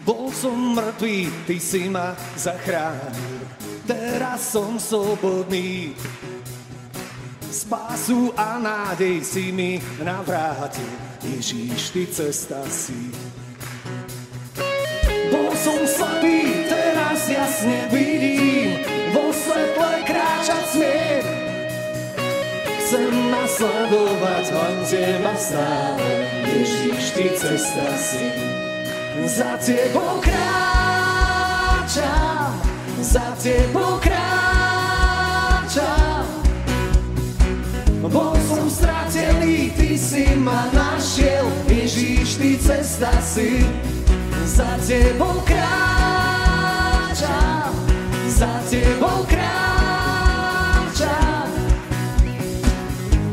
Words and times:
Bol 0.00 0.32
som 0.32 0.56
mŕtvý, 0.72 1.44
ty 1.44 1.60
si 1.60 1.84
ma 1.92 2.16
zachránil, 2.32 3.44
teraz 3.84 4.40
som 4.56 4.80
slobodný. 4.80 5.92
Spásu 7.52 8.32
a 8.32 8.56
nádej 8.56 9.20
si 9.20 9.52
mi 9.52 9.76
navrátil, 10.00 10.88
Ježíš, 11.20 11.92
ty 11.92 12.08
cesta 12.08 12.64
si. 12.72 13.12
Bol 15.28 15.52
som 15.60 15.84
slabý, 15.84 16.64
teraz 16.72 17.28
jasne 17.28 17.92
vidím, 17.92 18.80
vo 19.12 19.28
svetle 19.28 20.08
kráčať 20.08 20.64
smiem. 20.72 21.24
Chcem 22.80 23.12
nasledovať 23.28 24.44
len 24.56 24.76
teba 24.88 25.36
stále, 25.36 26.08
Ježíš, 26.48 27.04
ty 27.12 27.28
cesta 27.36 27.92
si. 28.00 28.51
Za 29.12 29.60
tebou 29.60 30.20
kráčam, 30.24 30.80
za 33.00 33.36
tebou 33.42 34.00
kráčam. 34.00 34.24
Bol 38.00 38.32
som 38.48 38.72
stratený, 38.72 39.70
ty 39.76 40.00
si 40.00 40.32
ma 40.36 40.64
našiel, 40.72 41.44
Ježíš, 41.68 42.40
ty 42.40 42.56
cesta 42.56 43.12
si. 43.20 43.60
Za 44.48 44.80
tebou 44.80 45.44
kráčam, 45.44 46.88
za 48.32 48.64
tebou 48.64 49.28
kráčam. 49.28 49.82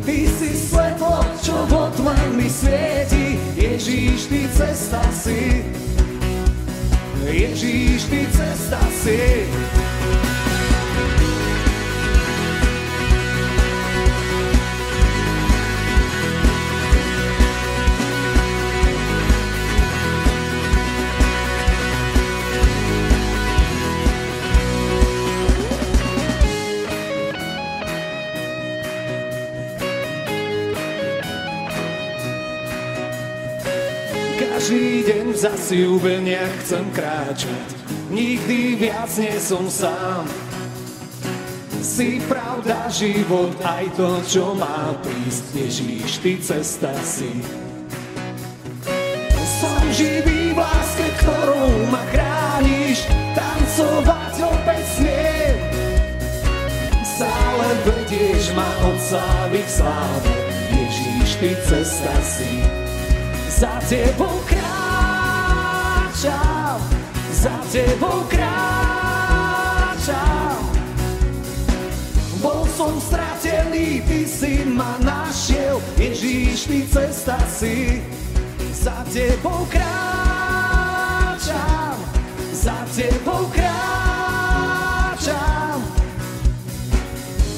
Ty 0.06 0.20
si 0.28 0.52
svetlo, 0.56 1.20
čo 1.44 1.56
vo 1.68 1.92
mi 2.34 2.48
svieti, 2.50 3.36
Ježíš, 3.56 4.32
ty 4.32 4.48
cesta 4.56 5.04
si. 5.12 5.64
Ježíš, 7.28 8.08
ty 8.08 8.24
cesta 8.32 8.80
si. 9.04 9.46
Každý 35.40 35.56
deň 35.56 35.56
v 35.56 35.56
zasľúbeniach 35.56 36.54
chcem 36.60 36.86
kráčať, 36.92 37.68
nikdy 38.12 38.76
viac 38.76 39.08
nie 39.16 39.40
som 39.40 39.72
sám. 39.72 40.28
Si 41.80 42.20
pravda, 42.28 42.92
život, 42.92 43.56
aj 43.64 43.88
to, 43.96 44.20
čo 44.28 44.52
má 44.60 44.92
prísť, 45.00 45.56
Ježíš, 45.56 46.12
ty 46.20 46.36
cesta 46.44 46.92
si. 47.08 47.40
Som 49.64 49.80
živý 49.96 50.52
v 50.52 50.60
láske, 50.60 51.08
ktorou 51.24 51.88
ma 51.88 52.04
chrániš, 52.12 53.08
tancovať 53.32 54.44
opäť 54.44 54.84
smiem. 55.00 55.56
Stále 57.08 57.68
vedieš 57.88 58.52
ma 58.60 58.68
od 58.92 59.00
slávy 59.00 59.64
k 59.64 59.70
sláve, 59.72 60.36
Ježíš, 60.76 61.30
ty 61.40 61.52
cesta 61.64 62.16
si. 62.28 62.60
Za 63.48 63.80
tebou 63.88 64.49
kráčam, 66.20 66.84
za 67.32 67.56
tebou 67.72 68.28
kráčam. 68.28 68.60
Bol 72.44 72.68
som 72.76 73.00
stratený, 73.00 74.02
ty 74.04 74.28
si 74.28 74.66
ma 74.68 75.00
našiel, 75.00 75.80
Ježíš, 75.96 76.64
ty 76.68 76.84
cesta 76.92 77.40
si. 77.48 78.04
Za 78.76 79.04
tebou 79.12 79.68
kráčam, 79.72 79.96
za 82.52 82.76
tebou 82.96 83.48
kráčam. 83.56 83.80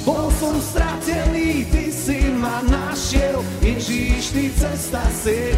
Bol 0.05 0.29
som 0.37 0.61
stratený, 0.61 1.65
ty 1.65 1.89
si 1.93 2.29
ma 2.33 2.61
našiel, 2.69 3.41
Ježíš, 3.61 4.29
ty 4.33 4.49
cesta 4.53 5.01
si. 5.13 5.57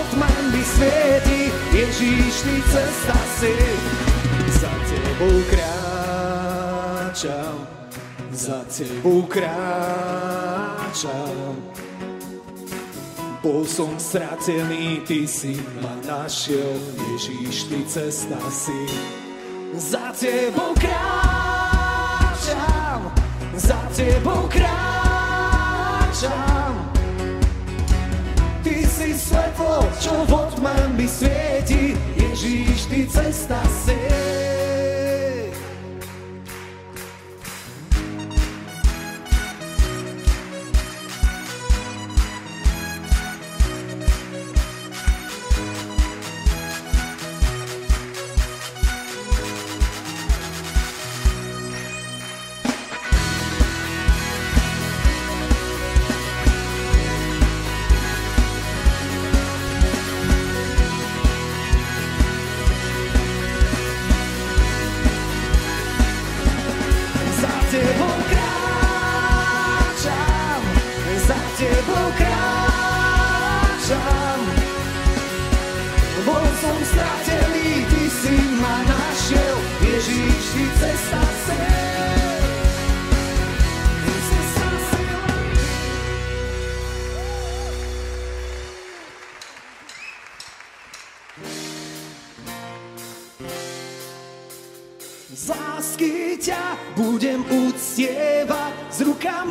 svieti, 0.81 1.53
Ježíš, 1.73 2.41
ty 2.41 2.63
cesta 2.71 3.17
si. 3.37 3.55
Za 4.47 4.69
tebou 4.89 5.41
kráčam, 5.49 7.67
za 8.31 8.63
tebou 8.65 9.21
kráčam. 9.29 11.55
Bol 13.41 13.65
som 13.65 13.97
stratený, 13.97 15.01
ty 15.05 15.27
si 15.27 15.57
ma 15.81 15.97
našiel, 16.05 16.77
Ježíš, 17.13 17.63
ty 17.63 17.85
cesta 17.85 18.37
si. 18.49 18.85
Za 19.73 20.13
tebou 20.13 20.73
kráčam, 20.77 21.01
za 23.57 23.89
tebou 23.95 24.49
kráčam. 24.49 24.71
Ty 28.61 28.85
si 28.85 29.17
svetlo, 29.17 29.81
čo 29.97 30.13
vo 30.29 30.45
tmami 30.53 31.09
svieti, 31.09 31.97
Ježíš, 32.13 32.85
ty 32.93 33.09
cesta 33.09 33.57
si. 33.81 34.60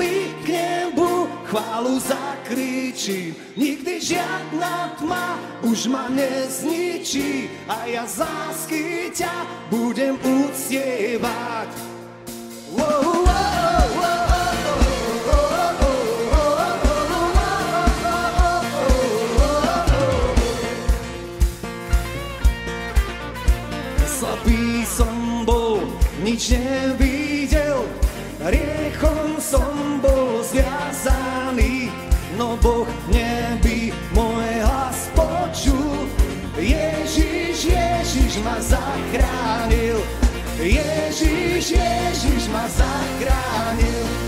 Rukami 0.00 0.32
k 0.44 0.48
nebu 0.48 1.28
chválu 1.44 2.00
zakričím. 2.00 3.36
Nikdy 3.56 4.00
žiadna 4.00 4.96
tma 4.98 5.38
už 5.62 5.86
ma 5.86 6.08
nezničí 6.08 7.50
a 7.68 7.84
ja 7.86 8.06
z 8.08 8.24
lásky 8.24 9.10
ťa 9.12 9.34
budem 9.70 10.16
uctievať. 10.24 11.90
No 32.40 32.56
Boh 32.56 32.88
neby 33.12 33.92
moje 34.16 34.64
hlas 34.64 35.12
počul. 35.12 36.08
Ježíš, 36.56 37.68
Ježíš 37.68 38.40
ma 38.40 38.56
zachránil, 38.64 40.00
Ježíš 40.56 41.76
Ježíš 41.76 42.48
ma 42.48 42.64
zachránil. 42.64 44.19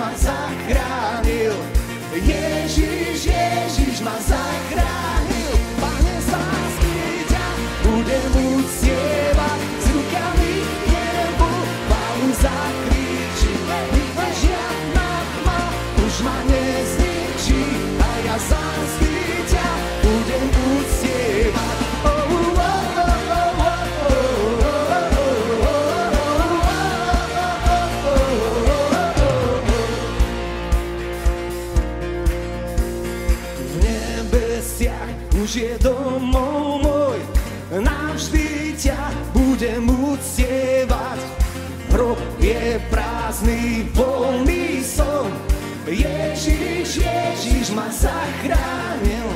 ma 0.00 0.10
zachránil. 0.16 1.52
Ježiš, 2.12 3.28
Ježiš 3.28 4.00
ma 4.00 4.16
zachránil. 4.24 4.49
už 35.50 35.56
je 35.56 35.78
domov 35.82 36.78
můj, 36.78 37.18
navždy 37.82 38.70
ťa 38.78 39.10
budem 39.34 39.82
uctievať. 39.90 41.18
Hrob 41.90 42.22
je 42.38 42.78
prázdny, 42.86 43.90
voľný 43.90 44.78
som, 44.86 45.26
Ježíš, 45.90 47.02
Ježíš 47.02 47.74
ma 47.74 47.90
zachránil, 47.90 49.26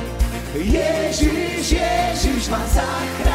Ježíš, 0.55 1.83
Ježíš 1.83 2.47
ma 2.47 2.63
zachránil. 2.63 3.34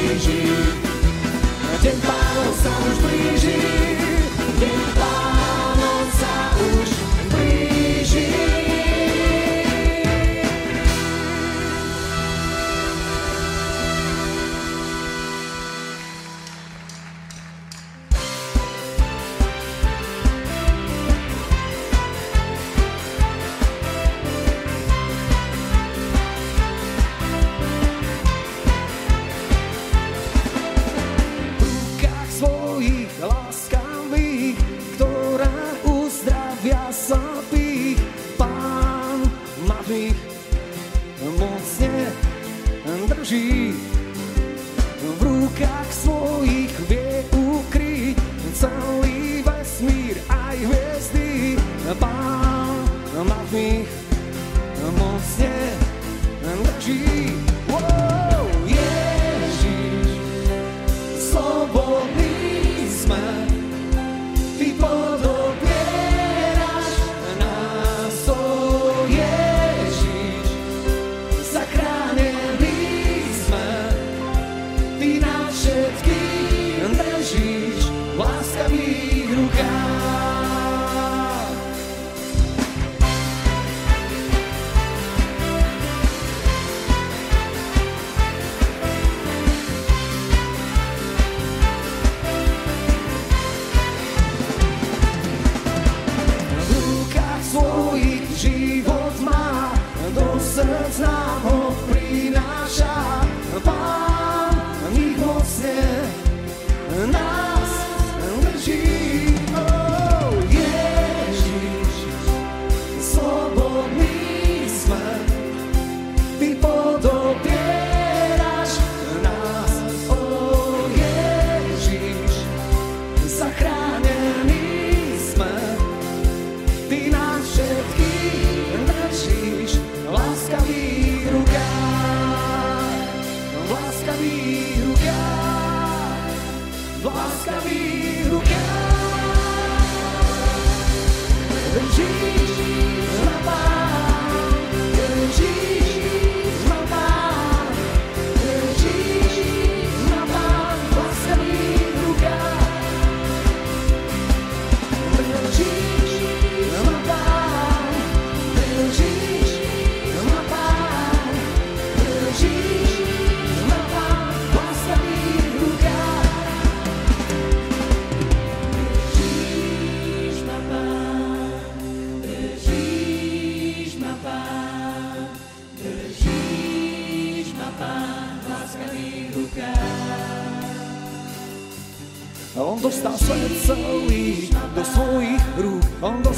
frigir, 0.00 0.76
tempo 1.82 2.00
para 2.06 2.40
lançar 2.40 2.80
nos 2.80 2.98
frigir, 2.98 3.58
tempo 4.58 4.98
para 4.98 5.39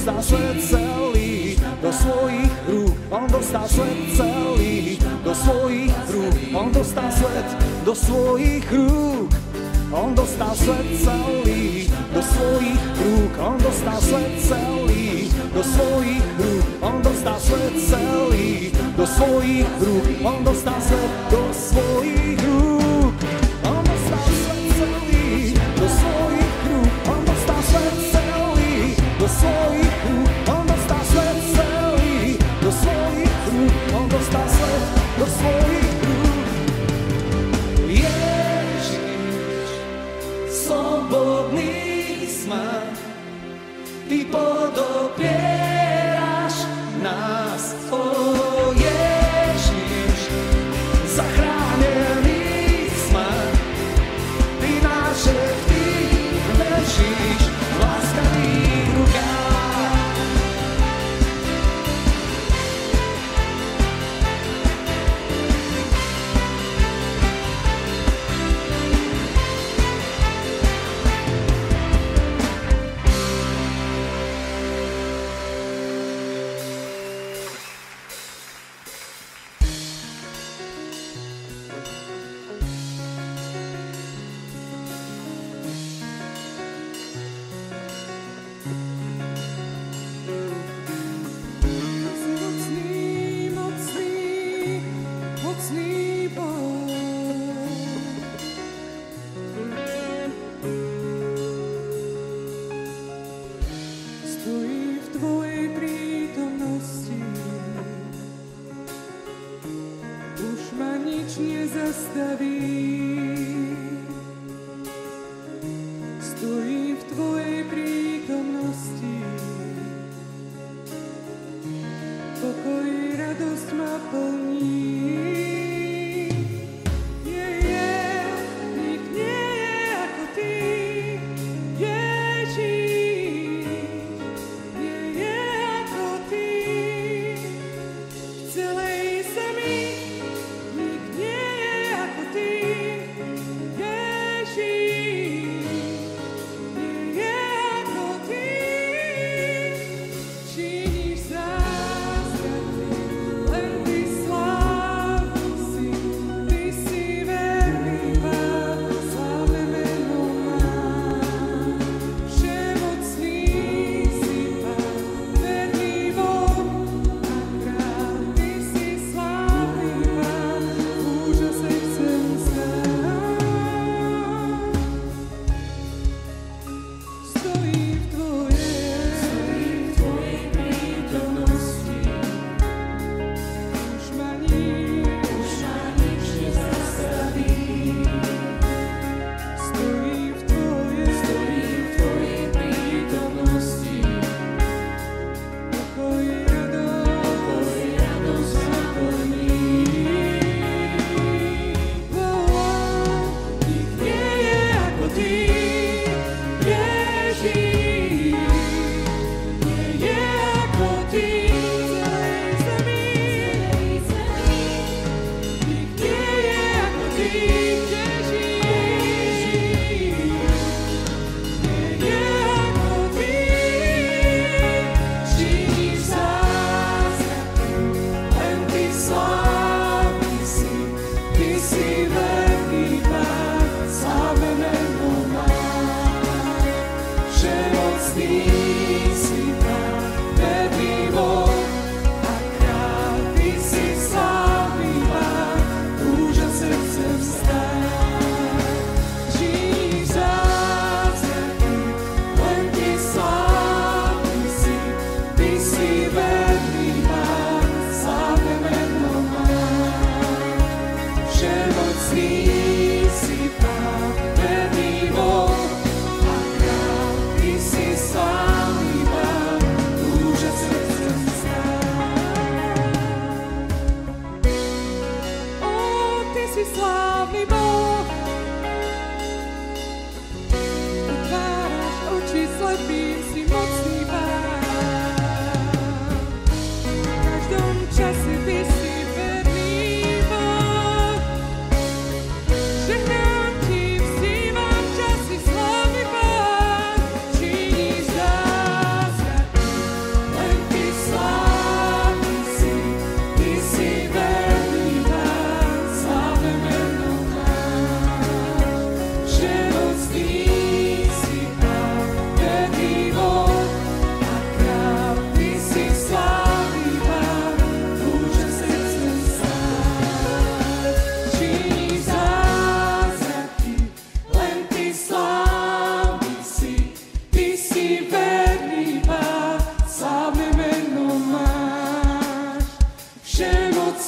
dostal 0.04 0.22
svět 0.22 0.64
celý 0.64 1.56
do 1.82 1.92
svojich 1.92 2.52
rúk, 2.68 2.96
on 3.10 3.26
dostal 3.32 3.68
svět 3.68 4.16
celý 4.16 4.98
do 5.24 5.34
svojich 5.34 5.94
rúk, 6.10 6.34
on 6.54 6.72
dostal 6.72 7.10
svět 7.10 7.46
do 7.84 7.94
svojich 7.94 8.72
rúk. 8.72 9.30
On 9.92 10.14
dostal 10.14 10.54
svět 10.54 10.86
celý 11.04 11.90
do 12.14 12.22
svojich 12.22 12.82
rúk, 13.04 13.32
on 13.38 13.56
dostal 13.62 14.00
svět 14.00 14.32
celý 14.48 15.30
do 15.54 15.62
svojich 15.62 16.24
rúk, 16.38 16.64
on 16.80 17.02
dostal 17.02 17.40
svět 17.40 17.72
celý 17.90 18.72
do 18.96 19.06
svojich 19.06 19.66
rúk, 19.80 20.04
on 20.24 20.44
dostal 20.44 20.80
svět 20.80 21.10
do 21.30 21.48
svojich 21.52 22.44
rúk. 22.44 22.81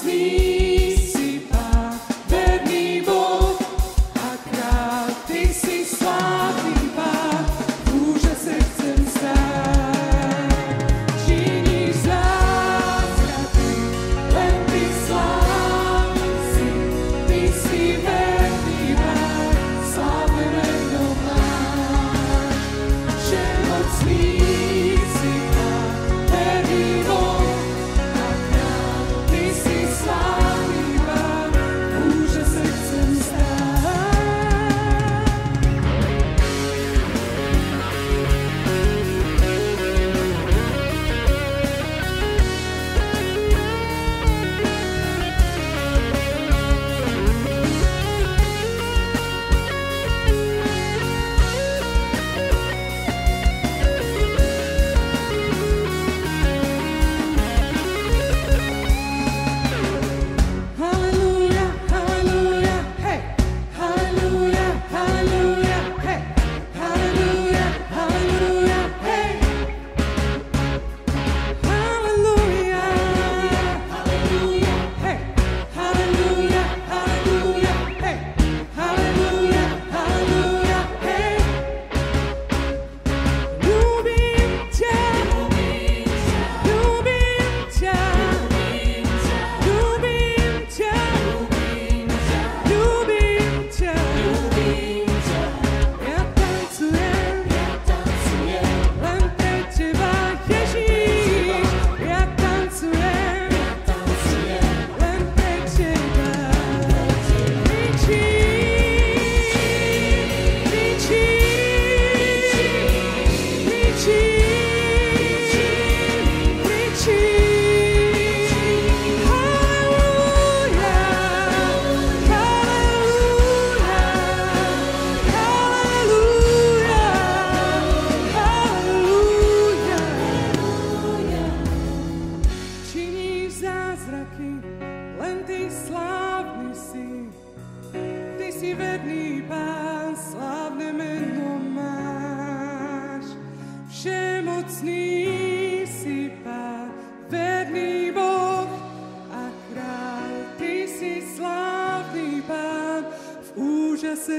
me. 0.04 0.73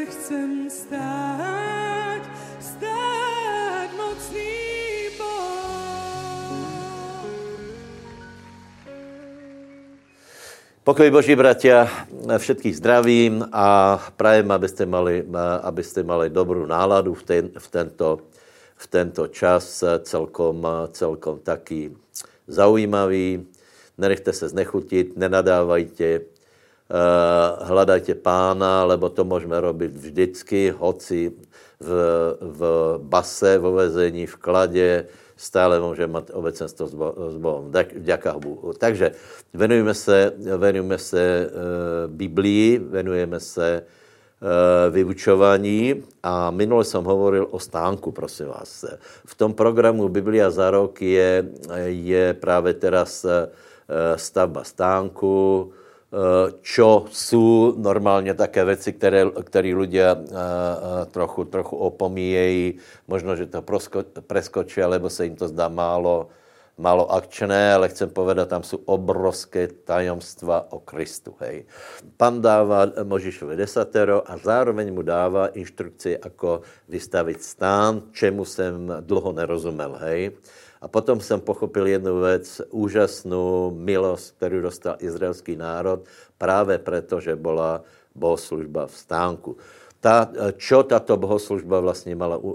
Wow, 0.06 0.13
wow, 0.22 1.50
wow, 1.50 1.96
Pokoj 10.86 11.10
Boží, 11.10 11.34
bratia, 11.34 11.89
všetkých 12.38 12.78
zdravím 12.78 13.50
a 13.50 13.98
prajem, 14.13 14.46
abyste 14.54 14.86
mali, 14.86 15.26
abyste 15.65 16.06
mali 16.06 16.30
dobrou 16.30 16.70
náladu 16.70 17.18
v, 17.18 17.24
ten, 17.26 17.50
v, 17.50 17.68
tento, 17.74 18.30
v 18.78 18.86
tento 18.86 19.26
čas 19.34 19.82
celkom, 20.06 20.62
celkom 20.94 21.41
taký 21.41 21.89
zaujímavý. 22.46 23.41
Nenechte 23.98 24.30
se 24.34 24.54
znechutit, 24.54 25.18
nenadávajte, 25.18 26.35
hledajte 27.62 28.15
pána, 28.15 28.86
lebo 28.86 29.10
to 29.10 29.24
můžeme 29.24 29.60
robit 29.60 29.95
vždycky, 29.95 30.69
hoci 30.69 31.32
v, 31.80 31.89
v 32.41 32.62
base, 33.02 33.58
vo 33.58 33.71
vezení, 33.71 34.26
v 34.26 34.36
kladě, 34.36 35.08
stále 35.38 35.80
může 35.80 36.08
mít 36.08 36.32
obecenstvo 36.34 36.88
s 37.30 37.38
Bohem. 37.38 37.71
Vďaka 37.95 38.39
Bohu. 38.39 38.74
Takže 38.74 39.12
venujeme 39.54 39.93
se, 39.93 40.34
venujeme 40.58 40.98
se 40.98 41.21
e, 41.21 41.50
Biblii, 42.08 42.78
venujeme 42.78 43.39
se 43.39 43.67
e, 43.76 43.84
vyučování 44.89 46.04
a 46.24 46.52
minule 46.52 46.84
jsem 46.84 47.04
hovoril 47.04 47.48
o 47.52 47.60
stánku, 47.60 48.12
prosím 48.12 48.48
vás. 48.48 48.86
V 49.26 49.36
tom 49.36 49.54
programu 49.54 50.10
Biblia 50.10 50.50
za 50.50 50.71
rok 50.71 51.02
je, 51.02 51.50
je 51.86 52.34
právě 52.34 52.74
teraz 52.74 53.26
stavba 54.15 54.63
stánku, 54.63 55.71
čo 56.62 57.06
jsou 57.12 57.75
normálně 57.78 58.34
také 58.34 58.65
věci, 58.65 58.93
které, 58.93 59.25
které 59.43 59.75
lidé 59.75 60.15
trochu, 61.12 61.43
trochu 61.43 61.78
opomíjejí. 61.78 62.73
Možno, 63.08 63.36
že 63.36 63.45
to 63.45 63.63
preskočí, 64.21 64.82
alebo 64.82 65.10
se 65.10 65.25
jim 65.25 65.36
to 65.36 65.47
zdá 65.47 65.67
málo, 65.67 66.30
málo 66.78 67.12
akčné, 67.12 67.73
ale 67.73 67.89
chcem 67.89 68.10
povedat, 68.10 68.49
tam 68.49 68.63
jsou 68.63 68.80
obrovské 68.86 69.67
tajemstva 69.67 70.71
o 70.71 70.80
Kristu. 70.80 71.36
Hej. 71.39 71.65
Pan 72.17 72.41
dává 72.41 72.91
Možišovi 73.04 73.56
desatero 73.56 74.23
a 74.32 74.38
zároveň 74.38 74.93
mu 74.93 75.01
dává 75.01 75.47
instrukci, 75.56 76.17
ako 76.19 76.62
vystavit 76.88 77.43
stán, 77.43 78.01
čemu 78.12 78.45
jsem 78.45 78.91
dlouho 79.08 79.32
nerozumel. 79.32 79.95
Hej. 79.99 80.32
A 80.86 80.88
potom 80.88 81.17
jsem 81.17 81.41
pochopil 81.41 81.88
jednu 81.88 82.21
věc, 82.21 82.62
úžasnou 82.69 83.74
milost, 83.74 84.38
kterou 84.38 84.62
dostal 84.62 85.02
izraelský 85.02 85.58
národ, 85.58 86.06
právě 86.38 86.78
proto, 86.78 87.19
že 87.19 87.36
byla 87.36 87.82
bohoslužba 88.15 88.86
v 88.86 88.93
stánku. 88.98 89.58
Ta, 90.00 90.30
čo 90.62 90.84
tato 90.86 91.17
bohoslužba 91.17 91.80
vlastně 91.80 92.15
mala 92.15 92.38
uh, 92.38 92.54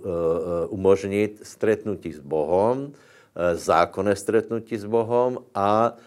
umožnit? 0.69 1.43
Stretnutí 1.43 2.13
s 2.13 2.23
Bohem, 2.23 2.95
zákonné 3.55 4.17
stretnutí 4.17 4.79
s 4.79 4.87
Bohem 4.87 5.39
a 5.55 5.99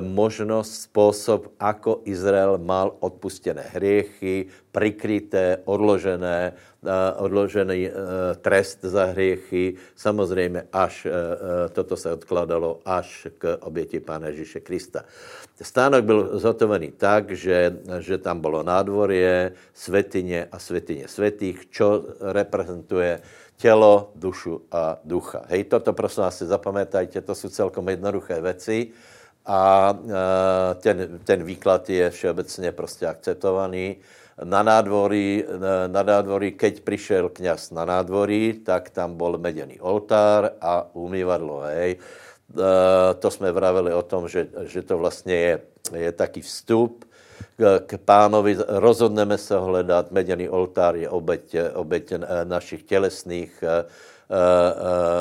možnost, 0.00 0.90
způsob, 0.90 1.54
ako 1.60 2.02
Izrael 2.04 2.58
mal 2.58 2.98
odpustené 3.00 3.62
hriechy, 3.62 4.50
prikryté, 4.74 5.62
odložené, 5.64 6.52
odložený 7.16 7.90
trest 8.40 8.78
za 8.82 9.04
hriechy. 9.04 9.74
Samozřejmě 9.96 10.66
až 10.72 11.06
toto 11.72 11.96
se 11.96 12.12
odkladalo 12.12 12.80
až 12.84 13.26
k 13.38 13.58
oběti 13.60 14.00
Pána 14.00 14.26
Ježíše 14.28 14.60
Krista. 14.60 15.04
Stánok 15.62 16.04
byl 16.04 16.38
zhotovený 16.38 16.92
tak, 16.96 17.30
že, 17.30 17.76
že 17.98 18.18
tam 18.18 18.40
bylo 18.40 18.62
nádvorie, 18.62 19.52
svetině 19.74 20.48
a 20.52 20.58
svetině 20.58 21.08
svetých, 21.08 21.70
čo 21.70 22.04
reprezentuje 22.20 23.20
tělo, 23.56 24.10
dušu 24.14 24.62
a 24.72 24.98
ducha. 25.04 25.46
Hej, 25.46 25.64
toto 25.64 25.92
prosím 25.92 26.22
vás 26.26 26.38
si 26.38 26.46
zapamätajte, 26.46 27.20
to 27.20 27.34
jsou 27.34 27.48
celkom 27.48 27.88
jednoduché 27.88 28.40
věci 28.40 28.90
a 29.46 29.94
ten, 30.80 31.18
ten 31.24 31.44
výklad 31.44 31.90
je 31.90 32.10
všeobecně 32.10 32.72
prostě 32.72 33.06
akceptovaný. 33.06 33.96
Na 34.44 34.62
nádvorí, 34.62 35.44
na 35.86 36.02
nádvorí, 36.02 36.52
keď 36.52 36.80
přišel 36.80 37.28
kněz 37.28 37.70
na 37.70 37.84
nádvorí, 37.84 38.64
tak 38.64 38.90
tam 38.90 39.16
byl 39.16 39.38
meděný 39.38 39.80
oltár 39.80 40.50
a 40.60 40.88
umývadlo, 40.92 41.60
hej. 41.60 41.96
to 43.18 43.30
jsme 43.30 43.52
vravili 43.52 43.92
o 43.92 44.02
tom, 44.02 44.28
že, 44.28 44.48
že 44.62 44.82
to 44.82 44.98
vlastně 44.98 45.34
je, 45.34 45.58
je 45.94 46.12
taký 46.12 46.40
vstup 46.40 47.04
k, 47.56 47.80
k 47.86 47.98
pánovi, 48.04 48.56
rozhodneme 48.68 49.38
se 49.38 49.58
hledat, 49.58 50.12
meděný 50.12 50.48
oltár 50.48 50.96
je 50.96 51.08
obeť, 51.08 51.56
obeť 51.74 52.12
našich 52.44 52.82
tělesných 52.82 53.52
eh, 53.62 53.84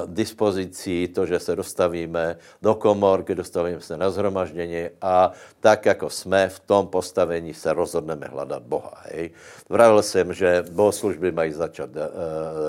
dispozicí, 0.06 1.08
to, 1.08 1.26
že 1.26 1.40
se 1.40 1.56
dostavíme 1.56 2.38
do 2.62 2.76
komor, 2.76 3.24
kde 3.24 3.36
dostavíme 3.36 3.82
se 3.82 3.98
na 3.98 4.10
zhromaždění 4.10 4.90
a 5.02 5.32
tak, 5.60 5.86
jako 5.86 6.10
jsme 6.10 6.50
v 6.50 6.60
tom 6.60 6.88
postavení, 6.88 7.54
se 7.54 7.74
rozhodneme 7.74 8.28
hledat 8.28 8.64
Boha. 8.64 8.94
Hej. 9.12 9.30
Vravil 9.70 10.02
jsem, 10.02 10.34
že 10.34 10.64
bohoslužby 10.72 11.32
mají 11.32 11.52
začat 11.52 11.90
uh, 11.90 12.02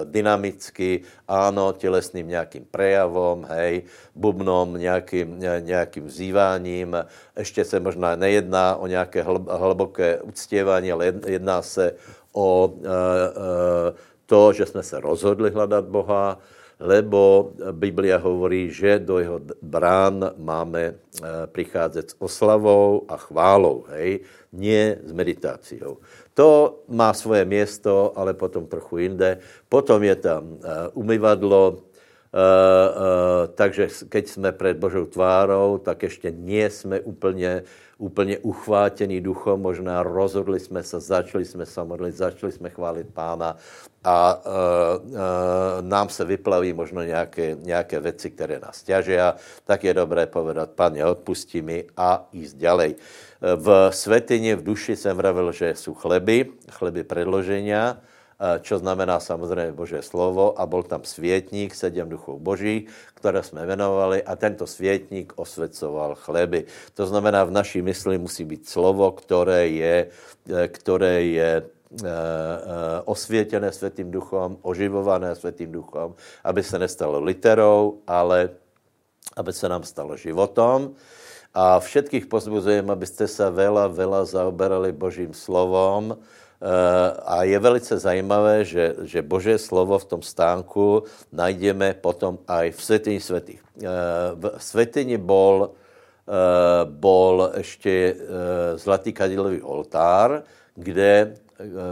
dynamicky, 0.04 1.00
ano, 1.28 1.72
tělesným 1.72 2.28
nějakým 2.28 2.64
prejavom, 2.70 3.46
hej, 3.48 3.82
bubnom, 4.14 4.78
nějakým, 4.78 5.40
nějakým 5.60 6.06
vzýváním. 6.06 6.96
Ještě 7.36 7.64
se 7.64 7.80
možná 7.80 8.16
nejedná 8.16 8.76
o 8.76 8.86
nějaké 8.86 9.22
hlboké 9.48 10.20
uctěvání, 10.20 10.92
ale 10.92 11.12
jedná 11.26 11.62
se 11.62 11.94
o 12.32 12.66
uh, 12.66 12.82
uh, 12.82 12.90
to, 14.32 14.52
že 14.52 14.64
jsme 14.66 14.82
se 14.82 14.96
rozhodli 15.00 15.52
hledat 15.52 15.84
Boha, 15.84 16.40
lebo 16.80 17.52
Biblia 17.76 18.16
hovorí, 18.16 18.72
že 18.72 18.96
do 18.98 19.20
jeho 19.20 19.44
brán 19.60 20.32
máme 20.40 20.82
eh, 20.88 20.96
přicházet 21.52 22.10
s 22.10 22.16
oslavou 22.18 23.04
a 23.12 23.16
chválou, 23.20 23.84
hej? 23.92 24.24
nie 24.52 24.96
s 25.04 25.12
meditáciou. 25.12 26.00
To 26.34 26.80
má 26.88 27.12
svoje 27.12 27.44
město, 27.44 28.12
ale 28.16 28.32
potom 28.32 28.66
trochu 28.66 28.98
jinde. 29.04 29.38
Potom 29.68 30.00
je 30.00 30.16
tam 30.16 30.56
eh, 30.56 30.88
umyvadlo, 30.96 31.92
Uh, 32.32 32.40
uh, 32.40 33.52
takže 33.54 34.08
keď 34.08 34.24
jsme 34.28 34.52
před 34.52 34.76
Božou 34.80 35.04
tvárou, 35.04 35.78
tak 35.84 36.02
ještě 36.02 36.32
nie 36.32 36.70
jsme 36.70 37.00
úplně 37.00 37.62
úplně 38.02 38.38
uchvátěný 38.38 39.20
duchom, 39.20 39.60
možná 39.60 40.02
rozhodli 40.02 40.60
jsme 40.60 40.82
se, 40.82 41.00
začali 41.00 41.44
jsme 41.44 41.66
se 41.66 41.84
modlit, 41.84 42.16
začali 42.16 42.52
jsme 42.52 42.70
chválit 42.70 43.06
pána 43.12 43.56
a 44.04 44.34
uh, 44.34 45.10
uh, 45.10 45.16
nám 45.80 46.08
se 46.08 46.24
vyplaví 46.24 46.72
možno 46.72 47.02
nějaké, 47.02 47.56
nějaké 47.60 48.00
věci, 48.00 48.30
které 48.30 48.60
nás 48.60 48.82
ťaží, 48.82 49.16
tak 49.64 49.84
je 49.84 49.94
dobré 49.94 50.26
povedat, 50.26 50.70
pane, 50.70 51.04
odpustí 51.06 51.62
mi 51.62 51.84
a 51.96 52.28
jít 52.32 52.56
ďalej. 52.56 52.94
V 53.56 53.90
světině, 53.90 54.56
v 54.56 54.62
duši 54.62 54.96
jsem 54.96 55.16
vravil, 55.16 55.52
že 55.52 55.74
jsou 55.74 55.94
chleby, 55.94 56.46
chleby 56.70 57.04
predloženia, 57.04 57.98
čo 58.62 58.78
znamená 58.78 59.20
samozřejmě 59.20 59.72
Boží 59.72 59.96
slovo 60.00 60.60
a 60.60 60.66
byl 60.66 60.82
tam 60.82 61.04
světník, 61.04 61.74
sedm 61.74 62.08
duchů 62.08 62.38
boží, 62.38 62.86
které 63.14 63.42
jsme 63.42 63.66
venovali 63.66 64.22
a 64.22 64.36
tento 64.36 64.66
světník 64.66 65.32
osvěcoval 65.36 66.14
chleby. 66.14 66.64
To 66.94 67.06
znamená, 67.06 67.44
v 67.44 67.50
naší 67.50 67.82
mysli 67.82 68.18
musí 68.18 68.44
být 68.44 68.68
slovo, 68.68 69.12
které 69.12 69.68
je, 69.68 70.06
e, 70.50 70.68
které 70.68 71.22
je 71.22 71.50
e, 71.50 71.62
e, 71.62 71.81
osvětěné 73.04 73.72
světým 73.72 74.10
duchom, 74.10 74.56
oživované 74.62 75.34
světým 75.34 75.72
duchom, 75.72 76.14
aby 76.44 76.62
se 76.62 76.78
nestalo 76.78 77.20
literou, 77.20 77.98
ale 78.06 78.50
aby 79.36 79.52
se 79.52 79.68
nám 79.68 79.84
stalo 79.84 80.16
životom. 80.16 80.94
A 81.54 81.80
všetkých 81.80 82.26
pozbuzujem, 82.26 82.90
abyste 82.90 83.28
se 83.28 83.50
vela, 83.50 83.86
vela 83.86 84.24
zaoberali 84.24 84.92
Božím 84.92 85.34
slovom, 85.34 86.16
Eh, 86.62 87.10
a 87.26 87.42
je 87.42 87.58
velice 87.58 87.98
zajímavé, 87.98 88.62
že, 88.62 88.94
že 89.02 89.18
Boží 89.18 89.58
slovo 89.58 89.98
v 89.98 90.06
tom 90.06 90.22
stánku 90.22 91.02
najdeme 91.34 91.98
potom 91.98 92.38
aj 92.46 92.70
v 92.70 92.80
světyni 92.82 93.18
světých. 93.18 93.60
Eh, 93.82 93.90
v 94.38 94.62
světyni 94.62 95.18
bol, 95.18 95.74
eh, 95.74 96.86
bol 96.86 97.50
ještě 97.58 98.14
zlatý 98.78 99.10
kadilový 99.10 99.58
oltár, 99.62 100.46
kde 100.78 101.34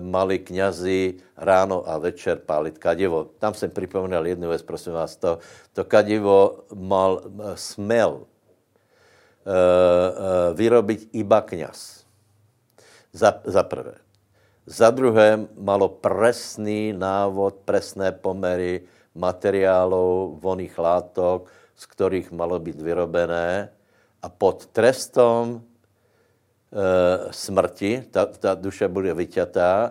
mali 0.01 0.39
kňazi 0.39 1.21
ráno 1.37 1.83
a 1.89 1.99
večer 1.99 2.39
pálit 2.43 2.79
kadivo. 2.79 3.31
Tam 3.39 3.55
jsem 3.55 3.71
připomněl 3.71 4.27
jednu 4.27 4.49
věc, 4.49 4.63
prosím 4.63 4.93
vás, 4.93 5.17
to, 5.17 5.39
to 5.73 5.85
kadivo 5.85 6.65
mal, 6.75 7.23
smel 7.55 8.27
vyrobit 10.55 11.09
iba 11.13 11.41
kňaz. 11.41 12.05
Za, 13.13 13.41
za 13.45 13.63
prvé. 13.63 13.95
Za 14.67 14.91
druhé 14.91 15.51
malo 15.59 15.89
presný 15.89 16.93
návod, 16.95 17.67
presné 17.67 18.13
pomery 18.13 18.87
materiálov, 19.19 20.39
voných 20.39 20.79
látok, 20.79 21.51
z 21.75 21.85
kterých 21.87 22.31
malo 22.31 22.59
být 22.61 22.79
vyrobené 22.81 23.73
a 24.23 24.29
pod 24.29 24.71
trestom 24.71 25.59
e, 25.59 25.61
smrti, 27.31 28.05
ta, 28.11 28.27
ta 28.27 28.55
duše 28.55 28.89
bude 28.89 29.15
vyťatá, 29.15 29.91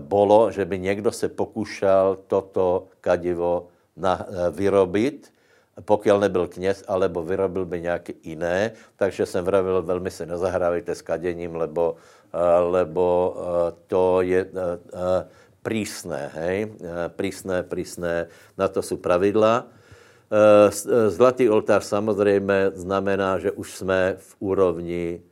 bolo, 0.00 0.50
že 0.50 0.64
by 0.64 0.78
někdo 0.78 1.12
se 1.12 1.28
pokoušel 1.28 2.18
toto 2.26 2.88
kadivo 3.00 3.68
na, 3.96 4.26
e, 4.26 4.50
vyrobit, 4.50 5.32
pokud 5.84 6.20
nebyl 6.20 6.48
kněz, 6.48 6.84
alebo 6.88 7.22
vyrobil 7.22 7.64
by 7.64 7.80
nějaké 7.80 8.12
jiné, 8.22 8.72
takže 8.96 9.26
jsem 9.26 9.44
vravil, 9.44 9.82
velmi 9.82 10.10
se 10.10 10.26
nezahrávejte 10.26 10.94
s 10.94 11.02
kaděním, 11.02 11.54
lebo 11.54 11.96
Eh, 12.36 12.60
lebo 12.60 13.06
eh, 13.32 13.72
to 13.86 14.20
je 14.20 14.40
eh, 14.44 15.20
prísné, 15.62 16.30
hej? 16.34 16.78
Prísné, 17.18 17.66
prísné, 17.66 18.30
na 18.54 18.68
to 18.70 18.82
jsou 18.82 19.02
pravidla. 19.02 19.66
Zlatý 21.08 21.50
oltár 21.50 21.82
samozřejmě 21.82 22.70
znamená, 22.74 23.38
že 23.38 23.50
už 23.50 23.74
jsme 23.74 24.14
v 24.18 24.30
úrovni, 24.38 25.22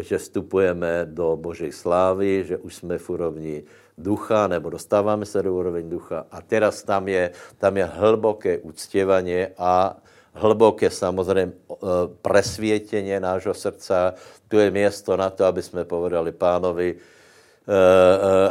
že 0.00 0.18
vstupujeme 0.18 1.04
do 1.04 1.36
Božej 1.36 1.72
slávy, 1.72 2.44
že 2.48 2.56
už 2.56 2.74
jsme 2.74 2.98
v 2.98 3.10
úrovni 3.10 3.56
ducha, 3.98 4.46
nebo 4.46 4.70
dostáváme 4.70 5.26
se 5.26 5.42
do 5.42 5.54
úroveň 5.54 5.90
ducha. 5.90 6.26
A 6.30 6.42
teraz 6.42 6.82
tam 6.82 7.08
je, 7.08 7.30
tam 7.58 7.76
je 7.76 7.84
hlboké 7.84 8.58
uctěvání 8.58 9.46
a 9.58 9.96
hlboké 10.32 10.90
samozřejmě 10.90 11.52
eh, 11.52 11.76
presvětěně 12.22 13.20
nášho 13.20 13.54
srdca. 13.54 14.14
Tu 14.48 14.58
je 14.58 14.70
město 14.70 15.16
na 15.16 15.30
to, 15.30 15.44
aby 15.44 15.62
jsme 15.62 15.84
povedali 15.84 16.32
pánovi, 16.32 16.96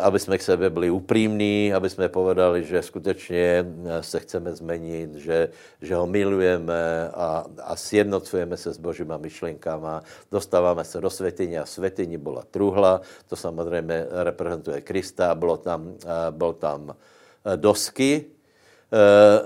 aby 0.02 0.20
jsme 0.20 0.38
k 0.38 0.42
sebe 0.42 0.70
byli 0.70 0.90
upřímní, 0.90 1.74
aby 1.74 1.90
jsme 1.90 2.10
povedali, 2.10 2.64
že 2.64 2.82
skutečně 2.82 3.66
se 4.02 4.20
chceme 4.20 4.56
změnit, 4.56 5.16
že, 5.16 5.50
že 5.82 5.96
ho 5.96 6.08
milujeme 6.08 7.10
a, 7.14 7.46
a 7.64 7.76
sjednocujeme 7.76 8.58
se 8.58 8.74
s 8.74 8.78
božíma 8.78 9.18
myšlenkama, 9.18 10.02
dostáváme 10.32 10.84
se 10.84 11.02
do 11.02 11.10
světyně 11.10 11.60
a 11.60 11.66
světyní 11.66 12.18
byla 12.18 12.44
truhla, 12.52 13.02
to 13.28 13.36
samozřejmě 13.36 14.06
reprezentuje 14.12 14.82
Krista, 14.82 15.36
bylo 15.36 15.58
tam, 15.58 15.94
byl 16.32 16.54
tam 16.54 16.96
dosky, 17.56 18.26
Eh, 18.94 19.42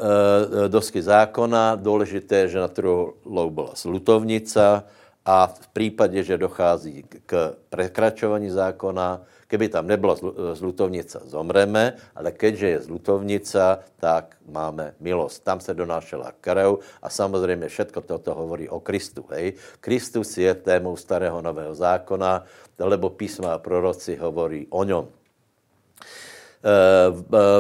eh, 0.66 0.70
dosky 0.70 1.02
zákona. 1.02 1.76
Důležité, 1.76 2.48
že 2.48 2.60
na 2.60 2.68
trhu 2.68 3.14
byla 3.50 3.72
slutovnica 3.74 4.84
a 5.26 5.48
v 5.48 5.68
případě, 5.68 6.24
že 6.24 6.38
dochází 6.38 7.04
k 7.26 7.54
prekračování 7.70 8.50
zákona, 8.50 9.22
keby 9.48 9.70
tam 9.70 9.88
nebyla 9.88 10.16
zlutovnica, 10.54 11.24
zomreme, 11.26 11.96
ale 12.16 12.32
keďže 12.32 12.68
je 12.68 12.86
zlutovnica, 12.92 13.80
tak 14.00 14.36
máme 14.48 14.94
milost. 15.00 15.44
Tam 15.44 15.60
se 15.60 15.74
donášela 15.74 16.32
krev 16.42 16.84
a 17.02 17.10
samozřejmě 17.10 17.68
všetko 17.68 18.02
toto 18.02 18.36
hovorí 18.36 18.70
o 18.70 18.80
Kristu. 18.80 19.26
Hej. 19.32 19.54
Kristus 19.80 20.38
je 20.38 20.54
témou 20.54 20.96
starého 20.96 21.42
nového 21.42 21.76
zákona, 21.76 22.44
lebo 22.80 23.10
písma 23.10 23.54
a 23.54 23.64
proroci 23.64 24.16
hovorí 24.16 24.68
o 24.70 24.84
něm. 24.84 25.06
Eh, 26.58 27.12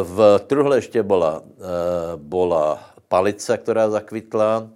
v 0.04 0.40
truhle 0.48 0.78
ještě 0.78 1.04
byla, 1.04 1.42
eh, 1.42 1.64
byla 2.16 2.80
palice, 3.08 3.58
která 3.58 3.90
zakvitla, 3.90 4.68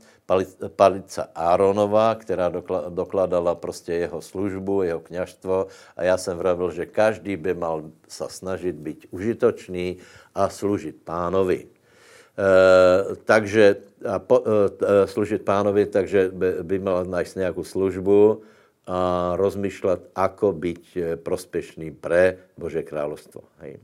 palice 0.76 1.24
Áronova, 1.36 2.16
která 2.16 2.52
dokladala 2.90 3.56
prostě 3.56 3.94
jeho 3.94 4.22
službu, 4.22 4.84
jeho 4.84 5.00
kněžstvo 5.00 5.68
a 5.98 6.04
já 6.04 6.18
jsem 6.18 6.38
vravil, 6.38 6.72
že 6.72 6.86
každý 6.86 7.38
by 7.38 7.54
mal 7.54 7.84
se 8.08 8.26
snažit 8.28 8.76
být 8.76 9.06
užitočný 9.12 9.98
a 10.36 10.50
služit 10.50 10.96
pánovi. 11.04 11.66
E, 11.66 13.16
takže 13.16 13.76
a 14.06 14.20
po, 14.20 14.44
e, 14.44 15.08
služit 15.08 15.42
pánovi, 15.42 15.86
takže 15.86 16.30
by, 16.34 16.54
by 16.64 16.80
mal 16.80 17.06
najít 17.06 17.36
nějakou 17.36 17.64
službu 17.64 18.42
a 18.88 19.32
rozmýšlet, 19.36 20.10
ako 20.16 20.54
být 20.54 20.98
prospěšný 21.24 21.92
pre 21.92 22.38
Bože 22.58 22.84
královstvo. 22.84 23.42
Hej. 23.60 23.78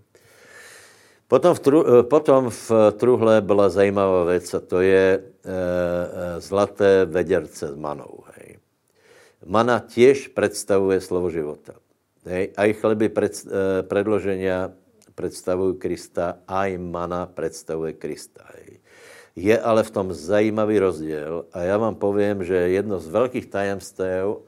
Potom 1.28 1.52
v, 1.56 1.60
tru, 1.60 1.80
eh, 1.84 2.04
potom 2.04 2.50
v 2.50 2.72
truhle 2.96 3.42
byla 3.42 3.70
zajímavá 3.70 4.24
věc 4.24 4.54
a 4.54 4.60
to 4.60 4.82
je 4.82 5.20
e, 5.20 6.42
zlaté 6.42 7.06
vederce 7.06 7.68
s 7.68 7.76
manou. 7.76 8.24
Hej. 8.36 8.60
Mana 9.46 9.80
těž 9.80 10.28
představuje 10.28 11.02
slovo 11.02 11.30
života. 11.30 11.74
Hej. 12.26 12.52
Aj 12.58 12.74
chleby 12.74 13.10
pred, 13.10 13.32
e, 13.48 13.84
predloženia 13.84 14.72
představují 15.16 15.76
Krista, 15.80 16.44
aj 16.48 16.78
mana 16.78 17.26
představuje 17.26 17.94
Krista. 17.94 18.44
Hej. 18.56 18.80
Je 19.36 19.60
ale 19.60 19.84
v 19.84 19.92
tom 19.92 20.13
zajímavý 20.13 20.80
rozdíl 20.80 21.46
a 21.54 21.62
já 21.62 21.78
vám 21.78 21.96
povím, 21.96 22.44
že 22.44 22.56
jedno 22.56 23.00
z 23.00 23.08
velkých 23.08 23.46
tajemstv 23.46 24.02
uh, 24.02 24.34
uh, 24.34 24.42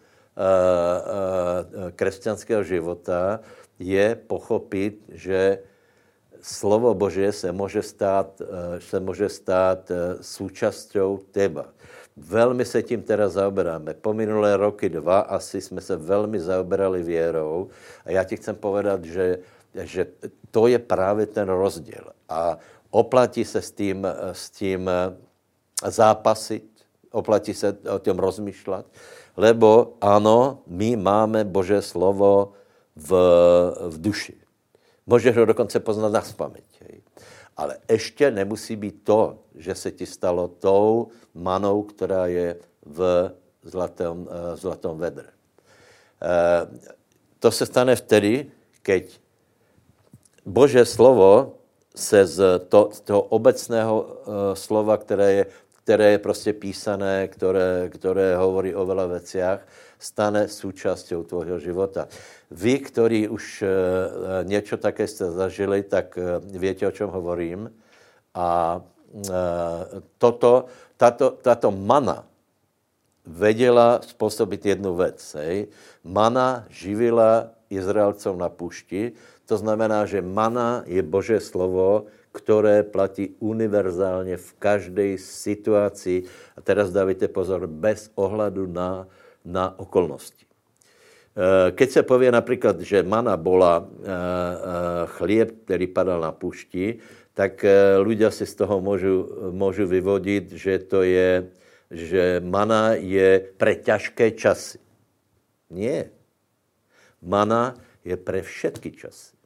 křesťanského 1.95 2.63
života 2.63 3.39
je 3.79 4.17
pochopit, 4.27 5.05
že 5.13 5.59
slovo 6.41 6.93
Bože 6.93 7.31
se 7.31 7.51
může 7.51 7.81
stát, 7.81 8.41
se 8.79 8.99
může 8.99 9.29
stát 9.29 9.91
součástí 10.21 10.99
teba. 11.31 11.65
Velmi 12.17 12.65
se 12.65 12.83
tím 12.83 13.01
teda 13.01 13.29
zaoberáme. 13.29 13.93
Po 13.93 14.13
minulé 14.13 14.57
roky 14.57 14.89
dva 14.89 15.19
asi 15.19 15.61
jsme 15.61 15.81
se 15.81 15.95
velmi 15.95 16.39
zaoberali 16.39 17.03
věrou 17.03 17.67
a 18.05 18.11
já 18.11 18.23
ti 18.23 18.37
chcem 18.37 18.55
povedat, 18.55 19.03
že, 19.03 19.39
že 19.75 20.07
to 20.51 20.67
je 20.67 20.79
právě 20.79 21.25
ten 21.25 21.49
rozdíl. 21.49 22.03
A 22.29 22.57
oplatí 22.89 23.45
se 23.45 23.61
s 23.61 23.71
tím, 23.71 24.07
s 24.31 24.49
tím 24.49 24.89
zápasit, 25.85 26.67
oplatí 27.11 27.53
se 27.53 27.77
o 27.95 27.99
tom 27.99 28.19
rozmýšlet, 28.19 28.85
lebo 29.37 29.93
ano, 30.01 30.59
my 30.67 30.95
máme 30.95 31.43
Bože 31.43 31.81
slovo 31.81 32.51
v, 32.95 33.09
v 33.87 34.01
duši. 34.01 34.48
Můžeš 35.09 35.37
ho 35.37 35.45
dokonce 35.45 35.79
poznat 35.79 36.11
na 36.11 36.21
spaměť. 36.21 36.63
Ale 37.57 37.77
ještě 37.89 38.31
nemusí 38.31 38.75
být 38.75 39.03
to, 39.03 39.39
že 39.55 39.75
se 39.75 39.91
ti 39.91 40.05
stalo 40.05 40.47
tou 40.47 41.07
manou, 41.33 41.83
která 41.83 42.27
je 42.27 42.55
v 42.85 43.31
zlatém, 43.63 44.27
eh, 44.29 44.55
zlatom 44.55 44.97
vedre. 44.97 45.27
Eh, 46.21 46.79
to 47.39 47.51
se 47.51 47.65
stane 47.65 47.95
vtedy, 47.95 48.51
keď 48.81 49.19
Bože 50.45 50.85
slovo 50.85 51.55
se 51.95 52.25
z, 52.25 52.59
to, 52.69 52.89
z 52.93 52.99
toho 53.01 53.21
obecného 53.21 54.01
uh, 54.01 54.33
slova, 54.53 54.97
které 54.97 55.33
je, 55.33 55.45
které 55.89 56.11
je 56.11 56.17
prostě 56.21 56.53
písané, 56.53 57.27
které, 57.33 57.89
které 57.89 58.37
hovorí 58.37 58.77
o 58.77 58.85
veľa 58.85 59.09
veciach, 59.09 59.65
stane 59.97 60.45
součástí 60.45 61.17
tvojho 61.17 61.57
života. 61.57 62.05
Vy, 62.53 62.77
ktorí 62.85 63.25
už 63.25 63.65
uh, 63.65 63.69
něco 64.45 64.77
také 64.77 65.09
jste 65.09 65.33
zažili, 65.33 65.81
tak 65.81 66.13
uh, 66.13 66.45
víte, 66.45 66.85
o 66.85 66.93
čem 66.93 67.09
hovorím. 67.09 67.73
A 68.37 68.77
uh, 68.77 69.25
toto, 70.21 70.69
tato, 70.93 71.41
tato 71.41 71.73
mana 71.73 72.21
vedela 73.25 74.05
způsobit 74.05 74.65
jednu 74.65 74.93
věc. 74.93 75.35
Mana 76.05 76.69
živila 76.69 77.49
Izraelcom 77.73 78.37
na 78.37 78.49
pušti, 78.53 79.17
to 79.49 79.57
znamená, 79.57 80.05
že 80.05 80.21
mana 80.21 80.85
je 80.85 81.01
Bože 81.01 81.41
slovo, 81.41 82.05
které 82.31 82.83
platí 82.83 83.35
univerzálně 83.39 84.37
v 84.37 84.53
každé 84.53 85.17
situaci. 85.17 86.23
A 86.57 86.61
teraz 86.61 86.91
dávajte 86.91 87.27
pozor, 87.27 87.67
bez 87.67 88.11
ohledu 88.15 88.67
na, 88.67 89.07
na 89.45 89.79
okolnosti. 89.79 90.45
Eh, 91.39 91.71
keď 91.71 91.89
se 91.89 92.03
pově 92.03 92.31
například, 92.31 92.81
že 92.81 93.03
mana 93.03 93.37
bola 93.37 93.87
eh, 93.87 94.03
eh, 94.03 94.11
chlieb, 95.05 95.51
který 95.63 95.87
padal 95.87 96.21
na 96.21 96.31
pušti, 96.31 96.99
tak 97.33 97.63
ľudia 98.03 98.35
si 98.35 98.43
z 98.43 98.55
toho 98.55 98.81
můžu, 98.83 99.15
můžu 99.55 99.87
vyvodit, 99.87 100.51
že 100.51 100.75
to 100.79 101.07
je, 101.07 101.47
že 101.87 102.43
mana 102.43 102.99
je 102.99 103.39
pre 103.55 103.79
ťažké 103.79 104.35
časy. 104.35 104.75
Nie. 105.71 106.11
Mana 107.23 107.79
je 108.03 108.19
pre 108.19 108.43
všetky 108.43 108.91
časy. 108.91 109.38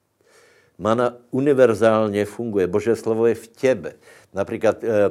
Mana 0.77 1.13
univerzálně 1.31 2.25
funguje. 2.25 2.67
Bože 2.67 2.95
slovo 2.95 3.27
je 3.27 3.35
v 3.35 3.47
těbe. 3.47 3.93
Například 4.33 4.83
e, 4.83 4.87
e, 4.87 5.09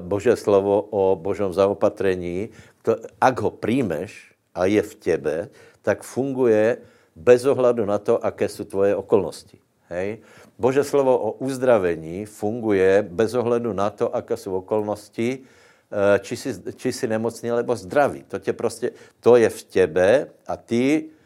Bože 0.00 0.36
slovo 0.36 0.88
o 0.90 1.16
Božom 1.16 1.52
zaopatrení, 1.52 2.48
to, 2.82 2.96
ak 3.20 3.40
ho 3.40 3.50
príjmeš 3.50 4.32
a 4.54 4.64
je 4.66 4.82
v 4.82 4.94
těbe, 4.94 5.36
tak 5.82 6.02
funguje 6.02 6.78
bez 7.16 7.44
ohledu 7.44 7.84
na 7.84 7.98
to, 7.98 8.24
aké 8.24 8.48
jsou 8.48 8.64
tvoje 8.64 8.96
okolnosti. 8.96 9.58
Hej? 9.88 10.18
Bože 10.58 10.84
slovo 10.84 11.18
o 11.18 11.30
uzdravení 11.32 12.26
funguje 12.26 13.04
bez 13.04 13.34
ohledu 13.34 13.72
na 13.72 13.90
to, 13.90 14.16
aké 14.16 14.36
jsou 14.36 14.64
okolnosti, 14.64 15.38
e, 15.92 16.18
či 16.18 16.36
jsi, 16.36 16.50
či 16.76 16.92
jsi 16.92 17.06
nemocný 17.08 17.50
nebo 17.50 17.76
zdravý. 17.76 18.24
To, 18.28 18.38
tě 18.38 18.52
prostě, 18.52 18.90
to 19.20 19.36
je 19.36 19.48
v 19.48 19.62
těbe 19.62 20.28
a 20.46 20.56
ty 20.56 21.04
Eh, 21.04 21.21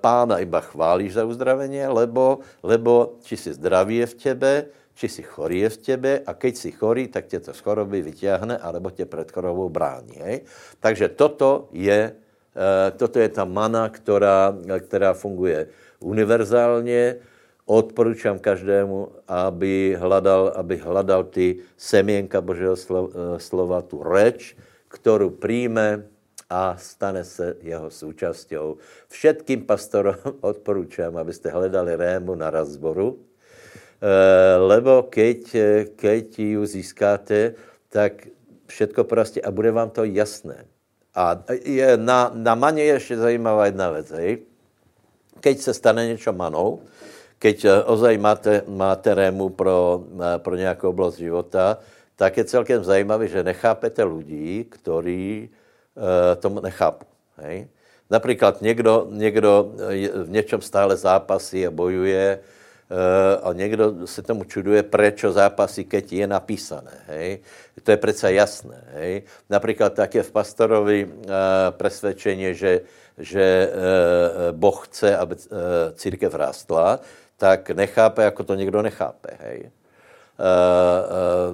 pána 0.00 0.36
iba 0.44 0.60
chválíš 0.60 1.16
za 1.16 1.24
uzdravení, 1.24 1.80
lebo, 1.88 2.44
lebo 2.60 3.16
či 3.24 3.40
si 3.40 3.56
zdravý 3.56 4.04
je 4.04 4.06
v 4.06 4.14
tebe, 4.14 4.52
či 5.00 5.08
si 5.08 5.22
chorý 5.24 5.64
je 5.64 5.70
v 5.72 5.78
tebe 5.80 6.12
a 6.28 6.36
keď 6.36 6.52
si 6.56 6.70
chorý, 6.76 7.08
tak 7.08 7.24
tě 7.24 7.40
to 7.40 7.56
z 7.56 7.60
choroby 7.64 8.04
vyťahne, 8.04 8.60
alebo 8.60 8.92
tě 8.92 9.08
před 9.08 9.32
chorobou 9.32 9.72
brání. 9.72 10.16
Hej? 10.20 10.44
Takže 10.80 11.08
toto 11.16 11.72
je, 11.72 12.12
eh, 12.12 12.90
toto 13.00 13.16
je 13.16 13.28
ta 13.32 13.48
mana, 13.48 13.88
která, 13.88 14.52
která 14.60 15.16
funguje 15.16 15.72
univerzálně. 16.04 17.16
Odporučám 17.64 18.38
každému, 18.38 19.24
aby 19.28 19.96
hledal, 19.96 20.52
aby 20.56 20.76
hledal 20.76 21.24
ty 21.24 21.64
semienka 21.80 22.40
Božího 22.44 22.76
slova, 22.76 23.08
eh, 23.08 23.40
slova 23.40 23.78
tu 23.80 24.04
reč, 24.04 24.52
kterou 24.92 25.30
přijme, 25.32 26.04
a 26.50 26.74
stane 26.76 27.24
se 27.24 27.56
jeho 27.62 27.90
součástí. 27.90 28.56
Všetkým 29.08 29.66
pastorům 29.66 30.14
odporučujem, 30.40 31.16
abyste 31.16 31.50
hledali 31.50 31.96
rému 31.96 32.34
na 32.34 32.50
razboru, 32.50 33.18
eh, 33.18 34.56
lebo 34.58 35.02
keď, 35.02 35.56
keď 35.96 36.38
ju 36.38 36.66
získáte, 36.66 37.54
tak 37.88 38.26
všetko 38.66 39.04
prostě 39.04 39.40
a 39.40 39.50
bude 39.50 39.70
vám 39.70 39.90
to 39.90 40.04
jasné. 40.04 40.66
A 41.14 41.42
je, 41.64 41.96
na, 41.96 42.30
na 42.34 42.54
maně 42.54 42.82
je 42.82 42.92
ještě 42.94 43.16
zajímavá 43.16 43.66
jedna 43.66 43.90
věc. 43.90 44.10
Hej. 44.10 44.38
Keď 45.40 45.58
se 45.58 45.74
stane 45.74 46.06
něco 46.06 46.32
manou, 46.32 46.80
keď 47.38 47.64
eh, 47.64 47.82
ozaj 47.84 48.18
máte, 48.18 48.62
máte 48.66 49.14
rému 49.14 49.48
pro, 49.48 50.04
eh, 50.18 50.38
pro 50.38 50.56
nějakou 50.56 50.88
oblast 50.88 51.16
života, 51.16 51.78
tak 52.16 52.36
je 52.36 52.44
celkem 52.44 52.84
zajímavé, 52.84 53.28
že 53.28 53.42
nechápete 53.42 54.04
lidí, 54.04 54.64
kteří 54.68 55.48
Eh, 56.00 56.36
tomu 56.36 56.60
nechápu. 56.60 57.06
Hej? 57.36 57.68
Například 58.10 58.62
někdo, 58.62 59.06
někdo 59.10 59.72
v 60.24 60.30
něčem 60.30 60.60
stále 60.60 60.96
zápasí 60.96 61.66
a 61.66 61.70
bojuje 61.70 62.38
eh, 62.40 63.40
a 63.42 63.52
někdo 63.52 64.06
se 64.06 64.22
tomu 64.22 64.44
čuduje, 64.44 64.82
proč 64.82 65.24
zápasí, 65.28 65.84
keď 65.84 66.12
je 66.12 66.26
napísané. 66.26 66.90
Hej? 67.06 67.38
To 67.82 67.90
je 67.90 67.96
přece 67.96 68.32
jasné. 68.32 68.84
Hej? 68.92 69.22
Například 69.50 69.92
tak 69.92 70.14
je 70.14 70.22
v 70.22 70.32
pastorovi 70.32 71.12
presvědčení, 71.70 72.54
že, 72.54 72.80
že 73.18 73.72
Boh 74.52 74.86
chce, 74.88 75.16
aby 75.16 75.36
církev 75.94 76.34
rástla, 76.34 77.00
tak 77.36 77.70
nechápe, 77.70 78.24
jako 78.24 78.44
to 78.44 78.54
někdo 78.54 78.82
nechápe. 78.82 79.28
Hej? 79.40 79.70
Eh, 80.40 81.02
eh, 81.12 81.52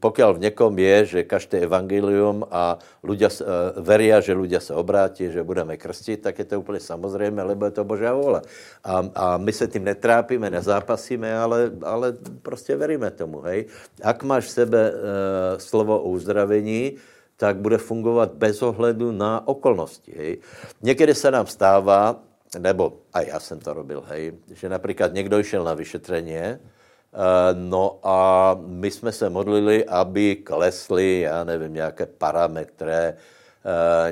pokiaľ 0.00 0.30
v 0.34 0.42
někom 0.48 0.72
je, 0.78 0.96
že 1.04 1.28
každé 1.28 1.68
evangelium 1.68 2.48
a 2.48 2.80
ľudia 3.04 3.28
eh, 3.28 3.44
veria, 3.84 4.24
že 4.24 4.32
ľudia 4.32 4.64
se 4.64 4.72
obrátí, 4.72 5.28
že 5.28 5.44
budeme 5.44 5.76
krstit, 5.76 6.24
tak 6.24 6.40
je 6.40 6.44
to 6.48 6.60
úplně 6.60 6.80
samozřejmé, 6.80 7.42
lebo 7.42 7.68
je 7.68 7.70
to 7.70 7.84
Božá 7.84 8.14
vůle. 8.14 8.42
A, 8.84 8.94
a 9.14 9.36
my 9.36 9.52
se 9.52 9.68
tím 9.68 9.84
netrápíme, 9.84 10.50
nezápasíme, 10.50 11.38
ale, 11.38 11.70
ale 11.84 12.16
prostě 12.42 12.76
veríme 12.76 13.10
tomu. 13.10 13.40
Hej. 13.40 13.68
Ak 14.02 14.24
máš 14.24 14.44
v 14.48 14.50
sebe 14.64 14.80
uh, 14.90 14.96
slovo 15.60 16.00
o 16.00 16.08
uzdravení, 16.16 16.96
tak 17.36 17.56
bude 17.56 17.78
fungovat 17.78 18.32
bez 18.34 18.62
ohledu 18.62 19.12
na 19.12 19.48
okolnosti. 19.48 20.12
Hej. 20.16 20.38
Někdy 20.82 21.14
se 21.14 21.30
nám 21.30 21.46
stává, 21.46 22.22
nebo 22.58 23.04
a 23.12 23.20
já 23.20 23.40
jsem 23.40 23.58
to 23.58 23.72
robil, 23.72 24.02
hej, 24.06 24.32
že 24.54 24.68
například 24.68 25.12
někdo 25.12 25.42
šel 25.42 25.64
na 25.64 25.74
vyšetření, 25.74 26.34
Eh, 26.34 26.58
no 27.54 27.98
a 28.02 28.56
my 28.66 28.90
jsme 28.90 29.12
se 29.12 29.30
modlili, 29.30 29.84
aby 29.84 30.36
klesly, 30.36 31.20
já 31.20 31.44
nevím, 31.44 31.74
nějaké 31.74 32.06
parametry, 32.06 32.92
eh, 32.92 33.16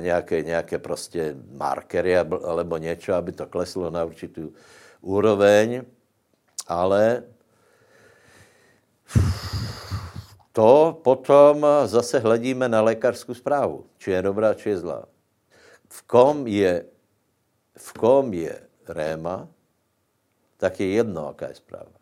nějaké, 0.00 0.42
nějaké 0.42 0.78
prostě 0.78 1.36
markery 1.52 2.18
alebo 2.18 2.76
něco, 2.76 3.14
aby 3.14 3.32
to 3.32 3.46
kleslo 3.46 3.90
na 3.90 4.04
určitou 4.04 4.50
úroveň, 5.00 5.82
ale 6.68 7.22
to 10.52 11.00
potom 11.04 11.66
zase 11.84 12.18
hledíme 12.18 12.68
na 12.68 12.80
lékařskou 12.80 13.34
zprávu, 13.34 13.86
či 13.98 14.10
je 14.10 14.22
dobrá, 14.22 14.54
či 14.54 14.68
je 14.68 14.78
zlá. 14.78 15.04
V 15.88 16.02
kom 16.02 16.46
je, 16.46 16.84
v 17.76 17.92
kom 17.92 18.32
je 18.32 18.60
réma, 18.88 19.48
tak 20.56 20.80
je 20.80 20.86
jedno, 20.86 21.26
jaká 21.26 21.48
je 21.48 21.54
zpráva. 21.54 21.99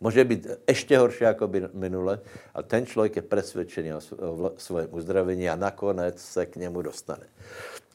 Může 0.00 0.24
být 0.24 0.46
ještě 0.68 0.98
horší 0.98 1.24
jako 1.24 1.48
by 1.48 1.62
minule, 1.72 2.20
a 2.54 2.62
ten 2.62 2.86
člověk 2.86 3.16
je 3.16 3.22
přesvědčený 3.22 3.92
o 3.94 4.00
svém 4.56 4.88
uzdravení 4.90 5.48
a 5.48 5.56
nakonec 5.56 6.20
se 6.20 6.46
k 6.46 6.56
němu 6.56 6.82
dostane. 6.82 7.26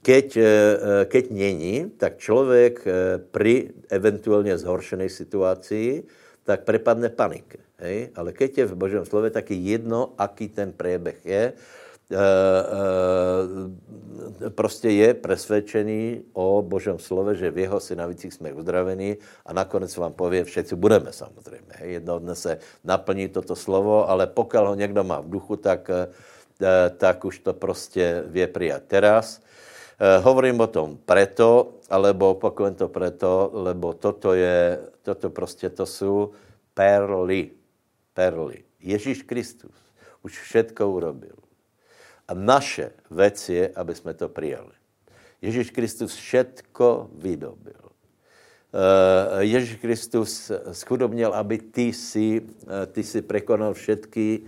Keď, 0.01 0.37
eh, 0.37 0.45
keď 1.05 1.31
není, 1.31 1.89
tak 1.97 2.17
člověk 2.17 2.87
eh, 2.87 3.17
při 3.17 3.73
eventuálně 3.89 4.57
zhoršené 4.57 5.09
situaci 5.09 6.03
tak 6.45 6.61
prepadne 6.61 7.09
panike. 7.09 7.57
Hej? 7.81 8.13
Ale 8.13 8.31
keď 8.37 8.57
je 8.57 8.65
v 8.69 8.77
Božom 8.77 9.05
slove, 9.05 9.33
tak 9.33 9.49
je 9.49 9.57
jedno, 9.57 10.13
aký 10.17 10.53
ten 10.53 10.69
priebeh 10.77 11.17
je. 11.25 11.53
E, 12.05 12.17
e, 14.45 14.49
prostě 14.49 14.89
je 14.89 15.13
presvedčený 15.13 16.21
o 16.37 16.61
Božom 16.61 16.99
slove, 16.99 17.35
že 17.35 17.51
v 17.51 17.57
jeho 17.65 17.79
synavicích 17.79 18.33
jsme 18.33 18.53
uzdravení 18.53 19.17
a 19.45 19.53
nakonec 19.53 19.89
vám 19.97 20.13
pově, 20.13 20.43
všetci 20.43 20.75
budeme 20.75 21.13
samozřejmě. 21.13 21.73
Hej? 21.81 21.91
Jedno 21.91 22.19
dne 22.19 22.35
se 22.35 22.57
naplní 22.83 23.27
toto 23.27 23.55
slovo, 23.55 24.09
ale 24.09 24.27
pokud 24.27 24.57
ho 24.57 24.75
někdo 24.75 25.03
má 25.03 25.19
v 25.19 25.29
duchu, 25.29 25.55
tak, 25.55 25.89
e, 25.89 26.07
tak 26.97 27.25
už 27.25 27.39
to 27.39 27.53
prostě 27.53 28.23
vie 28.27 28.47
prijať 28.47 28.83
teraz. 28.87 29.41
Hovorím 29.95 30.59
o 30.59 30.67
tom 30.67 30.99
preto, 31.07 31.79
alebo 31.87 32.35
opakujem 32.35 32.75
to 32.75 32.91
preto, 32.91 33.47
lebo 33.53 33.95
toto 33.95 34.35
je, 34.35 34.79
toto 35.01 35.29
prostě 35.29 35.69
to 35.69 35.85
jsou 35.85 36.31
perly. 36.73 37.51
Perly. 38.13 38.63
Ježíš 38.79 39.23
Kristus 39.23 39.71
už 40.23 40.39
všetko 40.39 40.91
urobil. 40.91 41.44
A 42.27 42.33
naše 42.33 42.91
věc 43.11 43.49
je, 43.49 43.69
aby 43.75 43.95
jsme 43.95 44.13
to 44.13 44.29
přijali. 44.29 44.73
Ježíš 45.41 45.71
Kristus 45.71 46.15
všetko 46.15 47.09
vydobil. 47.13 47.85
Eh, 48.75 49.43
Ježíš 49.47 49.79
Kristus 49.79 50.51
schudobnil, 50.71 51.31
aby 51.31 51.57
ty 51.57 51.93
si, 51.93 52.43
eh, 52.43 52.85
ty 52.91 53.03
si 53.03 53.21
prekonal 53.21 53.71
všetky 53.71 54.43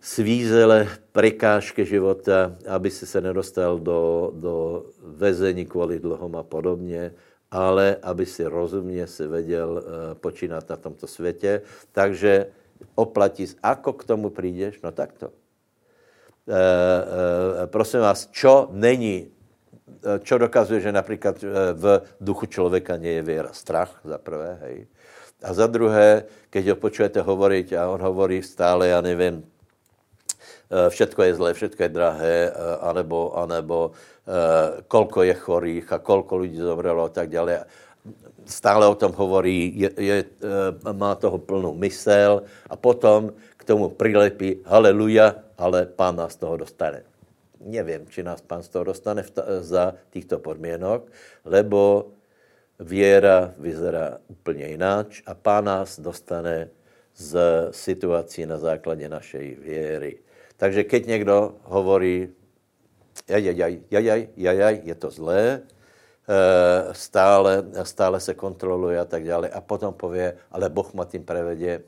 svízele, 0.00 0.88
prekážky 1.12 1.84
života, 1.84 2.56
aby 2.68 2.88
si 2.88 3.04
se 3.04 3.20
nedostal 3.20 3.78
do, 3.78 4.32
do 4.36 4.86
vezení 5.00 5.68
kvůli 5.68 6.00
dlhom 6.00 6.36
a 6.36 6.42
podobně, 6.42 7.12
ale 7.50 7.96
aby 8.02 8.26
si 8.26 8.44
rozumně 8.44 9.06
si 9.06 9.26
věděl 9.28 9.70
eh, 9.76 10.14
počínat 10.14 10.68
na 10.68 10.76
tomto 10.76 11.06
světě. 11.06 11.62
Takže 11.92 12.46
oplatí, 12.94 13.44
ako 13.62 13.92
k 13.92 14.04
tomu 14.04 14.30
přijdeš, 14.30 14.80
no 14.80 14.92
tak 14.92 15.12
to. 15.12 15.28
E, 15.28 15.43
prosím 17.66 18.00
vás, 18.00 18.28
čo 18.32 18.68
není, 18.72 19.32
čo 20.22 20.38
dokazuje, 20.38 20.80
že 20.80 20.92
například 20.92 21.40
v 21.72 22.02
duchu 22.20 22.46
člověka 22.46 22.96
nie 22.96 23.12
je 23.12 23.22
věra? 23.22 23.52
Strach 23.52 24.00
za 24.04 24.18
prvé, 24.18 24.58
hej. 24.60 24.86
A 25.44 25.52
za 25.52 25.66
druhé, 25.66 26.24
keď 26.50 26.72
ho 26.72 26.76
počujete 26.76 27.20
hovoriť 27.20 27.72
a 27.76 27.88
on 27.88 28.00
hovorí 28.00 28.42
stále, 28.42 28.88
já 28.88 29.00
nevím, 29.00 29.44
všetko 30.88 31.22
je 31.22 31.34
zlé, 31.34 31.54
všetko 31.54 31.82
je 31.82 31.88
drahé, 31.88 32.52
anebo, 32.80 33.36
anebo 33.38 33.92
kolko 34.88 35.22
je 35.22 35.34
chorých 35.34 35.92
a 35.92 35.98
kolko 35.98 36.36
lidí 36.36 36.56
zomrelo 36.56 37.04
a 37.04 37.08
tak 37.08 37.28
dále 37.28 37.64
stále 38.44 38.86
o 38.86 38.94
tom 38.94 39.12
hovorí, 39.12 39.72
je, 39.72 39.90
je, 39.96 40.24
má 40.92 41.14
toho 41.14 41.38
plnou 41.38 41.74
mysel 41.80 42.44
a 42.68 42.76
potom 42.76 43.32
k 43.64 43.72
tomu 43.72 43.88
přilepí 43.88 44.60
haleluja, 44.64 45.34
ale 45.58 45.86
pán 45.86 46.16
nás 46.16 46.36
toho 46.36 46.56
dostane. 46.56 47.02
Nevím, 47.64 48.04
či 48.12 48.22
nás 48.22 48.44
pán 48.44 48.62
z 48.62 48.68
toho 48.68 48.84
dostane 48.84 49.22
v 49.22 49.32
za 49.60 49.94
těchto 50.10 50.38
podmínok, 50.38 51.08
lebo 51.44 52.12
věra 52.80 53.54
vyzerá 53.58 54.18
úplně 54.28 54.76
jináč 54.76 55.22
a 55.26 55.34
pán 55.34 55.64
nás 55.64 56.00
dostane 56.00 56.68
z 57.16 57.38
situací 57.70 58.46
na 58.46 58.58
základě 58.58 59.08
našej 59.08 59.56
věry. 59.64 60.18
Takže 60.56 60.84
keď 60.84 61.06
někdo 61.06 61.54
hovorí, 61.62 62.28
jaj, 63.28 63.56
jaj, 63.90 64.28
jaj, 64.36 64.80
je 64.84 64.94
to 64.94 65.10
zlé, 65.10 65.62
Eh, 66.24 66.94
stále, 66.94 67.64
stále 67.82 68.20
se 68.20 68.34
kontroluje 68.34 68.96
a 69.00 69.04
tak 69.04 69.24
dále. 69.24 69.48
A 69.48 69.60
potom 69.60 69.94
pově, 69.94 70.36
ale 70.50 70.68
Boh 70.68 70.94
ma 70.94 71.04
tím 71.04 71.24
prevedě. 71.24 71.84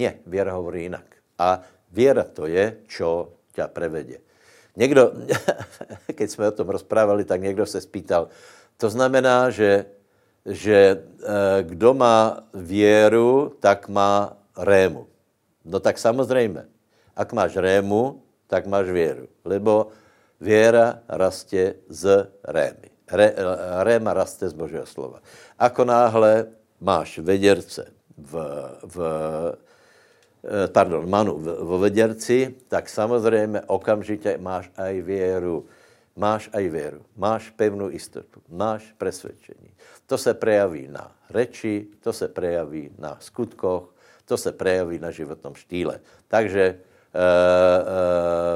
Ne, 0.00 0.24
věra 0.26 0.56
hovorí 0.56 0.82
jinak. 0.88 1.04
A 1.38 1.60
věra 1.92 2.24
to 2.24 2.48
je, 2.48 2.88
čo 2.88 3.36
ťa 3.52 3.68
prevedě. 3.68 4.18
Někdo, 4.76 5.12
keď 6.16 6.30
jsme 6.30 6.48
o 6.48 6.56
tom 6.56 6.68
rozprávali, 6.68 7.24
tak 7.24 7.40
někdo 7.40 7.66
se 7.66 7.80
spýtal, 7.80 8.28
to 8.76 8.90
znamená, 8.90 9.50
že, 9.50 9.84
že 10.46 10.96
eh, 10.96 11.62
kdo 11.62 11.94
má 11.94 12.48
věru, 12.54 13.52
tak 13.60 13.88
má 13.88 14.36
rému. 14.56 15.06
No 15.64 15.80
tak 15.80 15.98
samozřejmě, 15.98 16.64
ak 17.16 17.32
máš 17.32 17.56
rému, 17.56 18.22
tak 18.46 18.66
máš 18.66 18.88
věru. 18.88 19.28
Lebo 19.44 19.92
věra 20.40 21.04
rastě 21.08 21.74
z 21.88 22.30
rémy. 22.44 22.88
Re, 23.12 23.34
réma 23.82 24.14
raste 24.14 24.48
z 24.48 24.52
Božího 24.52 24.86
slova. 24.86 25.20
Ako 25.58 25.84
náhle 25.84 26.46
máš 26.80 27.18
vederce 27.18 27.92
v, 28.16 28.32
v 28.86 28.96
eh, 28.96 29.69
pardon, 30.72 31.10
manu 31.10 31.38
vo 31.38 31.78
vederci, 31.78 32.54
tak 32.68 32.88
samozřejmě 32.88 33.60
okamžitě 33.66 34.38
máš 34.40 34.70
aj 34.76 35.02
věru. 35.02 35.66
Máš 36.16 36.50
aj 36.52 36.68
věru, 36.68 37.00
máš 37.16 37.50
pevnou 37.50 37.88
jistotu, 37.88 38.42
máš 38.48 38.92
presvědčení. 38.98 39.70
To 40.06 40.18
se 40.18 40.34
prejaví 40.34 40.88
na 40.90 41.16
reči, 41.30 41.86
to 42.00 42.12
se 42.12 42.28
prejaví 42.28 42.90
na 42.98 43.16
skutkoch, 43.20 43.94
to 44.24 44.36
se 44.36 44.52
prejaví 44.52 44.98
na 44.98 45.10
životnom 45.10 45.54
štýle. 45.54 46.00
Takže 46.28 46.62
e, 46.62 46.74
e, 46.74 46.76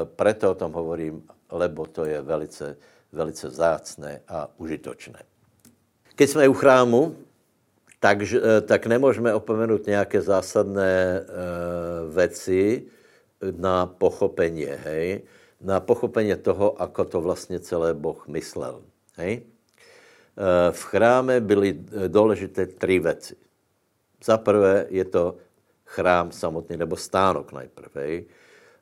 preto 0.05 0.51
o 0.51 0.55
tom 0.55 0.71
hovorím, 0.71 1.23
lebo 1.51 1.85
to 1.85 2.05
je 2.05 2.21
velice, 2.21 2.75
velice 3.11 3.49
zácné 3.49 4.21
a 4.27 4.51
užitočné. 4.57 5.19
Keď 6.15 6.29
jsme 6.29 6.47
u 6.47 6.53
chrámu, 6.53 7.15
tak, 8.05 8.21
eh, 8.21 8.61
tak 8.61 8.85
nemůžeme 8.85 9.33
opomenout 9.33 9.85
nějaké 9.89 10.21
zásadné 10.21 10.93
e, 10.93 11.25
věci 12.13 12.85
na 13.57 13.85
pochopení, 13.85 14.65
hej? 14.65 15.25
Na 15.61 15.79
pochopení 15.81 16.35
toho, 16.37 16.77
ako 16.81 17.05
to 17.05 17.17
vlastně 17.21 17.59
celé 17.59 17.93
Boh 17.97 18.27
myslel, 18.27 18.85
hej? 19.17 19.41
E, 19.41 19.43
v 20.71 20.81
chráme 20.83 21.41
byly 21.41 21.81
důležité 22.07 22.65
tři 22.65 22.99
věci. 22.99 23.35
Za 24.21 24.37
prvé 24.37 24.85
je 24.89 25.05
to 25.05 25.35
chrám 25.85 26.29
samotný, 26.31 26.77
nebo 26.77 26.93
stánok 26.93 27.53
najprve, 27.57 28.01
hej? 28.01 28.25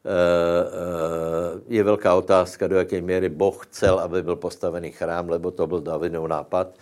Eh, 0.04 0.12
eh, 0.12 1.62
je 1.68 1.84
velká 1.84 2.16
otázka, 2.16 2.68
do 2.68 2.76
jaké 2.76 3.02
míry 3.02 3.30
Boh 3.30 3.66
chcel, 3.66 4.00
aby 4.00 4.24
byl 4.24 4.36
postavený 4.36 4.92
chrám, 4.92 5.30
lebo 5.30 5.52
to 5.52 5.68
byl 5.68 5.82
Davidův 5.82 6.28
nápad, 6.28 6.76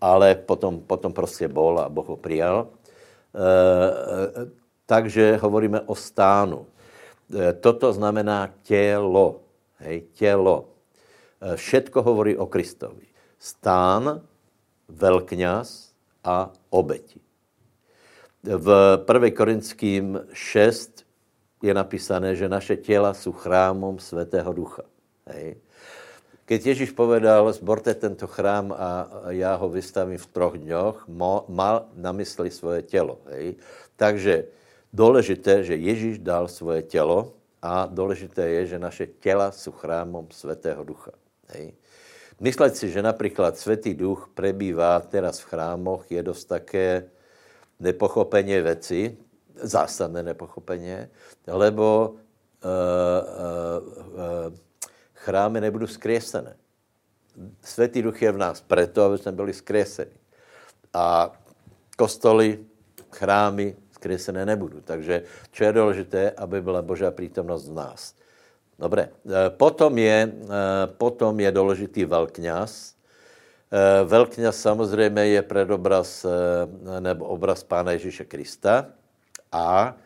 ale 0.00 0.34
potom, 0.34 0.80
potom 0.80 1.12
prostě 1.12 1.48
bol 1.48 1.80
a 1.80 1.88
Boh 1.88 2.08
ho 2.08 2.16
přijal. 2.16 2.68
Eh, 3.34 4.50
takže 4.86 5.36
hovoríme 5.36 5.80
o 5.80 5.94
stánu. 5.94 6.66
Toto 7.60 7.92
znamená 7.92 8.50
tělo. 8.62 9.40
Hej, 9.76 10.00
tělo. 10.12 10.68
Všetko 11.54 12.02
hovorí 12.02 12.36
o 12.36 12.46
Kristovi. 12.46 13.06
Stán, 13.38 14.20
velkňaz 14.88 15.92
a 16.24 16.50
obeti. 16.70 17.20
V 18.42 18.68
1. 19.12 19.30
Korinským 19.36 20.20
6 20.32 21.04
je 21.62 21.74
napísané, 21.74 22.36
že 22.36 22.48
naše 22.48 22.76
těla 22.76 23.14
jsou 23.14 23.32
chrámom 23.32 23.98
Svatého 23.98 24.52
Ducha. 24.52 24.82
Hej. 25.26 25.56
Keď 26.48 26.60
Ježíš 26.66 26.96
povedal, 26.96 27.52
zborte 27.52 27.92
tento 27.92 28.24
chrám 28.24 28.72
a 28.72 28.88
já 29.36 29.52
ho 29.54 29.68
vystavím 29.68 30.16
v 30.16 30.32
troch 30.32 30.56
dňoch, 30.56 31.04
mal 31.48 31.92
na 31.92 32.12
mysli 32.16 32.48
svoje 32.48 32.82
tělo. 32.88 33.20
Hej. 33.28 33.60
Takže 33.96 34.44
důležité, 34.92 35.64
že 35.64 35.76
Ježíš 35.76 36.24
dal 36.24 36.48
svoje 36.48 36.82
tělo 36.88 37.36
a 37.62 37.84
důležité 37.86 38.48
je, 38.48 38.66
že 38.66 38.78
naše 38.78 39.06
těla 39.06 39.52
jsou 39.52 39.72
chrámom 39.72 40.26
Svatého 40.32 40.84
Ducha. 40.84 41.12
Hej. 41.52 41.76
Myslet 42.40 42.76
si, 42.76 42.90
že 42.90 43.02
například 43.02 43.58
Svatý 43.58 43.94
Duch 43.94 44.32
prebývá 44.34 45.00
teraz 45.00 45.44
v 45.44 45.52
chrámoch, 45.52 46.08
je 46.08 46.22
dost 46.22 46.44
také 46.44 47.12
nepochopení 47.80 48.60
věci, 48.60 49.16
zásadné 49.54 50.22
nepochopeně, 50.22 51.10
lebo 51.46 52.08
uh, 52.08 52.70
uh, 53.36 54.48
uh, 54.48 54.67
chrámy 55.24 55.60
nebudou 55.60 55.86
zkresené. 55.86 56.56
Světý 57.62 58.02
duch 58.02 58.22
je 58.22 58.32
v 58.32 58.38
nás 58.38 58.60
proto, 58.60 59.04
aby 59.04 59.18
jsme 59.18 59.32
byli 59.32 59.52
zkreseni. 59.52 60.16
A 60.94 61.32
kostoly, 61.96 62.58
chrámy 63.12 63.76
zkresené 63.90 64.46
nebudou. 64.46 64.80
Takže 64.80 65.22
čo 65.50 65.64
je 65.64 65.72
důležité, 65.72 66.30
aby 66.30 66.62
byla 66.62 66.82
Božá 66.82 67.10
přítomnost 67.10 67.68
v 67.68 67.74
nás. 67.74 68.14
Dobré. 68.78 69.10
Potom 69.48 69.98
je, 69.98 70.32
potom 70.86 71.40
je 71.40 71.50
důležitý 71.52 72.04
velkňaz. 72.04 72.94
Velkňaz 74.04 74.56
samozřejmě 74.56 75.26
je 75.26 75.42
predobraz 75.42 76.26
nebo 77.00 77.24
obraz 77.24 77.62
Pána 77.62 77.92
Ježíše 77.92 78.24
Krista. 78.24 78.86
A 79.52 79.96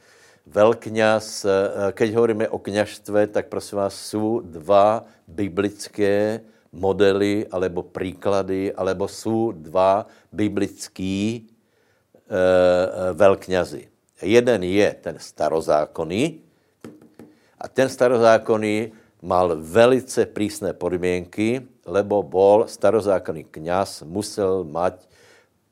velkňaz, 0.46 1.44
eh, 1.44 1.50
keď 1.92 2.08
hovoríme 2.14 2.46
o 2.48 2.58
kněžstve, 2.58 3.26
tak 3.26 3.48
prosím 3.48 3.78
vás, 3.78 3.94
jsou 3.94 4.40
dva 4.40 5.04
biblické 5.28 6.40
modely, 6.72 7.46
alebo 7.50 7.82
příklady, 7.82 8.72
alebo 8.72 9.08
jsou 9.08 9.52
dva 9.52 10.06
biblický, 10.32 11.46
velkňazi. 13.12 13.88
Jeden 14.22 14.62
je 14.62 14.88
ten 15.04 15.20
starozákonný 15.20 16.40
a 17.60 17.68
ten 17.68 17.92
starozákonný 17.92 18.92
mal 19.22 19.54
velice 19.60 20.26
prísné 20.26 20.74
podmienky, 20.74 21.62
lebo 21.86 22.22
bol 22.26 22.66
starozákonný 22.66 23.46
kňaz, 23.50 24.02
musel 24.02 24.66
mať 24.66 25.06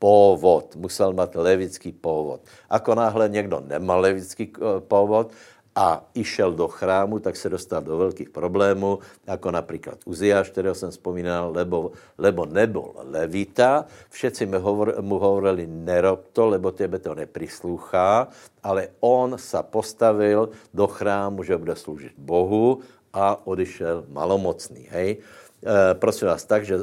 pôvod, 0.00 0.72
musel 0.80 1.12
mať 1.12 1.36
levický 1.36 1.92
pôvod. 1.92 2.40
Ako 2.72 2.96
náhle 2.96 3.28
někdo 3.28 3.60
nemal 3.60 4.00
levický 4.00 4.48
eh, 4.48 4.80
pôvod 4.80 5.30
a 5.76 6.02
išel 6.18 6.52
do 6.52 6.68
chrámu, 6.68 7.18
tak 7.22 7.36
se 7.36 7.48
dostal 7.48 7.82
do 7.82 7.96
velkých 7.96 8.30
problémů, 8.30 8.98
jako 9.26 9.50
například 9.50 9.98
Uziáš, 10.04 10.50
kterého 10.50 10.74
jsem 10.74 10.90
vzpomínal, 10.90 11.52
lebo, 11.54 11.92
lebo 12.18 12.46
nebol 12.46 12.94
levita. 13.06 13.86
Všetci 14.10 14.46
mu, 14.46 14.58
hovor, 14.58 14.98
mu 15.00 15.18
hovorili, 15.18 15.66
nerob 15.66 16.26
to, 16.32 16.46
lebo 16.46 16.72
tebe 16.74 16.98
to 16.98 17.14
neprisluchá, 17.14 18.28
ale 18.62 18.88
on 19.00 19.38
sa 19.38 19.62
postavil 19.62 20.50
do 20.74 20.86
chrámu, 20.90 21.46
že 21.46 21.54
bude 21.54 21.76
sloužit 21.76 22.18
Bohu 22.18 22.82
a 23.14 23.38
odišel 23.46 24.10
malomocný. 24.10 24.90
Hej? 24.90 25.22
E, 25.62 25.94
prosím 25.94 26.34
vás, 26.34 26.44
takže 26.44 26.74
e, 26.74 26.82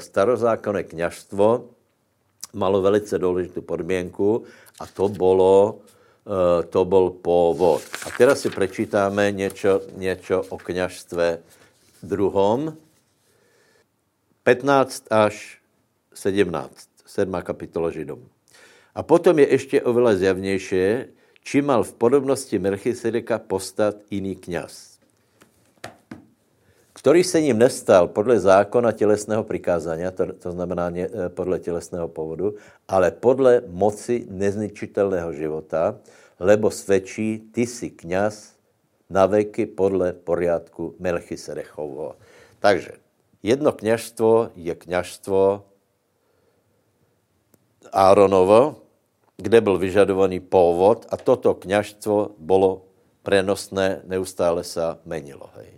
starozákonné 0.00 0.82
kněžstvo 0.86 1.77
malo 2.52 2.82
velice 2.82 3.18
důležitou 3.18 3.60
podmínku 3.60 4.44
a 4.80 4.86
to 4.86 5.08
bylo 5.08 5.78
e, 6.26 6.62
to 6.62 6.84
byl 6.84 7.10
původ. 7.10 7.82
A 8.06 8.10
teraz 8.18 8.40
si 8.40 8.50
prečítáme 8.50 9.32
něco, 9.32 9.82
něco 9.96 10.42
o 10.48 10.58
kněžstve 10.58 11.38
druhom. 12.02 12.76
15 14.42 15.04
až 15.10 15.58
17, 16.14 16.88
7. 17.06 17.32
kapitola 17.42 17.90
Židom. 17.90 18.20
A 18.94 19.02
potom 19.02 19.38
je 19.38 19.46
ještě 19.52 19.80
oveľa 19.80 20.18
zjavnější, 20.18 21.14
či 21.44 21.62
mal 21.62 21.86
v 21.86 21.92
podobnosti 21.94 22.58
Melchisedeka 22.58 23.38
postat 23.38 23.96
jiný 24.10 24.36
kněz 24.36 24.97
který 26.98 27.24
se 27.24 27.40
ním 27.40 27.58
nestal 27.58 28.08
podle 28.08 28.40
zákona 28.40 28.92
tělesného 28.92 29.44
přikázání, 29.44 30.04
to, 30.14 30.32
to 30.32 30.52
znamená 30.52 30.90
ne, 30.90 31.00
eh, 31.00 31.28
podle 31.28 31.58
tělesného 31.58 32.08
povodu, 32.08 32.54
ale 32.88 33.10
podle 33.10 33.62
moci 33.66 34.26
nezničitelného 34.30 35.32
života, 35.32 35.98
lebo 36.40 36.70
svědčí, 36.70 37.38
ty 37.52 37.66
jsi 37.66 37.90
kněz 37.90 38.54
na 39.10 39.26
veky 39.26 39.66
podle 39.66 40.12
poriadku 40.12 40.94
Melchisedechovho. 40.98 42.16
Takže 42.58 42.90
jedno 43.42 43.72
kněžstvo 43.72 44.50
je 44.54 44.74
kněžstvo 44.74 45.64
Áronovo, 47.92 48.76
kde 49.36 49.60
byl 49.60 49.78
vyžadovaný 49.78 50.40
původ 50.40 51.06
a 51.10 51.16
toto 51.16 51.54
kněžstvo 51.54 52.30
bylo 52.38 52.82
prenosné, 53.22 54.02
neustále 54.04 54.64
se 54.64 54.80
menilo. 55.04 55.50
Hej. 55.54 55.77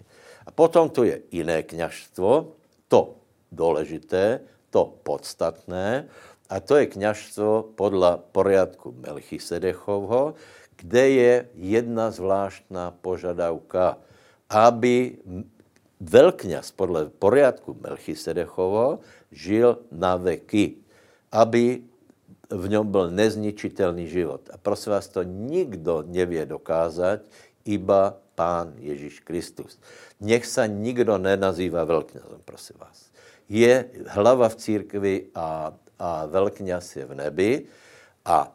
A 0.51 0.53
potom 0.53 0.91
tu 0.91 1.07
je 1.07 1.23
jiné 1.31 1.63
kněžstvo, 1.63 2.59
to 2.91 3.23
důležité, 3.55 4.41
to 4.71 4.99
podstatné, 5.07 6.11
a 6.51 6.61
to 6.61 6.77
je 6.77 6.87
kněžstvo 6.91 7.79
podle 7.79 8.19
poriadku 8.35 8.91
Melchisedechovho, 8.99 10.35
kde 10.77 11.09
je 11.11 11.35
jedna 11.55 12.11
zvláštná 12.11 12.91
požadavka, 12.91 14.03
aby 14.51 15.23
velkňaz 16.03 16.75
podle 16.75 17.07
poriadku 17.07 17.79
Melchisedechovho 17.79 18.99
žil 19.31 19.79
na 19.95 20.19
veky, 20.19 20.83
aby 21.31 21.87
v 22.51 22.65
něm 22.69 22.87
byl 22.91 23.11
nezničitelný 23.15 24.11
život. 24.11 24.51
A 24.51 24.59
prosím 24.59 24.99
vás, 24.99 25.09
to 25.09 25.23
nikdo 25.23 26.03
nevě 26.07 26.47
dokázat, 26.47 27.21
iba 27.65 28.19
Pán 28.41 28.73
Ježíš 28.81 29.21
Kristus. 29.21 29.77
Nech 30.21 30.47
se 30.49 30.65
nikdo 30.69 31.19
nenazývá 31.21 31.85
velkňazem, 31.85 32.41
prosím 32.45 32.77
vás. 32.81 33.13
Je 33.49 33.85
hlava 34.09 34.49
v 34.49 34.57
církvi 34.57 35.15
a, 35.37 35.77
a 35.99 36.27
velkňaz 36.27 36.97
je 36.97 37.05
v 37.05 37.15
nebi 37.15 37.53
a 38.25 38.49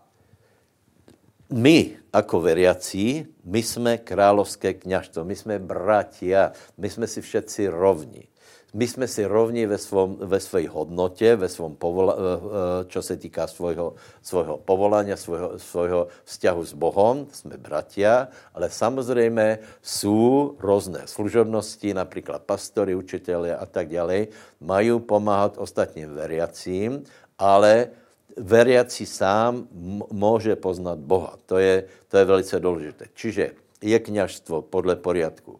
my, 1.53 1.97
jako 2.09 2.41
veriací, 2.41 3.29
my 3.45 3.63
jsme 3.63 3.97
královské 3.97 4.73
kněžstvo, 4.73 5.21
my 5.21 5.35
jsme 5.35 5.59
bratia, 5.59 6.51
my 6.77 6.89
jsme 6.89 7.05
si 7.07 7.21
všetci 7.21 7.67
rovni 7.67 8.27
my 8.75 8.87
jsme 8.87 9.07
si 9.07 9.25
rovni 9.25 9.65
ve, 9.65 9.77
svom, 9.77 10.17
ve 10.19 10.39
své 10.39 10.67
hodnotě, 10.67 11.35
ve 11.35 11.47
svom 11.47 11.75
povola, 11.75 12.13
eh, 12.13 12.19
eh, 12.19 12.85
čo 12.91 12.99
se 13.01 13.15
týká 13.17 13.47
svojho, 13.47 13.95
svojho 14.19 14.57
povolání, 14.57 15.15
svojho, 15.15 15.55
svojho 15.55 16.07
vzťahu 16.27 16.61
s 16.65 16.73
Bohem, 16.75 17.23
jsme 17.31 17.55
bratia, 17.57 18.27
ale 18.51 18.67
samozřejmě 18.69 19.59
jsou 19.81 20.55
různé 20.59 21.07
služobnosti, 21.07 21.93
například 21.93 22.43
pastory, 22.43 22.95
učitelé 22.95 23.55
a 23.55 23.65
tak 23.65 23.87
dále, 23.87 24.27
mají 24.59 24.99
pomáhat 24.99 25.55
ostatním 25.57 26.11
veriacím, 26.11 27.03
ale 27.39 27.87
veriaci 28.35 29.05
sám 29.05 29.67
může 30.11 30.55
poznat 30.59 30.99
Boha. 30.99 31.39
To 31.45 31.57
je, 31.57 31.87
to 32.11 32.17
je 32.17 32.25
velice 32.25 32.59
důležité. 32.59 33.05
Čiže 33.13 33.51
je 33.81 33.99
kněžstvo 33.99 34.61
podle 34.61 34.95
poriadku 34.95 35.59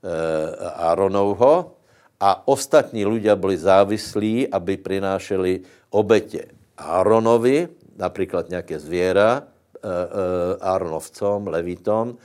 e, 0.00 0.08
Áronovho, 0.72 1.76
a 2.20 2.48
ostatní 2.48 3.04
ľudia 3.04 3.36
byli 3.36 3.56
závislí, 3.60 4.48
aby 4.48 4.76
prinášeli 4.80 5.60
obete 5.92 6.48
Áronovi, 6.76 7.68
například 7.96 8.48
nějaké 8.48 8.78
zvěra, 8.78 9.42
Áronovcom, 10.60 11.46
Levitom, 11.46 12.06
e, 12.10 12.16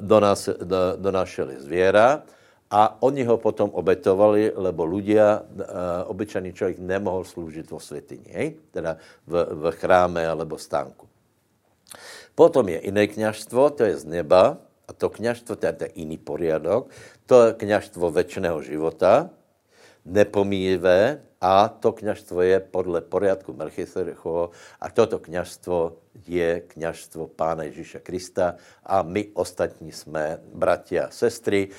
donas, 0.00 0.48
do, 0.48 0.96
donášeli 0.96 1.60
zvěra 1.60 2.22
a 2.72 3.02
oni 3.02 3.24
ho 3.28 3.36
potom 3.36 3.68
obetovali, 3.76 4.56
lebo 4.56 4.88
ľudia, 4.88 5.44
obyčajný 6.08 6.52
člověk 6.56 6.78
nemohl 6.80 7.24
sloužit 7.24 7.68
vo 7.70 7.80
světyni, 7.80 8.32
hej? 8.32 8.48
teda 8.72 8.96
v, 9.28 9.44
v 9.44 9.64
chráme 9.76 10.24
alebo 10.24 10.56
stánku. 10.56 11.04
Potom 12.32 12.68
je 12.68 12.80
jiné 12.88 13.06
kněžstvo, 13.06 13.70
to 13.70 13.84
je 13.84 13.96
z 13.96 14.04
neba, 14.04 14.56
a 14.92 14.94
to 14.94 15.08
kněžstvo, 15.08 15.56
to 15.56 15.66
je 15.66 15.88
jiný 15.94 16.18
poriadok, 16.20 16.92
to 17.26 17.46
je 17.46 17.52
kněžstvo 17.52 18.10
večného 18.12 18.60
života, 18.62 19.30
nepomíjivé, 20.04 21.22
a 21.40 21.68
to 21.68 21.92
kněžstvo 21.92 22.42
je 22.42 22.60
podle 22.60 23.00
poriadku 23.00 23.52
Melchisedechova 23.52 24.50
a 24.80 24.90
toto 24.90 25.18
kněžstvo 25.18 25.96
je 26.28 26.60
kněžstvo 26.60 27.26
Pána 27.26 27.62
Ježíša 27.62 27.98
Krista 27.98 28.54
a 28.86 29.02
my 29.02 29.32
ostatní 29.34 29.92
jsme 29.92 30.38
bratia 30.54 31.06
a 31.06 31.10
sestry, 31.10 31.72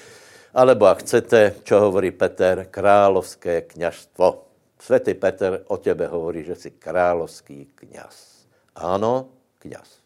alebo 0.53 0.86
ak 0.86 1.01
chcete, 1.01 1.66
čo 1.66 1.80
hovorí 1.80 2.14
Peter, 2.14 2.70
královské 2.70 3.61
kněžstvo. 3.61 4.45
Svetý 4.80 5.14
Peter 5.14 5.64
o 5.68 5.78
tebe 5.78 6.07
hovorí, 6.07 6.43
že 6.43 6.55
jsi 6.55 6.72
královský 6.72 7.72
kněz. 7.76 8.45
Ano, 8.76 9.30
kněz. 9.59 10.03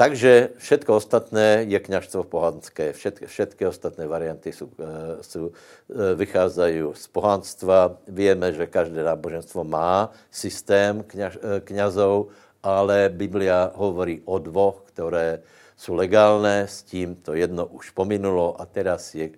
Takže 0.00 0.56
všetko 0.56 0.96
ostatné 0.96 1.68
je 1.68 1.76
kněžstvo 1.76 2.24
pohanské. 2.24 2.96
Všetky, 2.96 3.26
všetky 3.28 3.62
ostatné 3.68 4.08
varianty 4.08 4.48
jsou, 4.48 4.72
eh, 4.80 5.20
jsou, 5.20 5.52
eh, 5.52 6.14
vycházají 6.16 6.80
z 6.96 7.06
pohanstva. 7.12 8.00
Víme, 8.08 8.52
že 8.56 8.64
každé 8.64 9.04
náboženstvo 9.04 9.60
má 9.60 10.08
systém 10.32 11.04
kněž, 11.04 11.36
eh, 11.36 11.60
knězov, 11.60 12.32
ale 12.64 13.12
Biblia 13.12 13.76
hovorí 13.76 14.24
o 14.24 14.40
dvoch, 14.40 14.88
které 14.88 15.44
jsou 15.76 15.94
legálné, 15.94 16.64
s 16.64 16.80
tím 16.82 17.20
to 17.20 17.36
jedno 17.36 17.68
už 17.68 17.92
pominulo 17.92 18.56
a 18.56 18.64
teraz 18.64 19.12
je 19.12 19.36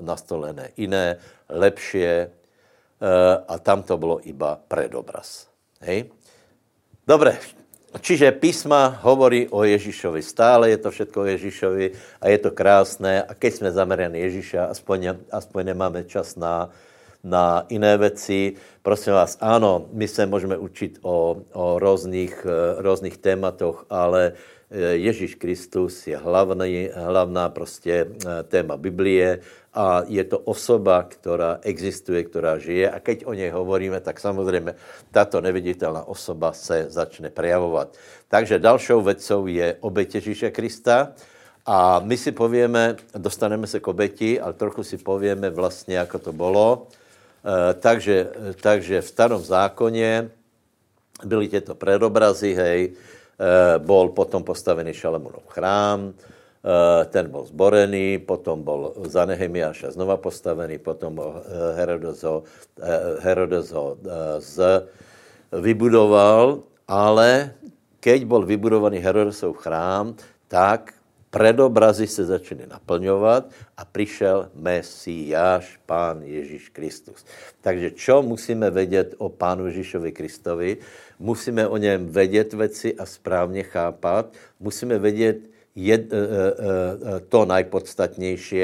nastolené 0.00 0.76
jiné, 0.76 1.16
lepšie 1.48 2.30
a 3.48 3.54
tam 3.58 3.82
to 3.82 3.96
bylo 3.96 4.24
iba 4.28 4.56
predobraz. 4.68 5.48
Hej? 5.80 6.08
Dobre, 7.06 7.36
Čiže 8.00 8.32
písma 8.32 9.00
hovorí 9.02 9.48
o 9.48 9.64
Ježíšovi. 9.64 10.22
Stále 10.22 10.70
je 10.70 10.78
to 10.78 10.90
všetko 10.90 11.18
o 11.20 11.28
Ježíšovi 11.30 11.86
a 12.20 12.24
je 12.28 12.38
to 12.38 12.50
krásné. 12.50 13.22
A 13.22 13.34
keď 13.34 13.52
jsme 13.54 13.70
zameraní 13.72 14.20
Ježíša, 14.20 14.66
aspoň, 14.66 15.28
aspoň 15.30 15.62
nemáme 15.66 16.04
čas 16.04 16.36
na, 16.36 16.70
na 17.24 17.66
jiné 17.68 17.98
věci. 17.98 18.54
Prosím 18.82 19.12
vás, 19.12 19.38
ano, 19.40 19.86
my 19.92 20.08
se 20.08 20.26
můžeme 20.26 20.56
učit 20.56 20.98
o, 21.02 21.36
o 21.52 21.78
různých, 21.78 22.46
různých 22.78 23.16
tématoch, 23.18 23.86
ale 23.90 24.32
Eh, 24.32 24.32
Ježíš 24.70 25.34
Kristus 25.34 26.06
je 26.06 26.16
hlavný, 26.16 26.90
hlavná 26.94 27.48
prostě 27.48 28.06
eh, 28.10 28.42
téma 28.42 28.76
Biblie 28.76 29.38
a 29.74 30.02
je 30.06 30.24
to 30.24 30.38
osoba, 30.38 31.02
která 31.02 31.58
existuje, 31.62 32.24
která 32.24 32.58
žije 32.58 32.90
a 32.90 33.00
keď 33.00 33.26
o 33.26 33.32
něj 33.32 33.50
hovoríme, 33.50 34.00
tak 34.00 34.20
samozřejmě 34.20 34.74
tato 35.10 35.40
neviditelná 35.40 36.04
osoba 36.04 36.52
se 36.52 36.86
začne 36.88 37.30
prejavovat. 37.30 37.96
Takže 38.28 38.58
dalšou 38.58 39.02
věcou 39.02 39.46
je 39.46 39.76
oběť 39.80 40.14
Ježíše 40.14 40.50
Krista 40.50 41.12
a 41.66 42.00
my 42.04 42.16
si 42.16 42.32
povíme, 42.32 42.96
dostaneme 43.18 43.66
se 43.66 43.80
k 43.80 43.88
oběti, 43.88 44.40
ale 44.40 44.52
trochu 44.52 44.82
si 44.82 44.98
povíme 44.98 45.50
vlastně, 45.50 45.96
jako 45.96 46.18
to 46.18 46.32
bylo. 46.32 46.86
Eh, 46.90 47.74
takže, 47.74 48.28
takže 48.60 49.00
v 49.00 49.08
starom 49.08 49.42
zákoně 49.42 50.30
byly 51.24 51.48
těto 51.48 51.74
predobrazy, 51.74 52.54
hej, 52.54 52.92
bol 53.84 54.16
potom 54.16 54.40
postavený 54.40 54.96
Šalamunov 54.96 55.44
chrám, 55.52 56.10
e, 56.10 56.12
ten 57.12 57.28
bol 57.28 57.44
zborený, 57.44 58.18
potom 58.24 58.64
bol 58.64 58.96
za 59.12 59.28
Nehemiáša 59.28 59.92
znova 59.92 60.16
postavený, 60.16 60.80
potom 60.80 61.20
bol 61.20 61.30
Herodes 61.76 62.24
ho, 62.24 62.48
Herodes 63.20 63.68
ho 63.76 64.00
z, 64.40 64.88
vybudoval, 65.52 66.64
ale 66.88 67.52
keď 68.00 68.22
bol 68.22 68.46
vybudovaný 68.46 69.02
Herodesov 69.02 69.58
chrám, 69.58 70.14
tak 70.46 70.94
predobrazy 71.30 72.06
se 72.06 72.24
začaly 72.24 72.70
naplňovat 72.70 73.50
a 73.76 73.84
přišel 73.84 74.50
Mesiáš, 74.54 75.78
Pán 75.86 76.22
Ježíš 76.22 76.68
Kristus. 76.68 77.26
Takže 77.60 77.90
čo 77.90 78.22
musíme 78.22 78.70
vědět 78.70 79.14
o 79.18 79.28
Pánu 79.28 79.66
Ježíšovi 79.66 80.12
Kristovi? 80.12 80.78
Musíme 81.18 81.68
o 81.68 81.76
něm 81.76 82.08
vědět 82.08 82.52
věci 82.52 82.94
a 82.94 83.06
správně 83.06 83.62
chápat. 83.62 84.32
Musíme 84.60 84.98
vědět 84.98 85.38
jed, 85.76 86.12
e, 86.12 86.16
e, 86.16 86.20
e, 87.16 87.20
to 87.20 87.44
nejpodstatnější, 87.44 88.62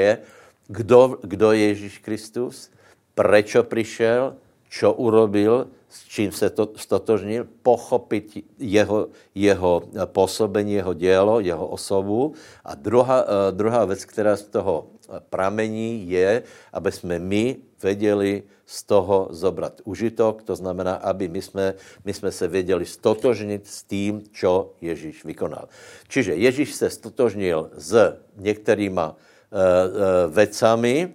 kdo, 0.67 1.17
kdo 1.21 1.51
je 1.51 1.67
Ježíš 1.67 1.97
Kristus, 1.97 2.71
prečo 3.15 3.63
přišel, 3.63 4.35
čo 4.69 4.93
urobil, 4.93 5.67
s 5.89 6.05
čím 6.09 6.31
se 6.31 6.49
to 6.49 6.73
stotožnil, 6.75 7.45
pochopit 7.61 8.45
jeho, 8.59 9.07
jeho 9.35 9.83
působení, 10.05 10.73
jeho 10.73 10.93
dělo, 10.93 11.39
jeho 11.39 11.67
osobu. 11.67 12.33
A 12.65 12.75
druhá, 12.75 13.25
druhá 13.51 13.85
věc, 13.85 14.05
která 14.05 14.35
z 14.35 14.43
toho 14.43 14.87
pramení, 15.29 16.09
je, 16.09 16.43
aby 16.73 16.91
jsme 16.91 17.19
my 17.19 17.57
věděli 17.83 18.43
z 18.65 18.83
toho 18.83 19.27
zobrat 19.31 19.81
užitok, 19.83 20.43
to 20.43 20.55
znamená, 20.55 20.93
aby 20.93 21.27
my 21.27 21.41
jsme, 21.41 21.73
my 22.05 22.13
jsme 22.13 22.31
se 22.31 22.47
věděli 22.47 22.85
stotožnit 22.85 23.67
s 23.67 23.83
tím, 23.83 24.23
čo 24.31 24.73
Ježíš 24.81 25.25
vykonal. 25.25 25.67
Čiže 26.07 26.35
Ježíš 26.35 26.73
se 26.73 26.89
stotožnil 26.89 27.69
s 27.75 28.17
některýma 28.37 29.07
uh, 29.09 29.17
uh, 29.17 30.33
vecami, 30.33 31.13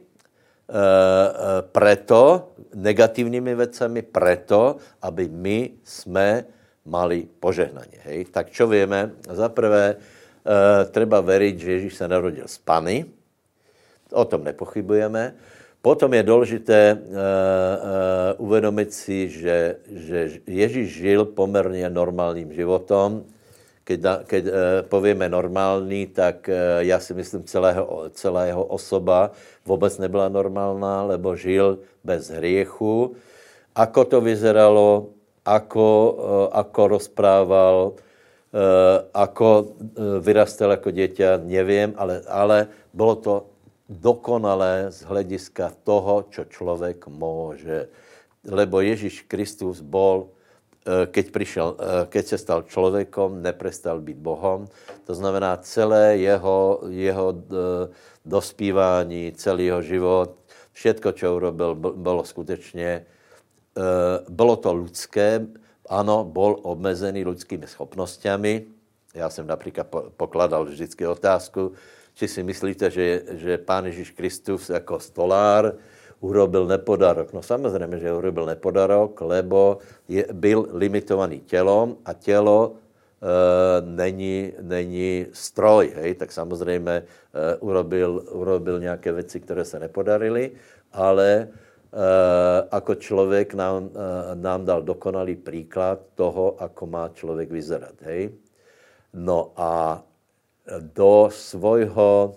Eh, 0.68 0.76
eh, 0.76 1.62
preto, 1.72 2.52
negatívnymi 2.76 3.56
vecami, 3.56 4.04
preto, 4.04 4.76
aby 5.00 5.24
my 5.24 5.80
jsme 5.80 6.44
mali 6.84 7.24
požehnanie. 7.24 8.04
Hej? 8.04 8.28
Tak 8.28 8.52
čo 8.52 8.68
vieme? 8.68 9.16
Za 9.28 9.52
prvé, 9.52 9.92
e, 9.92 9.96
treba 10.88 11.20
veriť, 11.20 11.54
že 11.60 11.72
Ježíš 11.76 12.00
sa 12.00 12.08
narodil 12.08 12.48
z 12.48 12.56
Pany. 12.64 13.04
O 14.08 14.24
tom 14.24 14.40
nepochybujeme. 14.40 15.36
Potom 15.82 16.14
je 16.14 16.22
důležité 16.22 16.80
e, 16.90 16.96
e, 16.96 16.98
uvědomit 18.38 18.92
si, 18.92 19.28
že, 19.28 19.76
že 19.86 20.30
Ježíš 20.46 20.88
žil 20.92 21.24
poměrně 21.24 21.90
normálním 21.90 22.52
životom 22.52 23.24
keď, 23.88 24.28
keď 24.28 24.42
uh, 24.44 24.52
povieme 24.84 25.32
normální, 25.32 26.12
tak 26.12 26.50
já 26.78 27.00
si 27.00 27.16
myslím, 27.16 27.48
celého, 27.48 28.12
celá 28.12 28.44
jeho 28.44 28.64
osoba 28.64 29.32
vůbec 29.64 29.98
nebyla 29.98 30.28
normálná, 30.28 31.08
lebo 31.08 31.32
žil 31.36 31.80
bez 32.04 32.28
hriechu. 32.28 33.16
Ako 33.72 34.04
to 34.04 34.20
vyzeralo, 34.20 35.16
ako, 35.40 35.88
ako 36.52 36.82
rozprával, 36.88 37.76
ako 39.14 39.48
vyrastal 40.20 40.74
jako 40.74 40.90
dieťa, 40.90 41.46
nevím, 41.46 41.94
ale, 41.96 42.26
ale 42.28 42.66
bylo 42.92 43.14
to 43.14 43.34
dokonalé 43.88 44.86
z 44.88 45.02
hlediska 45.02 45.72
toho, 45.82 46.24
čo 46.30 46.44
člověk 46.44 47.06
může. 47.06 47.88
Lebo 48.44 48.80
Ježíš 48.80 49.22
Kristus 49.28 49.80
bol 49.80 50.28
Eh, 50.88 51.06
keď, 51.06 51.26
přišel, 51.30 51.68
eh, 51.76 52.06
keď 52.08 52.24
se 52.26 52.38
stal 52.38 52.62
člověkom, 52.62 53.42
neprestal 53.42 54.00
být 54.00 54.16
Bohom. 54.16 54.68
To 55.04 55.14
znamená, 55.14 55.56
celé 55.60 56.16
jeho, 56.16 56.80
jeho 56.88 57.28
eh, 57.36 57.92
dospívání, 58.24 59.32
celý 59.36 59.66
jeho 59.66 59.82
život, 59.82 60.30
všetko, 60.72 61.12
co 61.12 61.36
urobil, 61.36 61.74
bylo 61.74 62.24
skutečně, 62.24 63.06
bylo 64.28 64.56
to 64.56 64.74
lidské, 64.74 65.46
ano, 65.86 66.24
bol 66.24 66.58
obmezený 66.62 67.24
lidskými 67.24 67.66
schopnostmi. 67.66 68.64
Já 69.14 69.30
jsem 69.30 69.46
například 69.46 69.86
pokladal 70.16 70.64
vždycky 70.64 71.06
otázku, 71.06 71.72
či 72.18 72.26
si 72.26 72.42
myslíte, 72.42 72.90
že, 72.90 73.22
že 73.38 73.62
Pán 73.62 73.86
Ježíš 73.86 74.10
Kristus 74.10 74.66
jako 74.74 74.98
stolár, 74.98 75.78
urobil 76.18 76.66
nepodarok. 76.66 77.30
No 77.32 77.42
samozřejmě, 77.42 77.98
že 77.98 78.12
urobil 78.12 78.46
nepodarok, 78.46 79.20
lebo 79.20 79.78
je, 80.10 80.26
byl 80.32 80.66
limitovaný 80.74 81.40
tělom 81.46 81.96
a 82.04 82.12
tělo 82.12 82.74
e, 82.74 82.76
není, 83.86 84.52
není 84.60 85.26
stroj, 85.30 85.94
hej, 85.94 86.14
tak 86.14 86.32
samozřejmě 86.32 86.90
e, 86.90 87.02
urobil, 87.62 88.26
urobil 88.34 88.80
nějaké 88.80 89.12
věci, 89.12 89.40
které 89.40 89.64
se 89.64 89.78
nepodarily, 89.78 90.50
ale 90.92 91.30
e, 91.30 91.48
jako 92.72 92.94
člověk 92.94 93.54
nám, 93.54 93.90
e, 93.94 94.34
nám 94.34 94.64
dal 94.66 94.82
dokonalý 94.82 95.36
příklad 95.38 96.02
toho, 96.18 96.58
ako 96.58 96.82
má 96.86 97.08
člověk 97.14 97.50
vyzerat, 97.50 97.94
hej. 98.02 98.34
No 99.14 99.54
a 99.56 100.02
do 100.80 101.28
svojho 101.32 102.36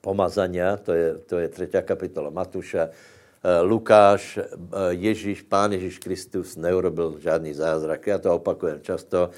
pomazania, 0.00 0.76
to 0.76 0.92
je, 0.92 1.08
to 1.18 1.38
je 1.38 1.48
třetí 1.48 1.78
kapitola 1.82 2.30
Matuša, 2.30 2.88
eh, 2.88 3.60
Lukáš, 3.60 4.38
eh, 4.38 4.44
Ježíš, 4.90 5.42
Pán 5.42 5.72
Ježíš 5.72 5.98
Kristus 5.98 6.56
neurobil 6.56 7.20
žádný 7.20 7.54
zázrak. 7.54 8.06
Já 8.06 8.18
to 8.18 8.34
opakujem 8.34 8.80
často. 8.80 9.30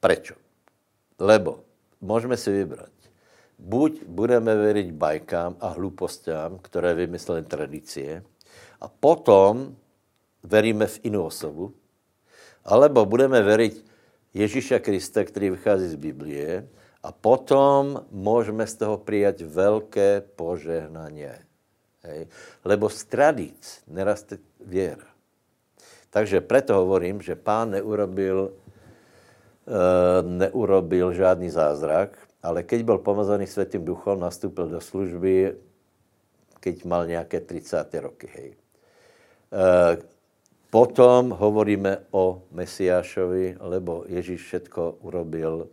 Prečo? 0.00 0.34
Lebo 1.18 1.60
můžeme 2.00 2.36
si 2.36 2.50
vybrat. 2.50 2.90
Buď 3.58 4.02
budeme 4.06 4.56
věřit 4.56 4.90
bajkám 4.90 5.56
a 5.60 5.68
hlupostám, 5.68 6.58
které 6.58 6.94
vymysleli 6.94 7.42
tradície, 7.42 8.22
a 8.80 8.88
potom 8.88 9.76
veríme 10.42 10.86
v 10.86 11.00
jinou 11.04 11.22
osobu, 11.22 11.74
alebo 12.64 13.06
budeme 13.06 13.42
věřit 13.42 13.86
Ježíša 14.34 14.78
Krista, 14.78 15.24
který 15.24 15.50
vychází 15.50 15.88
z 15.88 15.94
Biblie, 15.94 16.68
a 17.02 17.12
potom 17.12 18.06
můžeme 18.10 18.66
z 18.66 18.74
toho 18.74 18.98
přijat 18.98 19.40
velké 19.40 20.20
požehnání. 20.20 21.26
Hej. 22.02 22.26
Lebo 22.64 22.88
z 22.88 23.04
tradic 23.04 23.82
neraste 23.86 24.38
věra. 24.60 25.06
Takže 26.10 26.40
preto 26.40 26.74
hovorím, 26.74 27.22
že 27.22 27.34
pán 27.34 27.70
neurobil, 27.70 28.52
e, 29.66 30.22
neurobil 30.22 31.12
žádný 31.12 31.50
zázrak, 31.50 32.18
ale 32.42 32.62
keď 32.62 32.82
byl 32.82 32.98
pomazaný 32.98 33.46
Světým 33.46 33.84
duchom, 33.84 34.20
nastúpil 34.20 34.66
do 34.66 34.80
služby, 34.80 35.56
keď 36.60 36.84
mal 36.84 37.06
nějaké 37.06 37.40
30. 37.40 38.00
roky. 38.00 38.28
Hej. 38.34 38.50
E, 38.50 38.56
potom 40.70 41.30
hovoríme 41.30 41.98
o 42.10 42.42
Mesiášovi, 42.50 43.56
lebo 43.60 44.04
Ježíš 44.08 44.42
všetko 44.42 45.04
urobil 45.04 45.68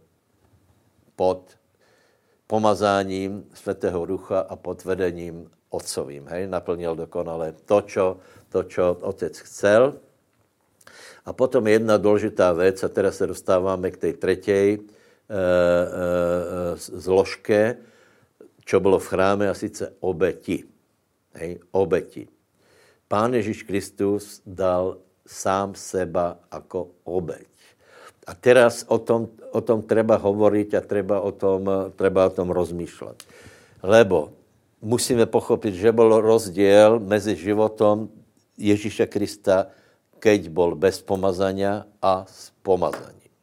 pod 1.19 1.59
pomazáním 2.47 3.43
Svatého 3.51 4.07
Ducha 4.07 4.39
a 4.39 4.55
pod 4.55 4.87
vedením 4.87 5.51
otcovým. 5.67 6.31
Hej? 6.31 6.47
Naplnil 6.47 6.95
dokonale 6.95 7.59
to, 7.67 7.83
čo, 7.83 8.05
to, 8.47 8.63
čo 8.63 8.95
otec 9.03 9.35
chcel. 9.35 9.99
A 11.27 11.35
potom 11.35 11.67
jedna 11.67 11.99
důležitá 11.99 12.55
věc, 12.55 12.83
a 12.83 12.87
teraz 12.87 13.19
se 13.19 13.27
dostáváme 13.27 13.91
k 13.91 13.97
té 13.97 14.09
třetí 14.13 14.51
e, 14.51 14.79
e, 14.79 14.79
zložke, 16.79 17.77
čo 18.65 18.79
bylo 18.79 18.99
v 18.99 19.07
chráme, 19.07 19.49
a 19.49 19.53
sice 19.53 19.93
obeti. 19.99 20.63
Hej? 21.35 21.59
Obeti. 21.71 22.27
Pán 23.07 23.33
Ježíš 23.33 23.63
Kristus 23.67 24.41
dal 24.45 24.97
sám 25.27 25.75
seba 25.75 26.39
jako 26.53 26.87
obeť. 27.03 27.48
A 28.29 28.37
teraz 28.37 28.85
o 28.85 29.01
tom, 29.01 29.33
o 29.49 29.57
tom 29.57 29.81
treba 29.81 30.21
hovoriť 30.21 30.77
a 30.77 30.85
treba 30.85 31.17
o 31.25 31.33
tom, 31.33 31.89
treba 31.97 32.29
o 32.29 32.31
tom 32.33 32.53
rozmýšľať. 32.53 33.17
Lebo 33.81 34.37
musíme 34.85 35.25
pochopit, 35.25 35.73
že 35.73 35.89
byl 35.89 36.21
rozdíl 36.21 37.01
mezi 37.01 37.33
životom 37.33 38.13
Ježíše 38.53 39.09
Krista, 39.09 39.73
keď 40.21 40.51
bol 40.53 40.77
bez 40.77 41.01
pomazania 41.01 41.89
a 41.97 42.29
s 42.29 42.53
pomazaním. 42.61 43.33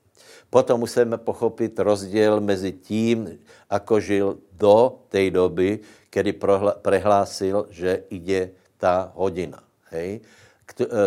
Potom 0.47 0.87
musíme 0.87 1.19
pochopit 1.19 1.75
rozdíl 1.83 2.39
mezi 2.39 2.73
tím, 2.73 3.43
ako 3.67 3.95
žil 3.99 4.27
do 4.55 5.03
té 5.11 5.35
doby, 5.35 5.83
kdy 6.15 6.33
prehlásil, 6.81 7.67
že 7.75 8.07
ide 8.09 8.55
ta 8.79 9.11
hodina. 9.19 9.61
Hej? 9.91 10.23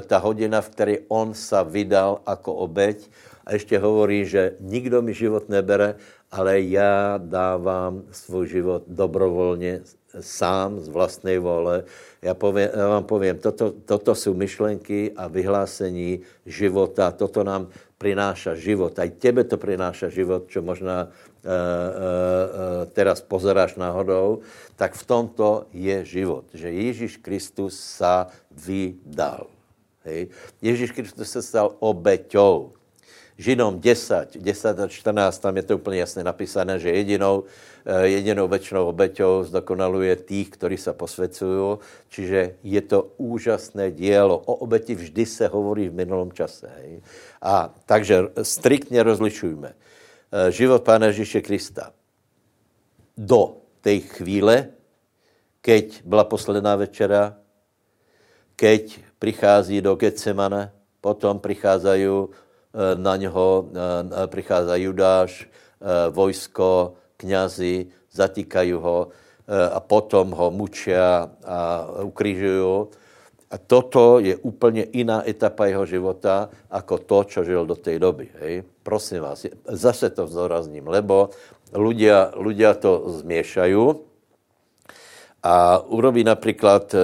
Ta 0.07 0.17
hodina, 0.17 0.61
v 0.61 0.69
které 0.69 0.95
on 1.07 1.33
sa 1.33 1.63
vydal 1.63 2.21
jako 2.27 2.53
obeď 2.53 3.09
a 3.45 3.53
ještě 3.53 3.79
hovorí, 3.79 4.25
že 4.25 4.55
nikdo 4.59 5.01
mi 5.01 5.13
život 5.13 5.49
nebere, 5.49 5.95
ale 6.31 6.61
já 6.61 7.17
dávám 7.17 8.03
svůj 8.11 8.47
život 8.47 8.83
dobrovolně 8.87 9.81
sám 10.19 10.79
z 10.79 10.87
vlastnej 10.89 11.37
vole. 11.37 11.83
Já, 12.21 12.33
povím, 12.33 12.69
já 12.73 12.87
vám 12.87 13.03
povím, 13.03 13.37
toto, 13.37 13.71
toto 13.85 14.15
jsou 14.15 14.33
myšlenky 14.33 15.11
a 15.15 15.27
vyhlásení 15.27 16.19
života, 16.45 17.11
toto 17.11 17.43
nám 17.43 17.67
prináša 17.97 18.55
život. 18.55 18.95
Aj 18.99 19.09
tebe 19.11 19.43
to 19.43 19.59
prináša 19.59 20.09
život, 20.09 20.47
čo 20.47 20.63
možná 20.63 21.11
teraz 22.93 23.21
pozeráš 23.21 23.75
náhodou, 23.75 24.43
tak 24.75 24.95
v 24.95 25.03
tomto 25.03 25.65
je 25.73 26.05
život. 26.05 26.45
Že 26.53 26.69
Ježíš 26.71 27.13
Kristus 27.17 27.79
sa 27.79 28.27
vydal. 28.51 29.47
Hej. 30.03 30.27
Ježíš 30.61 30.91
Kristus 30.91 31.31
se 31.31 31.41
stal 31.41 31.75
obeťou. 31.79 32.73
Židom 33.39 33.79
10, 33.79 34.35
10 34.35 34.79
a 34.79 34.87
14, 34.87 35.39
tam 35.39 35.55
je 35.57 35.63
to 35.63 35.75
úplně 35.75 35.99
jasně 35.99 36.23
napísané, 36.23 36.79
že 36.79 36.91
jedinou, 36.91 37.43
eh, 37.85 38.07
jedinou 38.07 38.47
večnou 38.47 38.87
obeťou 38.91 39.43
zdokonaluje 39.43 40.15
tých, 40.15 40.49
ktorí 40.49 40.77
se 40.77 40.93
posvěcují. 40.93 41.77
Čiže 42.09 42.55
je 42.63 42.81
to 42.81 43.15
úžasné 43.17 43.91
dielo. 43.91 44.43
O 44.43 44.53
obeti 44.67 44.95
vždy 44.95 45.25
se 45.25 45.47
hovorí 45.47 45.87
v 45.87 46.03
minulém 46.03 46.31
čase. 46.31 46.67
Hej. 46.83 47.01
A 47.41 47.71
takže 47.85 48.27
striktně 48.43 49.03
rozlišujme. 49.03 49.71
Eh, 50.31 50.51
život 50.51 50.83
Pána 50.83 51.05
Ježíše 51.05 51.41
Krista 51.41 51.93
do 53.17 53.57
té 53.81 53.99
chvíle, 53.99 54.67
keď 55.61 56.03
byla 56.05 56.23
posledná 56.23 56.75
večera, 56.75 57.35
keď 58.55 58.99
přichází 59.19 59.81
do 59.81 59.95
Getsemane, 59.95 60.71
potom 61.01 61.39
přicházají 61.39 62.29
Eh, 62.69 62.95
na 63.01 63.15
něho 63.15 63.65
eh, 63.73 64.27
přichází 64.27 64.83
Judáš, 64.83 65.49
vojsko, 66.09 66.93
kňazi, 67.17 67.87
zatýkají 68.11 68.71
ho 68.71 69.07
a 69.71 69.79
potom 69.79 70.31
ho 70.31 70.51
mučia 70.51 71.31
a 71.45 71.87
ukrižují. 72.03 72.87
A 73.49 73.57
toto 73.57 74.19
je 74.19 74.35
úplně 74.35 74.87
jiná 74.93 75.29
etapa 75.29 75.65
jeho 75.65 75.85
života, 75.85 76.49
jako 76.73 76.97
to, 76.97 77.23
co 77.23 77.43
žil 77.43 77.65
do 77.65 77.75
té 77.75 77.99
doby. 77.99 78.29
Hej? 78.39 78.63
Prosím 78.83 79.21
vás, 79.21 79.45
zase 79.67 80.09
to 80.09 80.27
zdůrazním, 80.27 80.87
lebo 80.87 81.29
ľudia, 81.73 82.33
ľudia 82.37 82.73
to 82.73 83.21
zmiešají 83.21 83.95
a 85.43 85.79
urobí 85.79 86.23
například, 86.23 86.95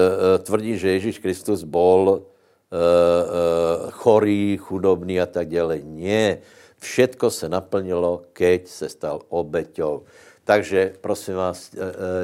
tvrdí, 0.44 0.78
že 0.78 0.90
Ježíš 1.00 1.20
Kristus 1.20 1.64
bol 1.64 2.26
Eh, 2.66 2.78
eh, 2.78 3.92
chorý, 3.92 4.58
chudobný 4.58 5.22
a 5.22 5.30
tak 5.30 5.48
dále. 5.48 5.80
Nie. 5.80 6.42
Všetko 6.82 7.32
se 7.32 7.50
naplnilo, 7.50 8.28
keď 8.34 8.68
se 8.68 8.90
stal 8.90 9.22
obeťou. 9.30 10.04
Takže, 10.44 11.00
prosím 11.02 11.36
vás, 11.36 11.72
eh, 11.72 11.80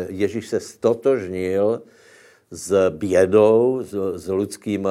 Ježíš 0.09 0.47
se 0.47 0.59
stotožnil 0.59 1.82
s 2.51 2.89
bědou, 2.89 3.79
s, 3.83 3.93
s 4.15 4.27
lidskými 4.27 4.89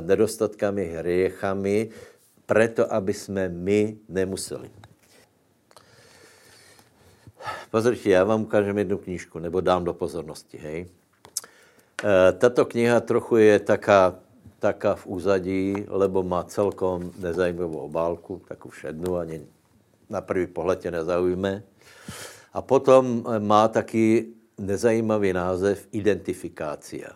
nedostatkami, 0.00 0.84
hriechami, 0.84 1.90
preto, 2.46 2.92
aby 2.92 3.14
jsme 3.14 3.48
my 3.48 3.96
nemuseli. 4.08 4.70
Pozrite, 7.70 8.10
já 8.10 8.24
vám 8.24 8.42
ukážem 8.42 8.78
jednu 8.78 8.98
knížku, 8.98 9.38
nebo 9.38 9.60
dám 9.60 9.84
do 9.84 9.94
pozornosti, 9.94 10.58
hej. 10.58 10.86
Tato 12.38 12.64
kniha 12.64 13.00
trochu 13.00 13.36
je 13.36 13.58
taká 13.58 14.14
taká 14.62 14.94
v 14.94 15.18
úzadí, 15.18 15.66
lebo 15.90 16.22
má 16.22 16.46
celkom 16.46 17.10
nezajímavou 17.18 17.90
obálku, 17.90 18.38
takú 18.46 18.70
všednu, 18.70 19.18
ani 19.18 19.42
na 20.06 20.22
prvý 20.22 20.46
pohled 20.46 20.78
tě 20.78 20.90
nezaujme. 20.94 21.62
A 22.54 22.62
potom 22.62 23.26
eh, 23.26 23.42
má 23.42 23.66
taky 23.68 24.30
nezajímavý 24.58 25.32
název 25.32 25.88
Identifikácia. 25.92 27.08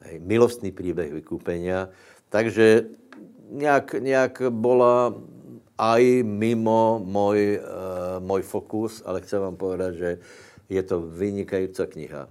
Hej, 0.00 0.18
milostný 0.18 0.72
příběh 0.72 1.12
vykúpenia. 1.12 1.88
Takže 2.28 2.84
nějak, 3.50 3.92
nějak 3.92 4.42
byla 4.50 5.14
aj 5.78 6.22
mimo 6.22 7.00
můj, 7.04 7.60
uh, 7.60 8.24
můj 8.24 8.42
fokus, 8.42 9.02
ale 9.06 9.20
chci 9.20 9.36
vám 9.36 9.56
povedat, 9.56 9.94
že 9.94 10.18
je 10.68 10.82
to 10.82 11.00
vynikající 11.00 11.82
kniha. 11.86 12.28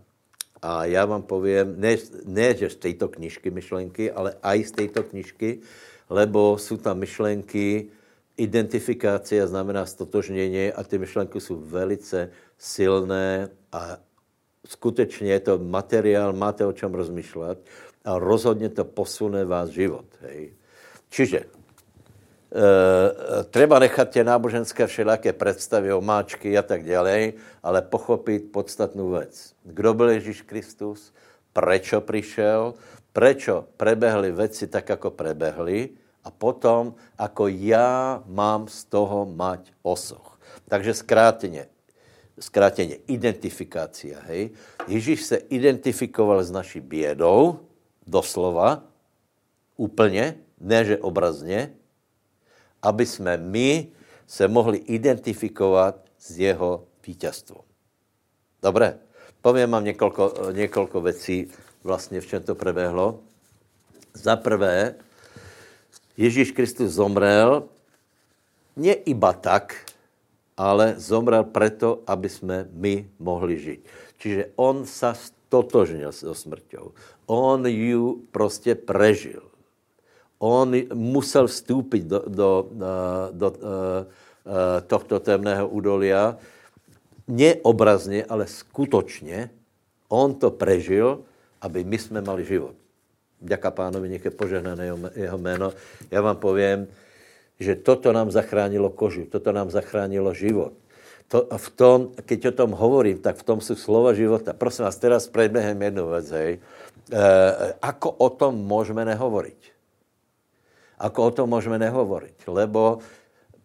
A 0.61 0.86
já 0.86 1.05
vám 1.05 1.21
povím, 1.21 1.73
ne, 1.77 1.97
ne 2.25 2.55
že 2.55 2.69
z 2.69 2.75
této 2.75 3.07
knižky 3.07 3.51
myšlenky, 3.51 4.11
ale 4.11 4.33
aj 4.43 4.63
z 4.63 4.71
této 4.71 5.03
knižky, 5.03 5.59
lebo 6.09 6.57
jsou 6.57 6.77
tam 6.77 6.99
myšlenky, 6.99 7.88
identifikácia 8.38 9.47
znamená 9.47 9.86
stotožnění 9.86 10.73
a 10.73 10.83
ty 10.83 10.97
myšlenky 10.97 11.41
jsou 11.41 11.55
velice 11.55 12.29
silné 12.57 13.49
a 13.71 13.97
skutečně 14.68 15.32
je 15.32 15.39
to 15.39 15.57
materiál, 15.57 16.34
máte 16.34 16.66
o 16.66 16.74
čem 16.74 16.93
rozmýšlet 16.93 17.59
a 18.05 18.20
rozhodně 18.20 18.70
to 18.70 18.86
posune 18.86 19.45
vás 19.45 19.70
život. 19.70 20.05
Hej. 20.22 20.53
Čiže 21.09 21.39
e, 21.39 21.47
treba 23.43 23.80
nechat 23.80 24.09
tě 24.09 24.24
náboženské 24.24 24.88
všelijaké 24.88 25.34
představy, 25.34 25.93
omáčky 25.93 26.57
a 26.57 26.61
tak 26.61 26.84
dále, 26.84 27.34
ale 27.63 27.82
pochopit 27.82 28.51
podstatnou 28.51 29.09
věc. 29.09 29.53
Kdo 29.63 29.93
byl 29.93 30.09
Ježíš 30.09 30.41
Kristus? 30.41 31.13
Prečo 31.53 32.01
přišel? 32.01 32.74
Prečo 33.13 33.66
prebehly 33.78 34.32
věci 34.32 34.68
tak, 34.68 34.89
jako 34.89 35.11
prebehly? 35.11 35.89
A 36.24 36.32
potom, 36.32 36.95
ako 37.18 37.47
já 37.47 38.24
mám 38.26 38.68
z 38.68 38.84
toho 38.84 39.26
mať 39.26 39.72
osoch. 39.82 40.39
Takže 40.68 40.93
zkráteně, 40.93 41.68
zkráteně 42.39 42.95
identifikácia, 43.07 44.19
hej. 44.21 44.49
Ježíš 44.88 45.23
se 45.23 45.36
identifikoval 45.36 46.43
s 46.43 46.51
naší 46.51 46.79
bědou, 46.79 47.59
doslova, 48.07 48.83
úplně, 49.77 50.38
ne 50.59 50.86
že 50.86 50.97
obrazně, 50.97 51.73
aby 52.81 53.05
jsme 53.05 53.38
my 53.38 53.88
se 54.27 54.47
mohli 54.47 54.77
identifikovat 54.77 56.05
s 56.17 56.39
jeho 56.39 56.88
vítězstvom. 57.07 57.61
Dobré? 58.61 58.99
Povím 59.41 59.71
vám 59.71 59.83
několiko, 59.83 60.33
několiko 60.51 61.01
věcí, 61.01 61.51
vlastně 61.83 62.21
v 62.21 62.27
čem 62.27 62.43
to 62.43 62.55
prebehlo. 62.55 63.19
Za 64.13 64.36
prvé, 64.36 64.95
Ježíš 66.17 66.51
Kristus 66.51 66.91
zomrel 66.91 67.63
ne 68.75 68.93
iba 68.93 69.33
tak, 69.33 69.84
ale 70.58 70.93
zomrel 70.97 71.43
proto, 71.43 71.99
aby 72.08 72.30
jsme 72.30 72.68
my 72.72 73.10
mohli 73.20 73.60
žít. 73.60 73.86
Čiže 74.18 74.56
on 74.56 74.86
se 74.86 75.14
stotožnil 75.14 76.12
so 76.12 76.34
smrťou. 76.34 76.91
On 77.26 77.66
ju 77.66 78.22
prostě 78.32 78.76
prežil 78.76 79.56
on 80.39 80.76
musel 80.93 81.47
vstoupit 81.47 82.03
do, 82.06 82.24
do, 82.28 82.49
do, 82.72 83.30
do 83.32 83.49
tohto 84.88 85.20
temného 85.20 85.68
údolia, 85.68 86.38
neobrazně, 87.28 88.26
ale 88.30 88.47
skutečně, 88.47 89.49
on 90.08 90.36
to 90.36 90.51
prežil, 90.51 91.26
aby 91.62 91.84
my 91.84 91.97
jsme 91.97 92.22
mali 92.22 92.45
život. 92.45 92.76
Děká 93.39 93.72
pánovi, 93.72 94.22
je 94.24 94.32
požehnané 94.32 94.86
jeho 95.16 95.38
jméno. 95.38 95.74
Já 96.12 96.22
vám 96.22 96.38
povím, 96.38 96.88
že 97.60 97.80
toto 97.80 98.12
nám 98.12 98.32
zachránilo 98.32 98.91
kožu, 98.91 99.26
toto 99.26 99.51
nám 99.56 99.72
zachránilo 99.72 100.36
život. 100.36 100.76
To, 101.34 101.49
v 101.49 101.70
tom, 101.74 101.97
keď 102.22 102.53
o 102.53 102.53
tom 102.53 102.72
hovorím, 102.78 103.18
tak 103.18 103.41
v 103.41 103.47
tom 103.47 103.58
jsou 103.58 103.76
slova 103.76 104.14
života. 104.14 104.53
Prosím 104.53 104.86
vás, 104.86 105.01
teraz 105.01 105.26
predbehem 105.26 105.82
jednu 105.82 106.10
věc, 106.10 106.28
hej. 106.30 106.51
E, 106.53 107.24
ako 107.82 108.12
o 108.12 108.30
tom 108.30 108.53
můžeme 108.56 109.06
nehovoriť? 109.06 109.60
Ako 111.01 111.20
o 111.24 111.32
tom 111.32 111.49
můžeme 111.49 111.82
nehovoriť? 111.82 112.38
Lebo 112.47 113.01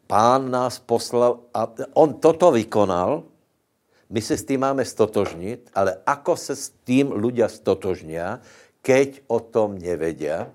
pán 0.08 0.48
nás 0.50 0.80
poslal 0.80 1.44
a 1.54 1.68
on 1.94 2.16
toto 2.16 2.50
vykonal, 2.50 3.28
my 4.10 4.20
se 4.20 4.36
s 4.36 4.44
tím 4.44 4.60
máme 4.60 4.84
stotožnit, 4.84 5.70
ale 5.74 6.00
ako 6.06 6.36
se 6.36 6.56
s 6.56 6.74
tím 6.82 7.14
ľudia 7.14 7.46
stotožnia, 7.46 8.40
keď 8.82 9.22
o 9.28 9.38
tom 9.38 9.78
nevedia, 9.78 10.50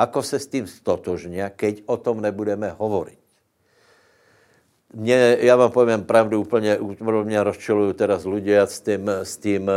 ako 0.00 0.24
se 0.24 0.40
s 0.40 0.48
tím 0.48 0.64
stotožnia, 0.64 1.52
keď 1.52 1.84
o 1.84 2.00
tom 2.00 2.24
nebudeme 2.24 2.72
hovoriť. 2.72 3.20
Mě, 4.94 5.36
já 5.40 5.56
vám 5.56 5.70
povím 5.70 6.02
pravdu, 6.02 6.40
úplně, 6.40 6.78
úplně 6.78 7.44
rozčilují 7.44 7.94
teraz 7.94 8.24
ľudia 8.24 8.66
s 8.66 8.80
tím, 8.80 9.06
s 9.06 9.36
tím 9.36 9.70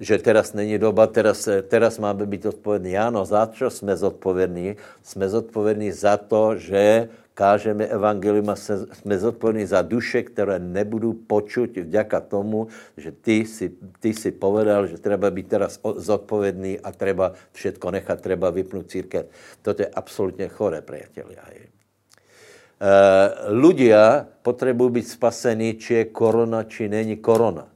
že 0.00 0.18
teraz 0.18 0.54
není 0.54 0.78
doba, 0.78 1.06
teraz, 1.10 1.48
teraz 1.68 1.98
máme 1.98 2.26
být 2.26 2.46
odpovědní. 2.46 2.98
Ano, 2.98 3.24
za 3.24 3.46
čo 3.46 3.70
jsme 3.70 3.96
zodpovědní? 3.96 4.76
Jsme 5.02 5.28
zodpovědní 5.28 5.92
za 5.92 6.16
to, 6.16 6.56
že 6.56 7.08
kážeme 7.38 7.86
evangelium 7.86 8.50
a 8.50 8.56
jsme 8.58 9.18
zodpovědní 9.18 9.66
za 9.66 9.82
duše, 9.82 10.26
které 10.26 10.58
nebudou 10.58 11.14
počuť 11.14 11.86
vďaka 11.86 12.20
tomu, 12.26 12.66
že 12.98 13.14
ty 13.14 13.46
si, 13.46 13.70
ty 14.02 14.10
si 14.10 14.34
povedal, 14.34 14.90
že 14.90 14.98
treba 14.98 15.30
být 15.30 15.46
teraz 15.46 15.78
zodpovědný 15.78 16.82
a 16.82 16.90
treba 16.90 17.38
všetko 17.54 17.90
nechat, 17.94 18.18
treba 18.18 18.50
vypnout 18.50 18.90
církev. 18.90 19.30
Toto 19.62 19.82
je 19.82 19.88
absolutně 19.94 20.48
choré, 20.50 20.82
priatelia. 20.82 21.46
Uh, 22.78 23.58
ľudia 23.58 24.26
potřebují 24.42 24.90
být 24.90 25.08
spasení, 25.08 25.74
či 25.74 25.94
je 25.94 26.04
korona, 26.04 26.62
či 26.62 26.88
není 26.88 27.16
korona 27.16 27.66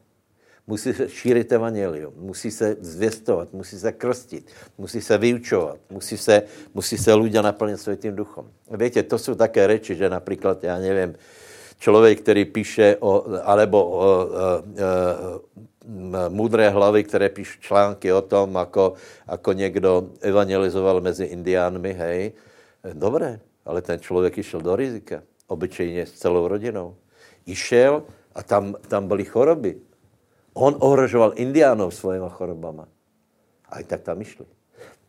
musí 0.72 0.92
se 0.92 1.08
šířit 1.08 1.52
evangelium, 1.52 2.12
musí 2.16 2.50
se 2.50 2.76
zvěstovat, 2.80 3.52
musí 3.52 3.76
se 3.76 3.92
krstit, 3.92 4.48
musí 4.78 5.00
se 5.04 5.18
vyučovat, 5.18 5.76
musí 5.90 6.16
se, 6.16 6.42
musí 6.74 6.96
se 6.96 7.14
lidé 7.14 7.42
naplnit 7.42 7.76
světým 7.76 8.16
duchom. 8.16 8.48
Víte, 8.72 9.02
to 9.02 9.18
jsou 9.18 9.34
také 9.34 9.68
řeči, 9.68 9.94
že 9.94 10.08
například, 10.08 10.64
já 10.64 10.78
nevím, 10.80 11.12
člověk, 11.78 12.24
který 12.24 12.44
píše 12.44 12.96
o, 13.04 13.24
alebo 13.44 13.84
o, 13.84 13.92
o, 13.92 14.00
o, 14.00 14.28
mudré 16.32 16.70
hlavy, 16.72 17.04
které 17.04 17.28
píší 17.28 17.60
články 17.60 18.08
o 18.12 18.24
tom, 18.24 18.56
ako, 18.56 18.96
ako 19.28 19.52
někdo 19.52 20.16
evangelizoval 20.24 21.04
mezi 21.04 21.24
indiánmi, 21.36 21.92
hej, 21.92 22.32
dobré, 22.96 23.40
ale 23.68 23.84
ten 23.84 24.00
člověk 24.00 24.38
išel 24.40 24.60
do 24.64 24.72
rizika, 24.76 25.20
obyčejně 25.52 26.06
s 26.06 26.12
celou 26.12 26.48
rodinou. 26.48 26.96
Išel 27.44 28.08
a 28.34 28.40
tam, 28.42 28.74
tam 28.88 29.08
byly 29.08 29.24
choroby. 29.24 29.91
On 30.52 30.76
ohrožoval 30.76 31.40
indiánov 31.40 31.96
svojima 31.96 32.28
chorobama. 32.28 32.88
A 33.72 33.80
i 33.80 33.84
tak 33.84 34.04
tam 34.04 34.20
išli. 34.20 34.44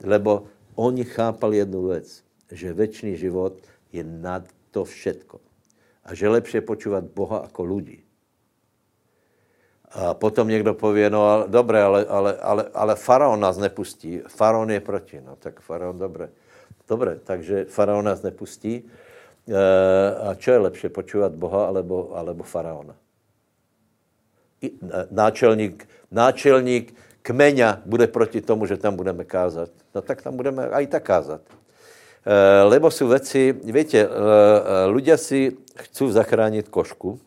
Lebo 0.03 0.47
oni 0.75 1.03
chápali 1.03 1.57
jednu 1.57 1.87
věc, 1.87 2.23
že 2.51 2.73
věčný 2.73 3.17
život 3.17 3.59
je 3.91 4.03
nad 4.03 4.43
to 4.71 4.85
všetko. 4.85 5.39
A 6.03 6.15
že 6.15 6.29
lepší 6.29 6.61
počúvat 6.61 7.03
Boha 7.03 7.41
jako 7.43 7.63
lidi. 7.63 7.99
A 9.93 10.13
potom 10.13 10.47
někdo 10.47 10.73
pově, 10.73 11.09
no 11.09 11.27
ale, 11.29 11.47
dobré, 11.47 11.83
ale, 11.83 12.05
ale, 12.05 12.37
ale, 12.37 12.63
ale 12.73 12.95
faraon 12.95 13.39
nás 13.39 13.57
nepustí. 13.57 14.21
Faraon 14.27 14.71
je 14.71 14.79
proti. 14.79 15.21
No 15.21 15.35
tak 15.35 15.61
faraon, 15.61 15.99
dobré. 15.99 16.29
Dobré, 16.89 17.19
takže 17.23 17.65
faraon 17.65 18.05
nás 18.05 18.21
nepustí. 18.21 18.83
E, 19.47 19.63
a 20.29 20.35
čo 20.35 20.51
je 20.51 20.57
lepší, 20.57 20.89
počúvat 20.89 21.35
Boha 21.35 21.67
alebo, 21.67 22.15
alebo 22.15 22.43
faraona? 22.43 22.95
I, 24.63 24.71
náčelník, 25.11 25.83
náčelník 26.07 26.95
kmeňa 27.21 27.83
bude 27.83 28.07
proti 28.07 28.39
tomu, 28.39 28.63
že 28.63 28.79
tam 28.79 28.95
budeme 28.95 29.27
kázat. 29.27 29.71
No 29.91 29.99
tak 29.99 30.23
tam 30.23 30.39
budeme 30.39 30.71
aj 30.71 30.87
tak 30.87 31.03
kázat. 31.03 31.41
E, 32.23 32.63
lebo 32.63 32.91
jsou 32.91 33.07
věci, 33.07 33.51
víte, 33.63 33.99
e, 33.99 34.07
ľudia 34.87 35.19
si 35.19 35.59
chcou 35.91 36.11
zachránit 36.11 36.71
košku, 36.71 37.19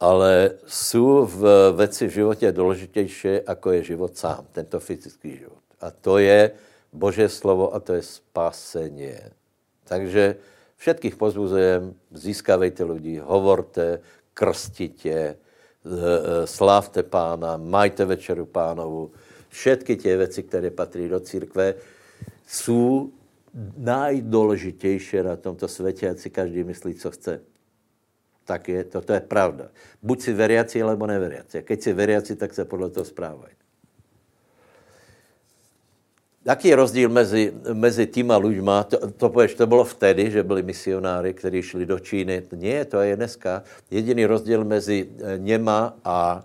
ale 0.00 0.50
jsou 0.66 1.26
v 1.26 1.72
věci 1.76 2.06
v 2.06 2.12
životě 2.12 2.52
důležitější, 2.52 3.28
jako 3.48 3.70
je 3.72 3.82
život 3.82 4.16
sám, 4.16 4.44
tento 4.52 4.80
fyzický 4.80 5.36
život. 5.36 5.62
A 5.80 5.90
to 5.90 6.18
je 6.18 6.50
Bože 6.92 7.28
slovo 7.28 7.74
a 7.74 7.80
to 7.80 7.92
je 7.92 8.02
spasení. 8.02 9.16
Takže 9.84 10.36
všetkých 10.76 11.16
pozbuzujem, 11.16 11.94
získavejte 12.10 12.84
lidi, 12.84 13.18
hovorte, 13.18 14.00
krstitě, 14.34 15.36
slávte 16.44 17.02
pána, 17.02 17.56
majte 17.56 18.04
večeru 18.04 18.46
pánovu. 18.46 19.10
Všetky 19.48 19.96
ty 19.96 20.16
věci, 20.16 20.42
které 20.42 20.70
patří 20.70 21.08
do 21.08 21.20
církve, 21.20 21.74
jsou 22.46 23.10
nejdůležitější 23.76 25.16
na 25.22 25.36
tomto 25.36 25.68
světě, 25.68 26.10
ať 26.10 26.18
si 26.18 26.30
každý 26.30 26.64
myslí, 26.64 26.94
co 26.94 27.10
chce. 27.10 27.40
Tak 28.44 28.68
je, 28.68 28.84
to, 28.84 29.00
to 29.00 29.12
je 29.12 29.20
pravda. 29.20 29.68
Buď 30.02 30.20
si 30.20 30.32
veriaci, 30.32 30.82
alebo 30.82 31.06
neveriaci. 31.06 31.58
A 31.58 31.62
keď 31.62 31.82
si 31.82 31.92
veriaci, 31.92 32.36
tak 32.36 32.54
se 32.54 32.64
podle 32.64 32.90
toho 32.90 33.04
správají. 33.04 33.54
Jaký 36.44 36.68
je 36.68 36.76
rozdíl 36.76 37.08
mezi, 37.08 37.54
mezi 37.72 38.06
týma 38.06 38.36
lidma? 38.36 38.84
To, 38.84 39.10
to, 39.10 39.28
pověš, 39.30 39.54
to 39.54 39.66
bylo 39.66 39.84
vtedy, 39.84 40.30
že 40.30 40.42
byli 40.42 40.62
misionáři, 40.62 41.34
kteří 41.34 41.62
šli 41.62 41.86
do 41.86 41.98
Číny. 41.98 42.42
Ne, 42.52 42.84
to 42.84 43.00
je 43.00 43.16
dneska. 43.16 43.62
Jediný 43.90 44.26
rozdíl 44.26 44.64
mezi 44.64 45.06
eh, 45.06 45.38
něma 45.38 45.94
a 46.04 46.42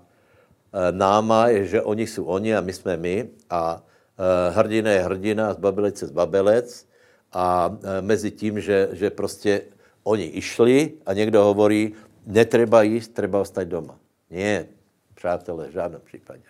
eh, 0.73 0.91
náma 0.91 1.47
je, 1.47 1.65
že 1.65 1.81
oni 1.81 2.07
jsou 2.07 2.25
oni 2.25 2.55
a 2.55 2.61
my 2.61 2.73
jsme 2.73 2.97
my. 2.97 3.29
A 3.49 3.81
eh, 3.81 4.51
hrdina 4.51 4.91
je 4.91 5.01
hrdina, 5.01 5.53
zbabelec 5.53 6.01
je 6.01 6.07
zbabelec. 6.07 6.87
A 7.33 7.77
mezi 8.01 8.31
tím, 8.31 8.61
že, 8.61 8.89
že 8.91 9.09
prostě 9.09 9.61
oni 10.03 10.25
išli 10.25 10.93
a 11.05 11.13
někdo 11.13 11.43
hovorí, 11.43 11.93
netreba 12.25 12.81
jíst, 12.81 13.13
treba 13.13 13.41
ostať 13.41 13.67
doma. 13.67 13.99
Ne, 14.29 14.65
přátelé, 15.13 15.67
v 15.67 15.71
žádném 15.71 16.01
případě. 16.05 16.47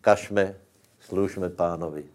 Kašme, 0.00 0.54
služme 1.00 1.50
pánovi 1.50 2.13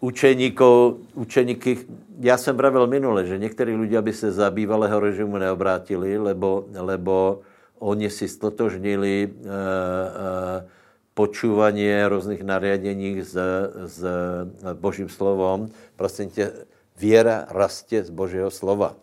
učeníkov, 0.00 0.94
učeníky, 1.14 1.78
já 2.20 2.38
jsem 2.38 2.56
pravil 2.56 2.86
minule, 2.86 3.26
že 3.26 3.38
některý 3.38 3.76
lidé 3.76 4.02
by 4.02 4.12
se 4.12 4.32
za 4.32 4.50
bývalého 4.50 5.00
režimu 5.00 5.38
neobrátili, 5.38 6.18
lebo, 6.18 6.64
lebo 6.74 7.40
oni 7.78 8.10
si 8.10 8.28
stotožnili 8.28 9.22
e, 9.22 9.28
e, 9.28 10.68
počúvanie 11.14 12.06
různých 12.08 12.42
nariadení 12.46 13.22
s, 13.26 13.34
s 13.90 13.98
Božím 14.78 15.10
slovom. 15.10 15.66
Prosím 15.98 16.30
tě, 16.30 16.52
věra 16.98 17.46
rastě 17.50 18.04
z 18.04 18.10
Božího 18.10 18.50
slova. 18.50 18.94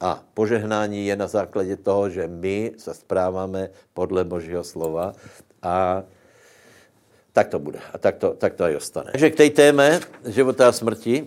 A 0.00 0.22
požehnání 0.34 1.06
je 1.06 1.16
na 1.16 1.26
základě 1.26 1.76
toho, 1.76 2.10
že 2.10 2.30
my 2.30 2.72
se 2.78 2.94
správáme 2.94 3.70
podle 3.94 4.24
Božího 4.24 4.64
slova 4.64 5.12
a 5.62 6.02
tak 7.34 7.50
to 7.50 7.58
bude. 7.58 7.82
A 7.92 7.98
tak 7.98 8.22
to, 8.22 8.38
tak 8.38 8.54
to 8.54 8.62
aj 8.62 8.78
ostane. 8.78 9.10
Takže 9.10 9.30
k 9.34 9.36
té 9.36 9.46
téme 9.50 9.98
života 10.22 10.70
a 10.70 10.72
smrti 10.72 11.26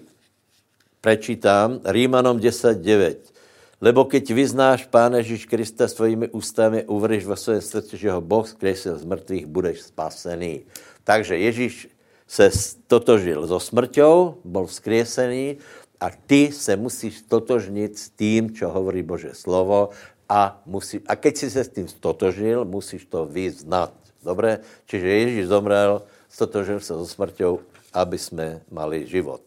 prečítám 1.03 1.83
Rímanom 1.83 2.39
10.9. 2.39 3.35
Lebo 3.77 4.09
keď 4.09 4.33
vyznáš 4.33 4.89
Pána 4.89 5.21
Ježíš 5.21 5.45
Krista 5.45 5.85
svojimi 5.85 6.33
ústami, 6.33 6.81
uveríš 6.89 7.29
vo 7.29 7.37
svém 7.37 7.61
srdci, 7.61 7.93
že 7.99 8.09
ho 8.09 8.23
Boh 8.23 8.47
zkresil 8.47 8.97
z 8.97 9.05
mrtvých, 9.05 9.45
budeš 9.45 9.93
spasený. 9.93 10.65
Takže 11.03 11.37
Ježíš 11.37 11.91
se 12.25 12.49
totožil 12.87 13.45
so 13.47 13.59
smrťou, 13.59 14.41
byl 14.43 14.65
vzkriesený 14.65 15.61
a 15.99 16.09
ty 16.09 16.51
se 16.51 16.73
musíš 16.75 17.21
totožnit 17.29 17.99
s 17.99 18.09
tím, 18.09 18.49
čo 18.55 18.71
hovorí 18.71 19.03
Bože 19.03 19.35
slovo 19.37 19.93
a, 20.29 20.61
musí, 20.65 20.99
a 21.07 21.15
keď 21.15 21.33
si 21.37 21.47
se 21.51 21.63
s 21.63 21.69
tím 21.69 21.87
stotožil, 21.87 22.65
musíš 22.65 23.05
to 23.05 23.25
vyznat. 23.25 23.93
Dobre? 24.27 24.59
Čiže 24.83 25.07
Ježíš 25.07 25.47
zomrel, 25.47 26.03
stotožil 26.27 26.83
se 26.83 26.91
so 26.91 27.07
smrťou, 27.07 27.63
aby 27.95 28.19
jsme 28.19 28.67
mali 28.67 29.07
život. 29.07 29.39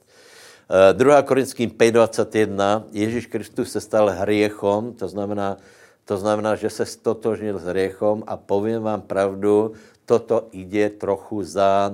2. 0.71 1.23
Korinským 1.23 1.71
5.21. 1.71 2.95
Ježíš 2.95 3.27
Kristus 3.27 3.75
se 3.75 3.81
stal 3.81 4.09
hriechom, 4.09 4.95
to 4.95 5.09
znamená, 5.09 5.59
to 6.07 6.17
znamená, 6.17 6.55
že 6.55 6.71
se 6.71 6.87
stotožnil 6.87 7.59
s 7.59 7.67
hriechom 7.67 8.23
a 8.27 8.39
povím 8.39 8.83
vám 8.83 9.03
pravdu, 9.03 9.75
toto 10.07 10.47
jde 10.53 10.91
trochu 10.91 11.43
za, 11.43 11.91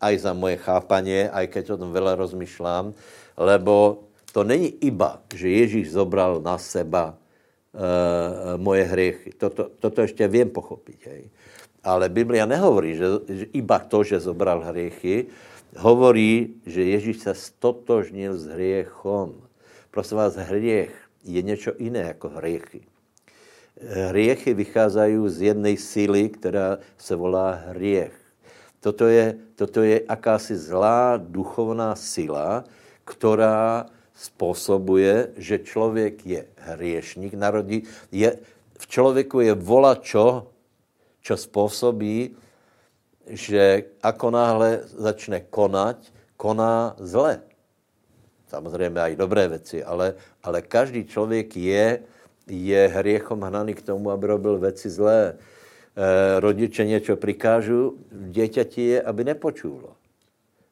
aj 0.00 0.18
za 0.18 0.32
moje 0.32 0.56
chápaně, 0.56 1.32
aj 1.32 1.46
keď 1.48 1.70
o 1.70 1.76
tom 1.76 1.92
veľa 1.92 2.14
rozmýšlám, 2.20 2.92
lebo 3.36 4.04
to 4.32 4.44
není 4.44 4.68
iba, 4.84 5.20
že 5.34 5.48
Ježíš 5.48 5.96
zobral 5.96 6.44
na 6.44 6.60
seba 6.60 7.16
uh, 7.16 8.56
moje 8.56 8.84
hriechy. 8.84 9.32
Toto, 9.32 9.68
toto 9.80 10.00
ještě 10.02 10.28
vím 10.28 10.50
pochopit. 10.50 11.00
Hej. 11.06 11.30
Ale 11.84 12.08
Biblia 12.08 12.44
nehovorí, 12.44 12.96
že, 12.96 13.06
že 13.28 13.46
iba 13.56 13.78
to, 13.80 14.04
že 14.04 14.20
zobral 14.20 14.60
hriechy, 14.60 15.32
hovorí, 15.80 16.60
že 16.66 16.84
Ježíš 16.84 17.18
se 17.24 17.34
stotožnil 17.34 18.36
s 18.36 18.46
hriechom. 18.46 19.40
Prosím 19.90 20.16
vás, 20.16 20.36
hriech 20.36 20.92
je 21.24 21.42
něco 21.42 21.72
jiné 21.78 21.98
jako 21.98 22.28
hriechy. 22.28 22.80
Hriechy 23.80 24.54
vycházají 24.54 25.16
z 25.26 25.40
jedné 25.40 25.76
síly, 25.76 26.28
která 26.28 26.78
se 26.98 27.16
volá 27.16 27.50
hriech. 27.50 28.12
Toto 28.80 29.08
je, 29.08 29.36
toto 29.56 29.82
je 29.82 30.00
akási 30.08 30.56
zlá 30.56 31.16
duchovná 31.16 31.96
síla, 31.96 32.64
která 33.04 33.86
způsobuje, 34.14 35.28
že 35.36 35.58
člověk 35.58 36.26
je 36.26 36.46
hriešník, 36.56 37.34
narodí, 37.34 37.82
je, 38.12 38.38
v 38.78 38.86
člověku 38.86 39.40
je 39.40 39.54
volačo, 39.54 40.46
čo 41.22 41.36
způsobí, 41.36 42.36
že 43.30 43.94
ako 44.02 44.28
náhle 44.30 44.70
začne 44.88 45.40
konať, 45.40 46.10
koná 46.36 46.96
zle. 46.98 47.40
Samozřejmě 48.48 49.00
i 49.00 49.16
dobré 49.16 49.48
věci, 49.48 49.84
ale, 49.84 50.14
ale 50.42 50.62
každý 50.62 51.04
člověk 51.04 51.56
je, 51.56 52.02
je 52.50 52.82
hriechom 52.88 53.40
hnaný 53.40 53.74
k 53.74 53.82
tomu, 53.82 54.10
aby 54.10 54.26
robil 54.26 54.58
věci 54.58 54.90
zlé. 54.90 55.34
E, 55.34 56.40
rodiče 56.40 56.84
něco 56.84 57.16
přikážu, 57.16 57.98
děťati 58.10 58.82
je, 58.82 59.02
aby 59.02 59.24
nepočulo 59.24 59.99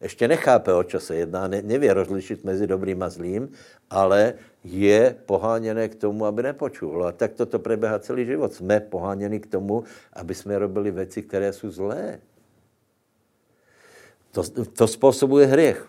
ještě 0.01 0.29
nechápe, 0.29 0.75
o 0.75 0.83
čo 0.83 1.01
se 1.01 1.17
jedná, 1.17 1.49
ne, 1.49 1.63
nevě 1.63 1.95
rozlišit 1.95 2.45
mezi 2.45 2.67
dobrým 2.67 3.03
a 3.03 3.09
zlým, 3.09 3.53
ale 3.91 4.35
je 4.65 5.17
poháněné 5.27 5.89
k 5.89 5.95
tomu, 5.95 6.27
aby 6.27 6.43
nepočul. 6.43 7.07
A 7.07 7.13
tak 7.13 7.33
toto 7.33 7.59
preběhá 7.59 7.99
celý 7.99 8.27
život. 8.27 8.55
Jsme 8.55 8.81
poháněni 8.81 9.41
k 9.41 9.47
tomu, 9.47 9.85
aby 10.13 10.35
jsme 10.35 10.59
robili 10.59 10.91
věci, 10.91 11.23
které 11.23 11.53
jsou 11.53 11.71
zlé. 11.71 12.19
To, 14.31 14.43
to 14.65 14.87
způsobuje 14.87 15.47
hřech. 15.47 15.89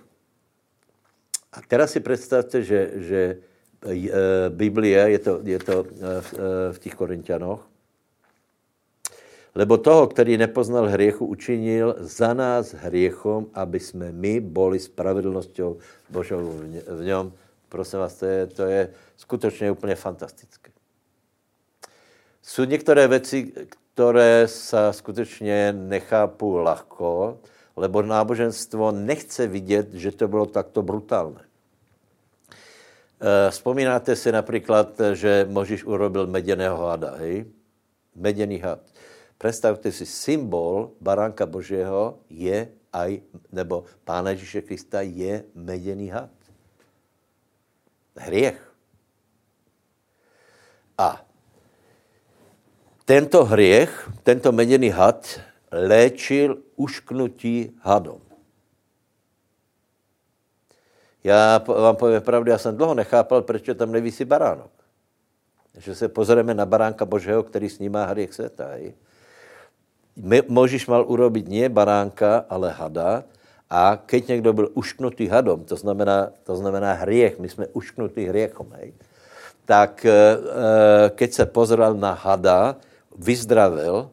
A 1.53 1.61
teraz 1.67 1.91
si 1.91 1.99
představte, 1.99 2.63
že, 2.63 2.91
že 2.95 3.37
e, 3.85 4.49
Biblie, 4.49 5.09
je 5.09 5.19
to, 5.19 5.39
je 5.43 5.59
to 5.59 5.85
e, 5.85 6.21
v, 6.21 6.33
e, 6.33 6.73
v 6.73 6.79
těch 6.79 6.95
Korintianoch, 6.95 7.68
Lebo 9.55 9.77
toho, 9.77 10.07
který 10.07 10.37
nepoznal 10.37 10.87
hriechu, 10.87 11.25
učinil 11.25 11.95
za 11.99 12.33
nás 12.33 12.73
hriechom, 12.73 13.47
aby 13.53 13.79
jsme 13.79 14.11
my 14.11 14.39
boli 14.39 14.79
spravedlností 14.79 15.61
Božou 16.09 16.53
v 16.87 17.03
něm. 17.03 17.33
Prosím 17.69 17.99
vás, 17.99 18.15
to 18.15 18.25
je, 18.25 18.47
to 18.47 18.63
je 18.63 18.89
skutečně 19.17 19.71
úplně 19.71 19.95
fantastické. 19.95 20.71
Jsou 22.41 22.63
některé 22.63 23.07
věci, 23.07 23.51
které 23.93 24.47
se 24.47 24.77
skutečně 24.91 25.73
nechápu 25.73 26.57
lahko, 26.57 27.37
lebo 27.75 28.01
náboženstvo 28.01 28.91
nechce 28.91 29.47
vidět, 29.47 29.93
že 29.93 30.11
to 30.11 30.27
bylo 30.27 30.45
takto 30.45 30.81
brutálné. 30.81 31.41
Eh, 33.21 33.51
vzpomínáte 33.51 34.15
si 34.15 34.31
například, 34.31 35.01
že 35.13 35.47
Možíš 35.49 35.83
urobil 35.83 36.27
meděného 36.27 36.85
hada, 36.85 37.11
hej? 37.15 37.45
Meděný 38.15 38.59
had. 38.59 38.79
Představte 39.39 39.91
si, 39.91 40.05
symbol 40.05 40.91
baránka 40.99 41.45
Božího 41.45 42.19
je 42.29 42.67
aj, 42.91 43.23
nebo 43.51 43.87
Pána 44.03 44.35
Ježíše 44.35 44.61
Krista 44.61 45.01
je 45.01 45.43
meděný 45.55 46.09
had. 46.09 46.29
Hriech. 48.19 48.59
A 50.97 51.23
tento 53.05 53.45
hriech, 53.45 54.11
tento 54.23 54.51
meděný 54.51 54.89
had, 54.89 55.39
léčil 55.71 56.59
ušknutí 56.75 57.79
hadom. 57.79 58.21
Já 61.23 61.57
vám 61.57 61.95
povím 61.95 62.21
pravdu, 62.21 62.51
já 62.51 62.57
jsem 62.57 62.77
dlouho 62.77 62.93
nechápal, 62.93 63.41
proč 63.41 63.69
tam 63.75 63.91
nevisí 63.91 64.25
baránok. 64.25 64.71
Že 65.77 65.95
se 65.95 66.07
pozrieme 66.07 66.53
na 66.53 66.65
baránka 66.65 67.05
Božího, 67.05 67.43
který 67.43 67.69
snímá 67.69 68.05
hriech 68.05 68.33
světa. 68.33 68.75
Možíš 70.47 70.83
mal 70.91 71.07
urobit 71.07 71.47
nie 71.47 71.71
baránka, 71.71 72.43
ale 72.51 72.75
hada. 72.75 73.23
A 73.69 73.95
keď 73.95 74.27
někdo 74.27 74.53
byl 74.53 74.67
ušknutý 74.73 75.27
hadom, 75.27 75.63
to 75.63 75.75
znamená, 75.75 76.31
to 76.43 76.55
znamená 76.55 76.93
hriech, 76.93 77.39
my 77.39 77.49
jsme 77.49 77.65
ušknutý 77.67 78.25
hriechom, 78.25 78.65
hej, 78.81 78.93
tak 79.65 80.05
e, 80.05 80.09
keď 81.13 81.33
se 81.33 81.45
pozrel 81.45 81.93
na 81.93 82.17
hada, 82.17 82.81
vyzdravil, 83.13 84.09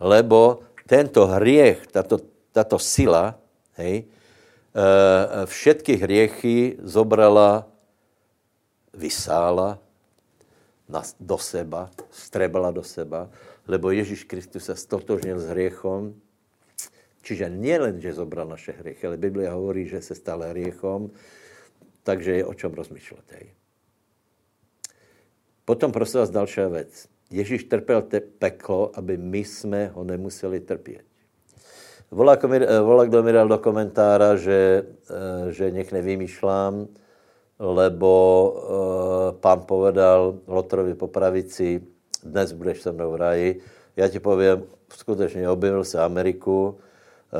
lebo 0.00 0.66
tento 0.90 1.26
hriech, 1.38 1.86
tato, 1.86 2.18
tato 2.50 2.82
sila, 2.82 3.38
hej, 3.78 4.02
e, 4.02 4.06
všetky 5.46 5.94
hriechy 5.94 6.82
zobrala, 6.82 7.62
vysála 8.90 9.78
do 11.20 11.38
seba, 11.38 11.94
strebala 12.10 12.74
do 12.74 12.82
seba 12.82 13.30
lebo 13.68 13.90
Ježíš 13.90 14.24
Kristus 14.24 14.64
se 14.64 14.74
stotožnil 14.76 15.38
s 15.38 15.52
hriechom, 15.52 16.16
čiže 17.22 17.52
nielen, 17.52 18.00
že 18.00 18.16
zobral 18.16 18.48
naše 18.48 18.72
hriechy, 18.72 19.06
ale 19.06 19.20
Biblia 19.20 19.52
hovorí, 19.52 19.84
že 19.84 20.00
se 20.00 20.16
stal 20.16 20.40
hriechom, 20.40 21.12
takže 22.02 22.40
je 22.40 22.44
o 22.44 22.54
čem 22.54 22.72
rozmýšlet. 22.72 23.24
Hej. 23.36 23.46
Potom 25.64 25.92
prosím 25.92 26.20
vás 26.20 26.30
další 26.30 26.60
věc. 26.60 27.08
Ježíš 27.30 27.64
trpěl 27.64 28.02
te 28.02 28.20
peklo, 28.20 28.90
aby 28.94 29.16
my 29.16 29.44
jsme 29.44 29.86
ho 29.86 30.04
nemuseli 30.04 30.60
trpět. 30.60 31.04
Volá, 32.10 32.38
volá 32.82 33.04
kdo 33.04 33.22
mi 33.22 33.32
dal 33.32 33.48
do 33.48 33.58
komentára, 33.58 34.36
že, 34.36 34.88
eh, 35.10 35.52
že 35.52 35.70
nech 35.70 35.92
nevymýšlám, 35.92 36.88
lebo 37.58 38.12
uh, 38.54 39.40
pán 39.42 39.66
povedal 39.66 40.38
Lotrovi 40.46 40.94
po 40.94 41.10
pravici, 41.10 41.82
dnes 42.24 42.52
budeš 42.52 42.82
se 42.82 42.92
mnou 42.92 43.12
v 43.12 43.16
ráji. 43.16 43.60
Já 43.96 44.08
ti 44.08 44.20
povím, 44.20 44.62
skutečně 44.96 45.48
objevil 45.48 45.84
se 45.84 46.02
Ameriku, 46.02 46.78
eh, 46.78 47.36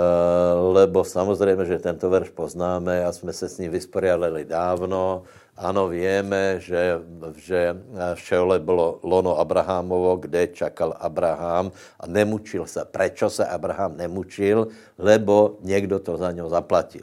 lebo 0.72 1.04
samozřejmě, 1.04 1.64
že 1.64 1.78
tento 1.78 2.10
verš 2.10 2.28
poznáme 2.28 3.04
a 3.04 3.12
jsme 3.12 3.32
se 3.32 3.48
s 3.48 3.58
ním 3.58 3.70
vysporiadali 3.70 4.44
dávno. 4.44 5.22
Ano, 5.56 5.88
víme, 5.88 6.60
že, 6.60 7.00
že 7.36 7.76
v 8.14 8.20
Šeole 8.20 8.58
bylo 8.58 8.98
lono 9.02 9.38
Abrahamovo, 9.38 10.16
kde 10.16 10.46
čakal 10.46 10.94
Abraham 11.00 11.70
a 12.00 12.06
nemučil 12.06 12.66
se. 12.66 12.84
Prečo 12.84 13.30
se 13.30 13.46
Abraham 13.46 13.96
nemučil? 13.96 14.68
Lebo 14.98 15.58
někdo 15.60 15.98
to 15.98 16.16
za 16.16 16.32
něho 16.32 16.48
zaplatil. 16.48 17.02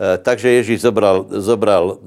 Eh, 0.00 0.18
takže 0.18 0.48
Ježíš 0.48 0.80
zobral, 0.80 1.26
zobral 1.28 1.98
eh, 1.98 2.04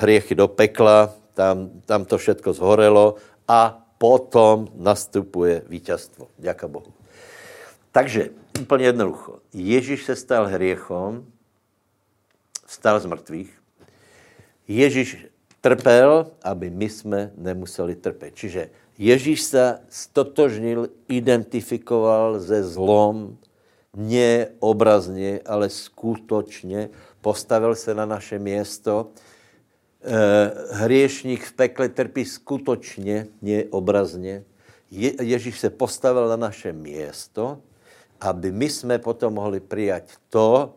hriechy 0.00 0.34
do 0.34 0.48
pekla, 0.48 1.12
tam, 1.34 1.70
tam 1.86 2.04
to 2.04 2.18
všetko 2.18 2.52
zhorelo 2.52 3.14
a 3.48 3.86
potom 3.98 4.68
nastupuje 4.74 5.62
vítězstvo. 5.68 6.28
Děka 6.38 6.68
Bohu. 6.68 6.92
Takže 7.92 8.30
úplně 8.60 8.84
jednoducho. 8.84 9.38
Ježíš 9.52 10.04
se 10.04 10.16
stal 10.16 10.46
hriechom, 10.46 11.26
vstal 12.66 13.00
z 13.00 13.06
mrtvých. 13.06 13.62
Ježíš 14.68 15.26
trpel, 15.60 16.26
aby 16.42 16.70
my 16.70 16.88
jsme 16.88 17.30
nemuseli 17.36 17.94
trpět. 17.94 18.34
Čiže 18.34 18.70
Ježíš 18.98 19.42
se 19.42 19.78
stotožnil, 19.88 20.88
identifikoval 21.08 22.40
ze 22.40 22.64
zlom, 22.64 23.36
ne 23.96 24.46
obrazně, 24.58 25.40
ale 25.46 25.68
skutečně, 25.68 26.90
postavil 27.20 27.74
se 27.74 27.94
na 27.94 28.06
naše 28.06 28.38
město, 28.38 29.10
hriešník 30.70 31.44
v 31.44 31.52
pekle 31.52 31.88
trpí 31.88 32.24
skutočně, 32.24 33.26
nie 33.42 33.64
obrazně. 33.70 34.44
Je, 34.90 35.12
Ježíš 35.22 35.60
se 35.60 35.70
postavil 35.70 36.28
na 36.28 36.36
naše 36.36 36.72
město, 36.72 37.58
aby 38.20 38.52
my 38.52 38.70
jsme 38.70 38.98
potom 38.98 39.34
mohli 39.34 39.60
přijat 39.60 40.02
to, 40.28 40.74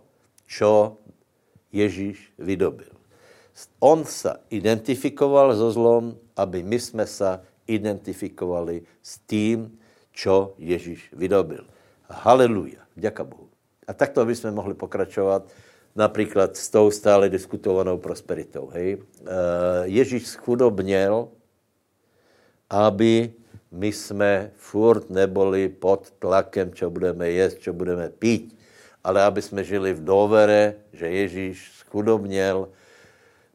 čo 0.47 0.97
Ježíš 1.71 2.33
vydobil. 2.37 2.95
On 3.79 4.05
se 4.05 4.33
identifikoval 4.49 5.55
so 5.55 5.71
zlom, 5.71 6.15
aby 6.35 6.63
my 6.63 6.79
jsme 6.79 7.07
se 7.07 7.39
identifikovali 7.67 8.81
s 9.01 9.19
tím, 9.27 9.79
čo 10.11 10.53
Ježíš 10.57 11.13
vydobil. 11.13 11.67
Haleluja, 12.09 12.81
děka 12.95 13.23
Bohu. 13.23 13.49
A 13.87 13.93
takto 13.93 14.25
bychom 14.25 14.51
mohli 14.51 14.73
pokračovat 14.73 15.47
například 15.95 16.57
s 16.57 16.69
tou 16.69 16.91
stále 16.91 17.29
diskutovanou 17.29 17.97
prosperitou. 17.97 18.67
Hej? 18.73 18.97
Eh, 18.99 19.27
Ježíš 19.83 20.27
schudobněl, 20.27 21.27
aby 22.69 23.31
my 23.71 23.91
jsme 23.91 24.51
furt 24.55 25.09
neboli 25.09 25.69
pod 25.69 26.11
tlakem, 26.19 26.73
čo 26.73 26.89
budeme 26.89 27.29
jíst, 27.29 27.59
čo 27.59 27.73
budeme 27.73 28.09
pít, 28.09 28.57
ale 29.03 29.23
aby 29.23 29.41
jsme 29.41 29.63
žili 29.63 29.93
v 29.93 30.03
dovere, 30.03 30.73
že 30.93 31.07
Ježíš 31.07 31.71
schudobněl, 31.79 32.67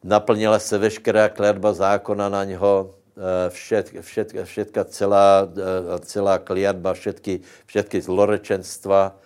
naplnila 0.05 0.59
se 0.59 0.79
veškerá 0.79 1.29
kletba 1.29 1.73
zákona 1.73 2.29
na 2.29 2.45
něho, 2.45 2.95
eh, 3.17 3.51
všet, 3.51 3.93
všet, 4.01 4.33
všetka 4.45 4.85
celá, 4.85 5.45
eh, 5.45 5.99
celá 6.09 6.39
kliatba, 6.39 6.95
všetky, 6.95 7.41
všetky 7.67 8.01
zlorečenstva, 8.01 9.17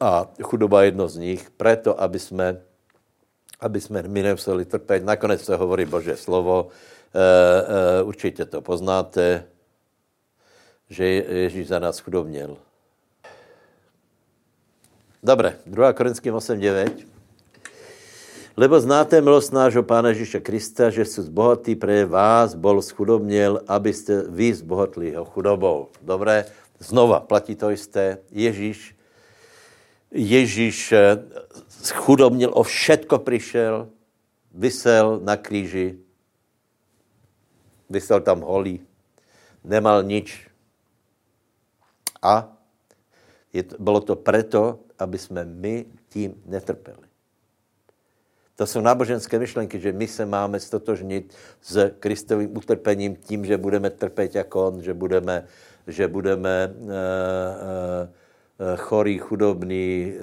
a 0.00 0.30
chudoba 0.42 0.82
jedno 0.82 1.08
z 1.08 1.16
nich, 1.16 1.50
preto, 1.50 2.00
aby 2.00 2.18
jsme, 2.18 2.60
aby 3.60 3.80
jsme 3.80 4.02
my 4.02 4.22
nemuseli 4.22 4.64
trpět. 4.64 5.04
Nakonec 5.04 5.44
se 5.44 5.56
hovorí 5.56 5.84
Bože 5.84 6.16
slovo, 6.16 6.68
e, 7.14 8.00
e, 8.00 8.02
určitě 8.02 8.44
to 8.44 8.60
poznáte, 8.60 9.44
že 10.88 11.04
Ježíš 11.06 11.68
za 11.68 11.78
nás 11.78 11.98
chudobněl. 11.98 12.56
Dobré, 15.22 15.58
2. 15.66 15.92
Korinským 15.92 16.34
8.9. 16.34 17.06
Lebo 18.56 18.80
znáte 18.80 19.20
milost 19.20 19.52
nášho 19.52 19.82
Pána 19.82 20.08
Ježíše 20.08 20.40
Krista, 20.40 20.90
že 20.90 21.04
jsi 21.04 21.20
bohatý 21.28 21.76
pre 21.76 22.04
vás, 22.04 22.54
bol 22.54 22.82
schudobněl, 22.82 23.60
abyste 23.68 24.22
vy 24.28 24.54
zbohatli 24.54 25.08
jeho 25.08 25.24
chudobou. 25.24 25.88
Dobré, 26.02 26.44
znova 26.78 27.20
platí 27.20 27.56
to 27.56 27.70
jisté. 27.70 28.18
Ježíš 28.30 28.95
Ježíš 30.10 30.94
chudobnil, 31.92 32.50
o 32.54 32.62
všetko 32.62 33.18
přišel, 33.18 33.88
vysel 34.54 35.20
na 35.22 35.36
kříži, 35.36 35.98
vysel 37.90 38.20
tam 38.20 38.40
holý, 38.40 38.80
nemal 39.64 40.02
nič. 40.02 40.48
A 42.22 42.56
je 43.52 43.62
to, 43.62 43.76
bylo 43.78 44.00
to 44.00 44.16
proto, 44.16 44.78
aby 44.98 45.18
jsme 45.18 45.44
my 45.44 45.86
tím 46.08 46.42
netrpěli. 46.46 47.06
To 48.56 48.66
jsou 48.66 48.80
náboženské 48.80 49.38
myšlenky, 49.38 49.80
že 49.80 49.92
my 49.92 50.08
se 50.08 50.26
máme 50.26 50.60
stotožnit 50.60 51.34
s 51.62 51.90
Kristovým 51.98 52.56
utrpením 52.56 53.16
tím, 53.16 53.44
že 53.44 53.58
budeme 53.58 53.90
trpět 53.90 54.34
jako 54.34 54.66
on, 54.66 54.82
že 54.82 54.94
budeme, 54.94 55.46
že 55.86 56.08
budeme 56.08 56.74
uh, 56.78 56.88
uh, 56.88 56.92
chorý, 58.76 59.18
chudobný, 59.18 60.12
eh, 60.12 60.20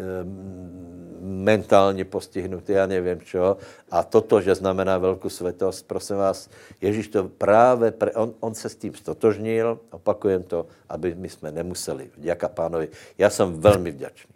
mentálně 1.23 2.05
postihnutý, 2.05 2.71
já 2.71 2.85
nevím 2.85 3.21
čo. 3.21 3.57
A 3.91 4.03
toto, 4.03 4.41
že 4.41 4.55
znamená 4.55 4.97
velkou 4.97 5.29
svetost, 5.29 5.87
prosím 5.87 6.15
vás, 6.15 6.49
Ježíš 6.81 7.07
to 7.07 7.23
právě, 7.23 7.91
pre, 7.91 8.11
on, 8.11 8.33
on 8.39 8.53
se 8.53 8.69
s 8.69 8.75
tím 8.75 8.93
stotožnil, 8.93 9.79
opakujem 9.91 10.43
to, 10.43 10.65
aby 10.89 11.15
my 11.15 11.29
jsme 11.29 11.51
nemuseli. 11.51 12.09
Děka 12.17 12.47
pánovi. 12.47 12.89
Já 13.17 13.29
jsem 13.29 13.53
velmi 13.61 13.91
vděčný. 13.91 14.33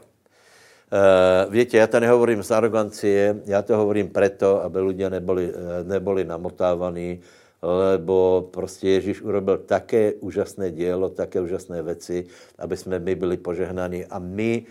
Uh, 0.88 1.54
víte, 1.54 1.78
já 1.78 1.88
to 1.88 2.00
nehovorím 2.00 2.44
z 2.44 2.52
arogancie, 2.52 3.36
já 3.46 3.62
to 3.62 3.78
hovorím 3.78 4.10
preto, 4.10 4.64
aby 4.64 4.80
lidé 4.80 5.10
neboli, 5.10 5.52
eh, 5.52 5.84
neboli 5.84 6.24
namotávaní, 6.24 7.20
lebo 7.62 8.50
prostě 8.54 8.90
Ježíš 8.90 9.22
urobil 9.22 9.58
také 9.58 10.14
úžasné 10.14 10.72
dílo, 10.72 11.10
také 11.10 11.42
úžasné 11.42 11.82
věci, 11.82 12.26
aby 12.58 12.78
jsme 12.78 13.00
my 13.00 13.16
byli 13.16 13.38
požehnaní. 13.38 14.06
A 14.06 14.20
my, 14.20 14.66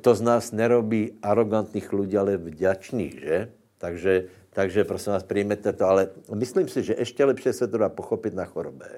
to 0.00 0.14
z 0.14 0.20
nás 0.20 0.52
nerobí 0.52 1.18
arrogantných 1.22 1.92
lidí, 1.92 2.18
ale 2.18 2.36
vděčných, 2.36 3.20
že? 3.20 3.52
Takže, 3.78 4.24
takže 4.50 4.84
prosím 4.84 5.12
vás, 5.12 5.22
přijmete 5.22 5.72
to, 5.72 5.84
ale 5.86 6.08
myslím 6.34 6.68
si, 6.68 6.82
že 6.82 6.94
ještě 6.98 7.24
lepší 7.24 7.52
se 7.52 7.68
to 7.68 7.78
dá 7.78 7.88
pochopit 7.88 8.34
na 8.34 8.44
chorobě. 8.44 8.88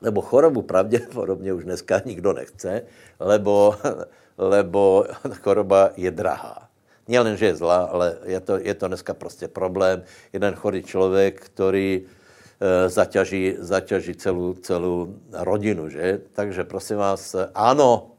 Lebo 0.00 0.20
chorobu 0.20 0.62
pravděpodobně 0.62 1.52
už 1.52 1.64
dneska 1.64 2.02
nikdo 2.04 2.32
nechce, 2.32 2.82
lebo, 3.20 3.74
lebo 4.38 5.04
choroba 5.40 5.90
je 5.96 6.10
drahá. 6.10 6.71
Nielen, 7.08 7.34
že 7.34 7.46
je 7.50 7.58
zlá, 7.58 7.90
ale 7.90 8.16
je 8.24 8.40
to, 8.40 8.58
je 8.62 8.74
to 8.74 8.88
dneska 8.88 9.14
prostě 9.14 9.48
problém. 9.48 10.02
Jeden 10.32 10.54
chorý 10.54 10.82
člověk, 10.82 11.40
který 11.40 12.06
e, 12.60 12.88
zaťaží, 12.88 13.56
zaťaží 13.58 14.14
celou, 14.14 14.54
celou 14.54 15.14
rodinu, 15.32 15.88
že? 15.88 16.20
Takže 16.32 16.64
prosím 16.64 16.96
vás, 16.96 17.36
ano, 17.54 18.14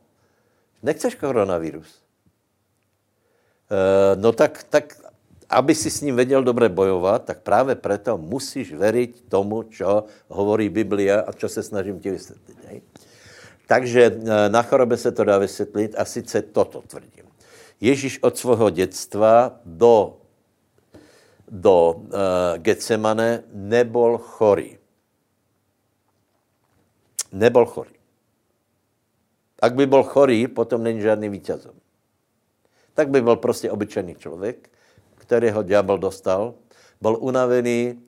nechceš 0.84 1.16
koronavírus? 1.16 1.88
E, 3.72 4.16
no 4.20 4.32
tak, 4.32 4.64
tak, 4.68 5.00
aby 5.50 5.76
si 5.76 5.90
s 5.90 6.02
ním 6.02 6.16
věděl 6.16 6.44
dobře 6.44 6.70
bojovat, 6.70 7.24
tak 7.24 7.40
právě 7.40 7.76
proto 7.76 8.18
musíš 8.18 8.74
veriť 8.74 9.32
tomu, 9.32 9.64
čo 9.64 10.06
hovorí 10.28 10.70
Biblia 10.70 11.24
a 11.24 11.32
čo 11.32 11.50
se 11.50 11.64
snažím 11.64 12.00
ti 12.00 12.12
vysvětlit. 12.12 12.58
Ne? 12.68 12.82
Takže 13.68 14.02
e, 14.04 14.50
na 14.50 14.62
chorobe 14.62 14.98
se 14.98 15.12
to 15.12 15.24
dá 15.24 15.38
vysvětlit 15.38 15.96
a 15.98 16.06
sice 16.06 16.42
toto 16.42 16.84
tvrdím. 16.84 17.24
Ježíš 17.82 18.24
od 18.24 18.38
svého 18.38 18.70
dětstva 18.70 19.60
do, 19.66 20.18
do 21.48 21.94
uh, 21.94 22.02
Getsemane 22.58 23.44
nebol 23.54 24.18
chorý. 24.18 24.78
Nebol 27.32 27.66
chorý. 27.66 27.94
Ak 29.60 29.76
by 29.76 29.86
byl 29.86 30.04
chorý, 30.04 30.48
potom 30.48 30.84
není 30.84 31.02
žádný 31.02 31.30
vítězom. 31.30 31.74
Tak 32.94 33.10
by 33.10 33.22
byl 33.22 33.36
prostě 33.36 33.72
obyčejný 33.72 34.16
člověk, 34.16 34.70
kterého 35.16 35.64
ďábel 35.64 35.98
dostal, 35.98 36.54
byl 37.02 37.18
unavený, 37.20 37.94
uh, 37.94 37.98
uh, 37.98 38.04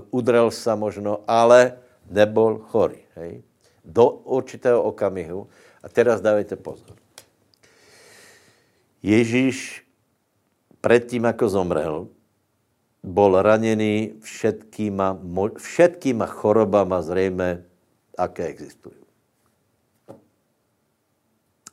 uh, 0.00 0.02
udrel 0.10 0.50
se 0.50 0.76
možno, 0.76 1.24
ale 1.26 1.78
nebol 2.10 2.58
chorý. 2.58 2.98
Hej? 3.14 3.42
Do 3.84 4.10
určitého 4.10 4.82
okamihu. 4.82 5.48
A 5.82 5.88
teraz 5.88 6.20
dávejte 6.20 6.56
pozor. 6.56 7.05
Ježíš 9.06 9.86
předtím, 10.80 11.24
jako 11.24 11.48
zomrel, 11.48 12.08
bol 13.02 13.42
raněný 13.42 14.18
všetkýma, 14.20 15.18
všetkýma 15.58 16.26
chorobama 16.26 17.02
zřejmě, 17.02 17.64
aké 18.18 18.46
existují. 18.46 18.94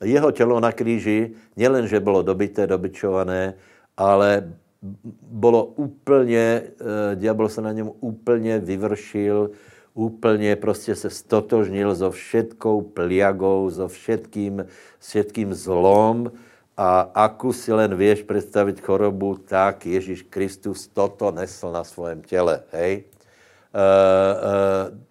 Jeho 0.04 0.30
tělo 0.30 0.60
na 0.60 0.72
kříži 0.72 1.34
nielen, 1.56 1.86
že 1.86 2.00
bylo 2.00 2.22
dobité, 2.22 2.66
dobyčované, 2.66 3.54
ale 3.96 4.54
bylo 5.22 5.64
úplně, 5.64 6.62
eh, 6.62 7.16
diabol 7.16 7.48
se 7.48 7.60
na 7.62 7.72
něm 7.72 7.90
úplně 8.00 8.58
vyvršil, 8.58 9.50
úplně 9.94 10.56
prostě 10.56 10.94
se 10.94 11.10
stotožnil 11.10 11.94
so 11.96 12.14
všetkou 12.14 12.94
pliagou, 12.94 13.70
so 13.70 13.90
všetkým, 13.90 14.66
všetkým 14.98 15.54
zlom, 15.54 16.30
a 16.76 17.06
aku 17.14 17.54
si 17.54 17.70
len 17.72 17.94
vieš 17.94 18.26
představit 18.26 18.82
chorobu, 18.82 19.38
tak 19.38 19.86
Ježíš 19.86 20.26
Kristus 20.26 20.90
toto 20.90 21.30
nesl 21.30 21.72
na 21.72 21.84
svém 21.84 22.22
těle. 22.22 22.62
Hej? 22.72 22.92
E, 22.92 23.02
e, 23.02 23.84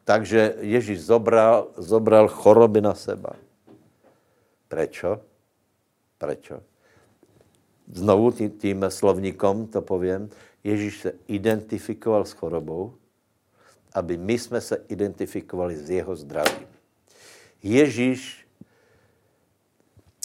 takže 0.03 0.55
Ježíš 0.59 1.07
zobral, 1.07 1.68
zobral 1.78 2.28
choroby 2.28 2.82
na 2.82 2.95
seba. 2.95 3.36
Prečo? 4.68 5.20
Prečo? 6.18 6.59
Znovu 7.91 8.32
tý, 8.32 8.49
tím 8.49 8.86
slovníkom 8.88 9.68
to 9.68 9.82
povím. 9.82 10.30
Ježíš 10.64 10.99
se 10.99 11.11
identifikoval 11.28 12.26
s 12.26 12.32
chorobou, 12.32 12.93
aby 13.93 14.18
my 14.18 14.39
jsme 14.39 14.61
se 14.61 14.84
identifikovali 14.88 15.76
s 15.76 15.89
jeho 15.89 16.16
zdravím. 16.16 16.68
Ježíš 17.64 18.43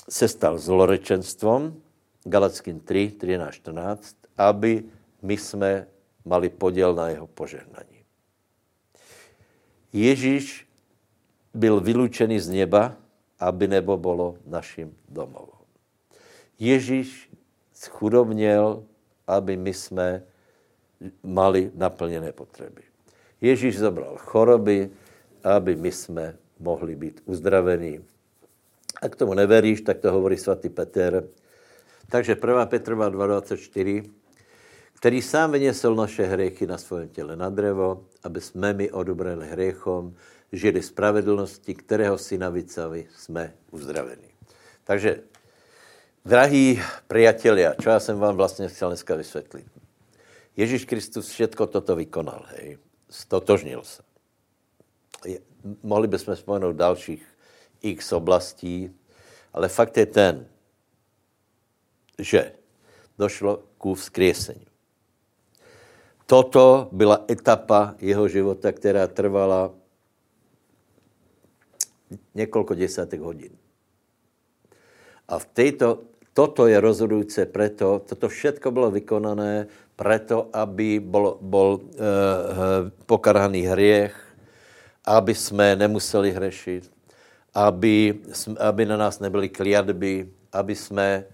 se 0.09 0.29
stal 0.29 0.59
zlorečenstvom, 0.59 1.83
Galackým 2.25 2.81
3, 2.81 3.11
13, 3.21 3.55
14, 3.55 4.17
aby 4.37 4.85
my 5.23 5.37
jsme 5.37 5.87
mali 6.25 6.49
podiel 6.49 6.95
na 6.95 7.09
jeho 7.09 7.27
požehnaní. 7.27 8.05
Ježíš 9.93 10.69
byl 11.55 11.81
vylučený 11.81 12.41
z 12.41 12.49
neba, 12.49 12.97
aby 13.39 13.69
nebo 13.69 13.97
bylo 13.97 14.37
naším 14.47 14.97
domovom. 15.09 15.65
Ježíš 16.59 17.31
schudobněl, 17.73 18.85
aby 19.27 19.57
my 19.57 19.75
jsme 19.75 20.23
mali 21.23 21.71
naplněné 21.75 22.33
potřeby. 22.33 22.83
Ježíš 23.41 23.79
zobral 23.79 24.17
choroby, 24.19 24.91
aby 25.45 25.77
my 25.77 25.93
jsme 25.93 26.37
mohli 26.59 26.97
být 26.97 27.23
uzdravení 27.25 28.05
a 29.03 29.09
k 29.09 29.17
tomu 29.17 29.35
neveríš, 29.35 29.81
tak 29.81 29.99
to 29.99 30.13
hovorí 30.13 30.37
svatý 30.37 30.69
Peter. 30.69 31.25
Takže 32.09 32.37
1. 32.41 32.67
Petrova 32.67 33.11
2.24, 33.11 34.11
který 34.95 35.23
sám 35.23 35.53
vyněsl 35.53 35.95
naše 35.95 36.23
hriechy 36.25 36.67
na 36.67 36.79
svém 36.79 37.09
těle 37.09 37.37
na 37.37 37.51
drevo, 37.51 38.05
aby 38.23 38.41
jsme 38.41 38.73
my 38.73 38.91
odobrali 38.91 39.49
hriechom, 39.49 40.15
žili 40.53 40.83
spravedlnosti, 40.83 41.75
kterého 41.75 42.19
syna 42.19 42.49
Vicavi 42.51 43.07
jsme 43.17 43.55
uzdraveni. 43.71 44.29
Takže, 44.85 45.21
drahí 46.25 46.81
priatelia, 47.07 47.75
čo 47.75 47.91
já 47.91 48.01
jsem 48.01 48.19
vám 48.19 48.37
vlastně 48.37 48.69
chtěl 48.69 48.89
dneska 48.89 49.15
vysvětlit. 49.15 49.67
Ježíš 50.57 50.85
Kristus 50.85 51.29
všetko 51.29 51.67
toto 51.67 51.97
vykonal, 51.97 52.43
hej. 52.57 52.79
Stotožnil 53.11 53.83
se. 53.83 54.03
Mohli 55.83 56.09
bychom 56.09 56.37
spomenout 56.37 56.77
dalších 56.77 57.23
x 57.83 58.13
oblastí, 58.13 58.91
ale 59.53 59.69
fakt 59.69 59.97
je 59.97 60.07
ten, 60.07 60.47
že 62.19 62.53
došlo 63.19 63.63
ku 63.79 63.95
vzkriesení. 63.95 64.67
Toto 66.27 66.89
byla 66.93 67.25
etapa 67.31 67.95
jeho 67.99 68.29
života, 68.29 68.73
která 68.73 69.07
trvala 69.07 69.73
několik 72.35 72.71
desátek 72.71 73.21
hodin. 73.21 73.53
A 75.29 75.39
v 75.39 75.47
této, 75.47 75.99
toto 76.33 76.67
je 76.67 76.81
rozhodující 76.81 77.45
preto, 77.45 78.01
toto 78.09 78.29
všetko 78.29 78.71
bylo 78.71 78.91
vykonané 78.91 79.67
preto, 79.97 80.49
aby 80.53 81.01
bol, 81.01 81.39
bol 81.41 81.81
e, 81.81 81.83
e, 81.83 82.05
pokarhaný 83.07 83.67
hriech, 83.67 84.15
aby 85.05 85.35
jsme 85.35 85.77
nemuseli 85.77 86.33
hřešit, 86.33 86.91
aby, 87.55 88.15
aby 88.59 88.87
na 88.87 88.97
nás 88.97 89.21
nebyly 89.21 89.49
kliatby, 89.49 90.29
aby 90.53 90.75
jsme 90.75 91.25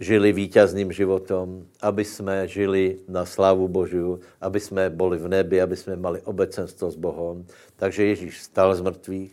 žili 0.00 0.32
vítězným 0.32 0.92
životom, 0.92 1.66
aby 1.80 2.04
jsme 2.04 2.48
žili 2.48 2.98
na 3.08 3.24
slávu 3.24 3.68
Božiu, 3.68 4.20
aby 4.40 4.60
jsme 4.60 4.90
byli 4.90 5.18
v 5.18 5.28
nebi, 5.28 5.60
aby 5.60 5.76
jsme 5.76 5.96
mali 5.96 6.20
obecenstvo 6.20 6.90
s 6.90 6.96
Bohem. 6.96 7.46
Takže 7.76 8.04
Ježíš 8.04 8.42
stal 8.42 8.74
z 8.74 8.80
mrtvých, 8.80 9.32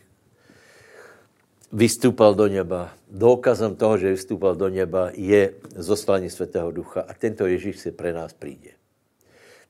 vystúpal 1.74 2.36
do 2.36 2.48
neba. 2.48 2.94
Důkazem 3.12 3.76
toho, 3.76 3.98
že 3.98 4.12
vystúpal 4.12 4.56
do 4.56 4.70
neba, 4.70 5.10
je 5.14 5.54
zoslání 5.76 6.30
Svatého 6.30 6.72
Ducha 6.72 7.02
a 7.02 7.14
tento 7.14 7.48
Ježíš 7.48 7.80
si 7.80 7.92
pre 7.92 8.14
nás 8.14 8.34
přijde. 8.34 8.70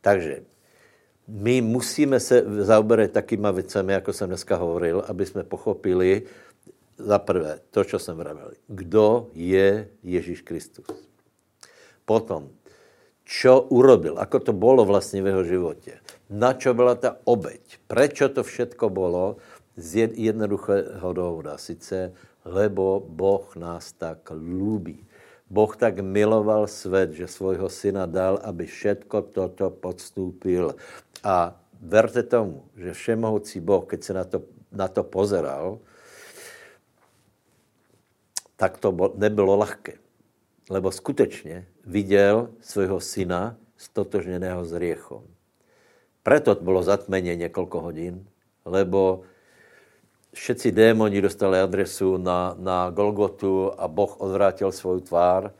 Takže 0.01 0.43
my 1.31 1.61
musíme 1.61 2.19
se 2.19 2.43
zaoberat 2.67 3.11
takýma 3.11 3.51
věcmi, 3.51 3.93
jako 3.93 4.13
jsem 4.13 4.27
dneska 4.27 4.55
hovoril, 4.55 5.03
aby 5.07 5.25
jsme 5.25 5.43
pochopili, 5.43 6.23
za 6.97 7.19
prvé, 7.19 7.59
to, 7.71 7.83
co 7.83 7.99
jsem 7.99 8.17
vravil. 8.17 8.51
Kdo 8.67 9.27
je 9.33 9.87
Ježíš 10.03 10.41
Kristus? 10.41 10.85
Potom, 12.05 12.49
čo 13.25 13.61
urobil, 13.61 14.19
ako 14.19 14.39
to 14.39 14.53
bylo 14.53 14.85
vlastně 14.85 15.23
v 15.23 15.27
jeho 15.27 15.43
životě. 15.43 15.93
Na 16.29 16.53
čo 16.53 16.73
byla 16.73 16.95
ta 16.95 17.17
obeď? 17.23 17.61
Prečo 17.87 18.29
to 18.29 18.43
všetko 18.43 18.89
bylo? 18.89 19.37
Z 19.77 20.11
jednoduchého 20.13 21.13
důvodu. 21.13 21.49
Sice 21.55 22.11
lebo 22.45 22.99
Boh 23.01 23.45
nás 23.55 23.93
tak 23.93 24.33
ľúbi. 24.33 25.05
Boh 25.51 25.69
tak 25.75 25.99
miloval 25.99 26.65
svet, 26.65 27.11
že 27.11 27.27
svojho 27.27 27.67
syna 27.67 28.07
dal, 28.07 28.39
aby 28.39 28.65
všetko 28.65 29.35
toto 29.35 29.67
podstúpil. 29.69 30.73
A 31.23 31.55
verte 31.81 32.23
tomu, 32.23 32.65
že 32.77 32.93
všemohoucí 32.93 33.59
Boh, 33.59 33.85
keď 33.85 34.03
se 34.03 34.13
na 34.13 34.23
to, 34.23 34.41
na 34.71 34.87
to 34.87 35.03
pozeral, 35.03 35.79
tak 38.55 38.77
to 38.77 38.93
nebylo 39.17 39.57
ľahké. 39.57 39.97
Lebo 40.69 40.91
skutečně 40.91 41.65
viděl 41.85 42.49
svojho 42.61 42.99
syna 42.99 43.57
stotožněného 43.77 44.65
s 44.65 44.73
riechom. 44.73 45.23
Preto 46.23 46.55
bylo 46.55 46.83
zatmenie 46.83 47.35
několik 47.35 47.73
hodin, 47.73 48.25
lebo 48.65 49.25
všetci 50.33 50.71
démoni 50.71 51.21
dostali 51.21 51.59
adresu 51.59 52.17
na, 52.17 52.53
na 52.57 52.89
Golgotu 52.89 53.73
a 53.73 53.87
Boh 53.87 54.21
odvrátil 54.21 54.71
svou 54.71 54.99
tvár, 55.01 55.51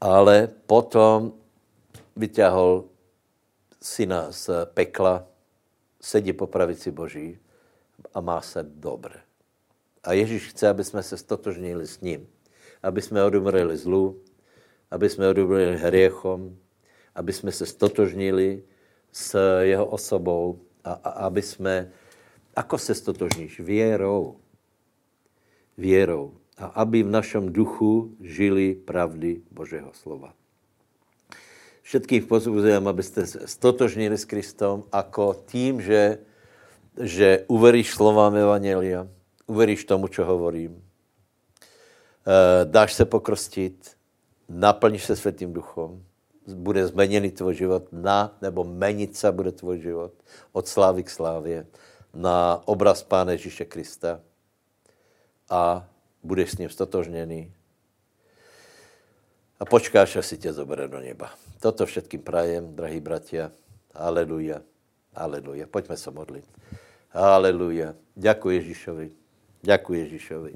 ale 0.00 0.52
potom 0.68 1.32
vyťahol 2.16 2.91
syna 3.82 4.32
z 4.32 4.50
pekla, 4.74 5.26
sedí 6.00 6.32
po 6.32 6.46
pravici 6.46 6.90
Boží 6.90 7.38
a 8.14 8.20
má 8.20 8.40
se 8.40 8.62
dobře. 8.62 9.20
A 10.04 10.12
Ježíš 10.12 10.46
chce, 10.46 10.68
aby 10.68 10.84
jsme 10.84 11.02
se 11.02 11.16
stotožnili 11.16 11.86
s 11.86 12.00
ním. 12.00 12.26
Aby 12.82 13.02
jsme 13.02 13.24
odumřeli 13.24 13.76
zlu, 13.76 14.22
aby 14.90 15.10
jsme 15.10 15.28
odumřeli 15.28 15.76
hriechom, 15.76 16.56
aby 17.14 17.32
jsme 17.32 17.52
se 17.52 17.66
stotožnili 17.66 18.62
s 19.12 19.60
jeho 19.60 19.86
osobou 19.86 20.60
a, 20.84 20.92
a 20.92 21.10
aby 21.10 21.42
jsme 21.42 21.92
Ako 22.56 22.78
se 22.78 22.94
stotožníš? 22.94 23.60
Věrou. 23.60 24.36
Věrou. 25.78 26.36
A 26.56 26.66
aby 26.66 27.02
v 27.02 27.10
našem 27.10 27.52
duchu 27.52 28.16
žili 28.20 28.74
pravdy 28.74 29.42
Božího 29.50 29.92
slova. 29.92 30.34
Všetkých 31.92 32.24
pozbuzujem, 32.24 32.88
abyste 32.88 33.28
se 33.28 33.44
stotožnili 33.44 34.16
s 34.16 34.24
Kristom 34.24 34.88
ako 34.88 35.44
tím, 35.44 35.76
že, 35.76 36.24
že 36.96 37.44
uveríš 37.52 37.92
slovám 37.92 38.32
Evangelia, 38.32 39.04
uveríš 39.44 39.84
tomu, 39.84 40.08
čo 40.08 40.24
hovorím, 40.24 40.72
eh, 40.80 42.64
dáš 42.64 42.96
se 42.96 43.04
pokrostit, 43.04 43.76
naplníš 44.48 45.04
se 45.04 45.20
Světým 45.20 45.52
duchom, 45.52 46.00
bude 46.48 46.80
změněný 46.88 47.30
tvůj 47.30 47.54
život 47.54 47.84
na, 47.92 48.40
nebo 48.40 48.64
menit 48.64 49.12
se 49.12 49.28
bude 49.28 49.52
tvůj 49.52 49.84
život 49.84 50.12
od 50.56 50.64
slávy 50.64 51.04
k 51.04 51.12
slávě 51.12 51.66
na 52.16 52.62
obraz 52.64 53.04
Pána 53.04 53.36
Ježíše 53.36 53.68
Krista 53.68 54.20
a 55.50 55.84
budeš 56.24 56.50
s 56.50 56.58
ním 56.58 56.70
stotožněný 56.72 57.52
a 59.62 59.64
počkáš, 59.64 60.16
až 60.16 60.26
si 60.26 60.36
tě 60.38 60.52
zobere 60.52 60.90
do 60.90 60.98
neba. 60.98 61.30
Toto 61.62 61.86
všetkým 61.86 62.26
prajem, 62.26 62.74
drahí 62.74 62.98
bratia. 62.98 63.54
Aleluja. 63.94 64.58
Aleluja. 65.14 65.70
Pojďme 65.70 65.96
se 65.96 66.10
modlit. 66.10 66.44
Aleluja. 67.14 67.94
Děkuji 68.14 68.56
Ježíšovi. 68.56 69.10
Děkuji 69.62 70.00
Ježíšovi. 70.00 70.52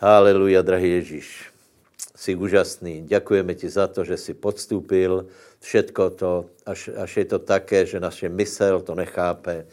Aleluja, 0.00 0.62
drahý 0.62 0.90
Ježíš. 0.90 1.50
Jsi 2.16 2.34
úžasný. 2.34 3.02
Děkujeme 3.06 3.54
ti 3.54 3.68
za 3.70 3.86
to, 3.86 4.04
že 4.04 4.16
jsi 4.16 4.34
podstúpil 4.34 5.26
všetko 5.60 6.10
to, 6.10 6.50
až, 6.66 6.90
až 6.98 7.16
je 7.16 7.24
to 7.24 7.38
také, 7.38 7.86
že 7.86 8.00
naše 8.00 8.28
mysel 8.28 8.82
to 8.82 8.94
nechápe 8.94 9.66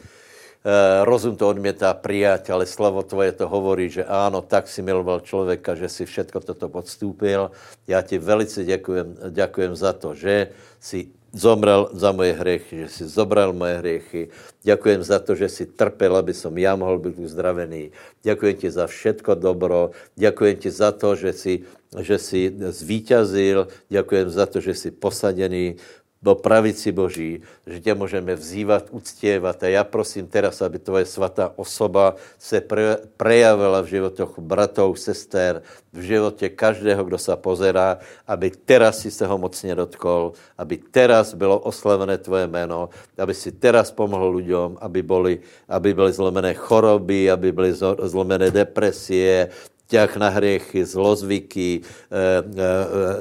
rozum 1.04 1.36
to 1.36 1.50
odmětá 1.50 1.94
přijat, 1.94 2.50
ale 2.50 2.66
slovo 2.66 3.04
tvoje 3.04 3.32
to 3.32 3.48
hovorí, 3.48 3.90
že 3.90 4.06
ano, 4.06 4.42
tak 4.42 4.68
si 4.68 4.82
miloval 4.82 5.20
člověka, 5.20 5.76
že 5.76 5.90
si 5.90 6.06
všetko 6.06 6.40
toto 6.40 6.70
podstúpil. 6.70 7.52
Já 7.88 8.02
ti 8.02 8.18
velice 8.18 8.64
děkujem, 8.64 9.16
děkujem 9.30 9.76
za 9.76 9.94
to, 9.94 10.16
že 10.16 10.48
si 10.80 11.08
zomrel 11.34 11.90
za 11.94 12.12
moje 12.12 12.34
hriechy, 12.34 12.78
že 12.86 12.88
si 12.88 13.04
zobral 13.10 13.54
moje 13.54 13.78
hriechy. 13.78 14.30
Děkujem 14.64 15.04
za 15.04 15.20
to, 15.20 15.36
že 15.36 15.50
si 15.50 15.66
trpěl, 15.66 16.16
aby 16.16 16.34
som 16.34 16.58
já 16.58 16.76
mohl 16.76 17.00
být 17.00 17.18
uzdravený. 17.20 17.92
Děkujem 18.24 18.56
ti 18.56 18.72
za 18.72 18.88
všetko 18.88 19.36
dobro. 19.36 19.92
Děkujem 20.16 20.56
ti 20.56 20.72
za 20.72 20.92
to, 20.92 21.16
že 21.16 21.34
si, 21.34 21.54
že 22.00 22.18
si 22.18 22.54
zvíťazil. 22.70 23.68
Děkujem 23.90 24.30
za 24.30 24.46
to, 24.46 24.62
že 24.62 24.74
si 24.74 24.92
posadený 24.92 25.76
do 26.24 26.36
pravici 26.36 26.92
Boží, 26.92 27.44
že 27.68 27.80
tě 27.80 27.94
můžeme 27.94 28.36
vzývat, 28.36 28.88
uctěvat. 28.92 29.64
A 29.64 29.68
já 29.68 29.84
prosím 29.84 30.28
teraz, 30.28 30.62
aby 30.62 30.80
tvoje 30.80 31.06
svatá 31.06 31.52
osoba 31.56 32.16
se 32.40 32.62
pre, 32.62 32.98
prejavila 33.18 33.82
v 33.82 33.92
životoch 34.00 34.40
bratov, 34.40 35.00
sester, 35.00 35.62
v 35.94 36.02
životě 36.02 36.50
každého, 36.50 37.04
kdo 37.04 37.18
se 37.18 37.36
pozerá, 37.36 38.00
aby 38.28 38.52
teraz 38.52 39.04
si 39.04 39.12
se 39.12 39.28
ho 39.28 39.38
mocně 39.38 39.76
dotkol, 39.76 40.34
aby 40.58 40.78
teraz 40.78 41.34
bylo 41.36 41.60
oslavené 41.60 42.18
tvoje 42.18 42.48
jméno, 42.48 42.90
aby 43.18 43.34
si 43.34 43.52
teraz 43.52 43.92
pomohl 43.92 44.36
lidem, 44.40 44.78
aby 44.80 45.04
byly, 45.04 45.40
aby 45.70 45.94
byly 45.94 46.12
zlomené 46.14 46.54
choroby, 46.54 47.32
aby 47.32 47.52
byly 47.52 47.74
zlomené 48.04 48.52
depresie, 48.52 49.50
ťah 49.94 50.10
na 50.18 50.34
hriechy, 50.34 50.82
zlozvyky, 50.82 51.86
eh, 51.86 51.86
eh, 52.10 52.42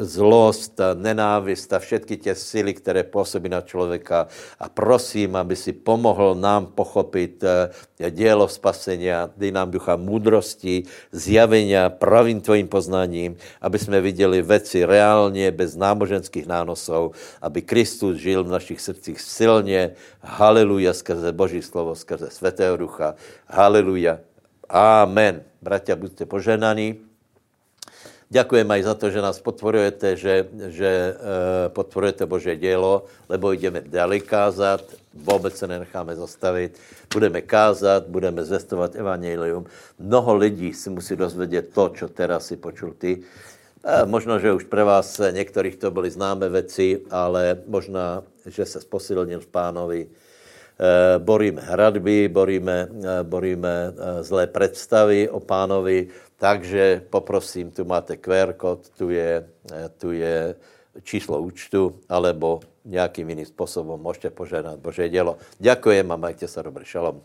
zlost, 0.08 0.80
nenávist 0.96 1.68
a 1.68 1.76
všetky 1.76 2.16
tie 2.16 2.32
sily, 2.32 2.72
které 2.72 3.04
působí 3.04 3.52
na 3.52 3.60
člověka. 3.60 4.32
A 4.56 4.72
prosím, 4.72 5.36
aby 5.36 5.52
si 5.52 5.76
pomohl 5.76 6.32
nám 6.32 6.72
pochopit 6.72 7.44
eh, 7.44 7.68
dělo 8.08 8.48
spasenia, 8.48 9.28
dej 9.36 9.52
nám 9.52 9.68
ducha 9.68 10.00
moudrosti, 10.00 10.88
zjavenia 11.12 11.92
pravým 11.92 12.40
tvojím 12.40 12.68
poznáním, 12.72 13.36
aby 13.60 13.76
jsme 13.78 14.00
viděli 14.00 14.42
věci 14.42 14.88
reálně, 14.88 15.52
bez 15.52 15.76
náboženských 15.76 16.48
nánosov, 16.48 17.12
aby 17.44 17.62
Kristus 17.62 18.16
žil 18.16 18.48
v 18.48 18.54
našich 18.56 18.80
srdcích 18.80 19.20
silně. 19.20 19.92
Haleluja 20.24 20.96
skrze 20.96 21.32
Boží 21.36 21.62
slovo, 21.62 21.92
skrze 21.94 22.30
Svatého 22.32 22.76
ducha. 22.80 23.14
Haleluja. 23.46 24.31
Amen. 24.72 25.44
Bratia, 25.60 26.00
buďte 26.00 26.24
poženaní. 26.24 26.96
Ďakujem 28.32 28.64
aj 28.64 28.82
za 28.88 28.94
to, 28.96 29.12
že 29.12 29.20
nás 29.20 29.36
potvorujete, 29.36 30.16
že, 30.16 30.48
že 30.72 30.88
e, 30.88 31.12
potvorujete 31.68 32.24
Bože 32.24 32.56
dělo, 32.56 33.04
lebo 33.28 33.52
ideme 33.52 33.84
ďalej 33.84 34.24
kázat, 34.24 34.80
vůbec 35.12 35.52
se 35.52 35.68
nenecháme 35.68 36.16
zastavit. 36.16 36.80
Budeme 37.12 37.44
kázat, 37.44 38.08
budeme 38.08 38.40
zvestovat 38.44 38.96
evangelium. 38.96 39.68
Mnoho 40.00 40.40
lidí 40.40 40.72
si 40.72 40.88
musí 40.88 41.20
dozvědět 41.20 41.76
to, 41.76 41.92
čo 41.92 42.08
teraz 42.08 42.48
si 42.48 42.56
počul 42.56 42.96
ty. 42.96 43.20
E, 43.84 44.06
možno, 44.08 44.40
že 44.40 44.56
už 44.56 44.64
pre 44.72 44.88
vás 44.88 45.20
některých 45.20 45.76
to 45.76 45.92
byly 45.92 46.10
známé 46.10 46.48
věci, 46.48 47.04
ale 47.12 47.60
možná, 47.68 48.24
že 48.48 48.64
se 48.64 48.80
sposilnil 48.80 49.40
v 49.44 49.52
pánovi 49.52 50.00
Eh, 50.08 50.08
boríme 51.18 51.62
hradby, 51.62 52.28
boríme, 52.28 52.88
eh, 52.90 53.22
boríme 53.22 53.92
eh, 53.92 54.22
zlé 54.22 54.46
představy 54.46 55.28
o 55.28 55.40
pánovi, 55.40 56.08
takže 56.36 57.02
poprosím, 57.10 57.70
tu 57.70 57.84
máte 57.84 58.16
QR 58.16 58.52
kód, 58.52 58.88
tu 58.88 59.10
je, 59.10 59.48
tu 59.98 60.12
je 60.12 60.54
číslo 61.02 61.40
účtu, 61.40 62.00
alebo 62.08 62.60
nějakým 62.84 63.28
jiným 63.28 63.46
způsobem 63.46 64.00
můžete 64.00 64.30
požádat 64.30 64.78
Bože 64.78 65.08
dělo. 65.08 65.36
Děkujem 65.58 66.12
a 66.12 66.16
majte 66.16 66.48
se 66.48 66.62
dobře. 66.62 66.84
Šalom. 66.84 67.20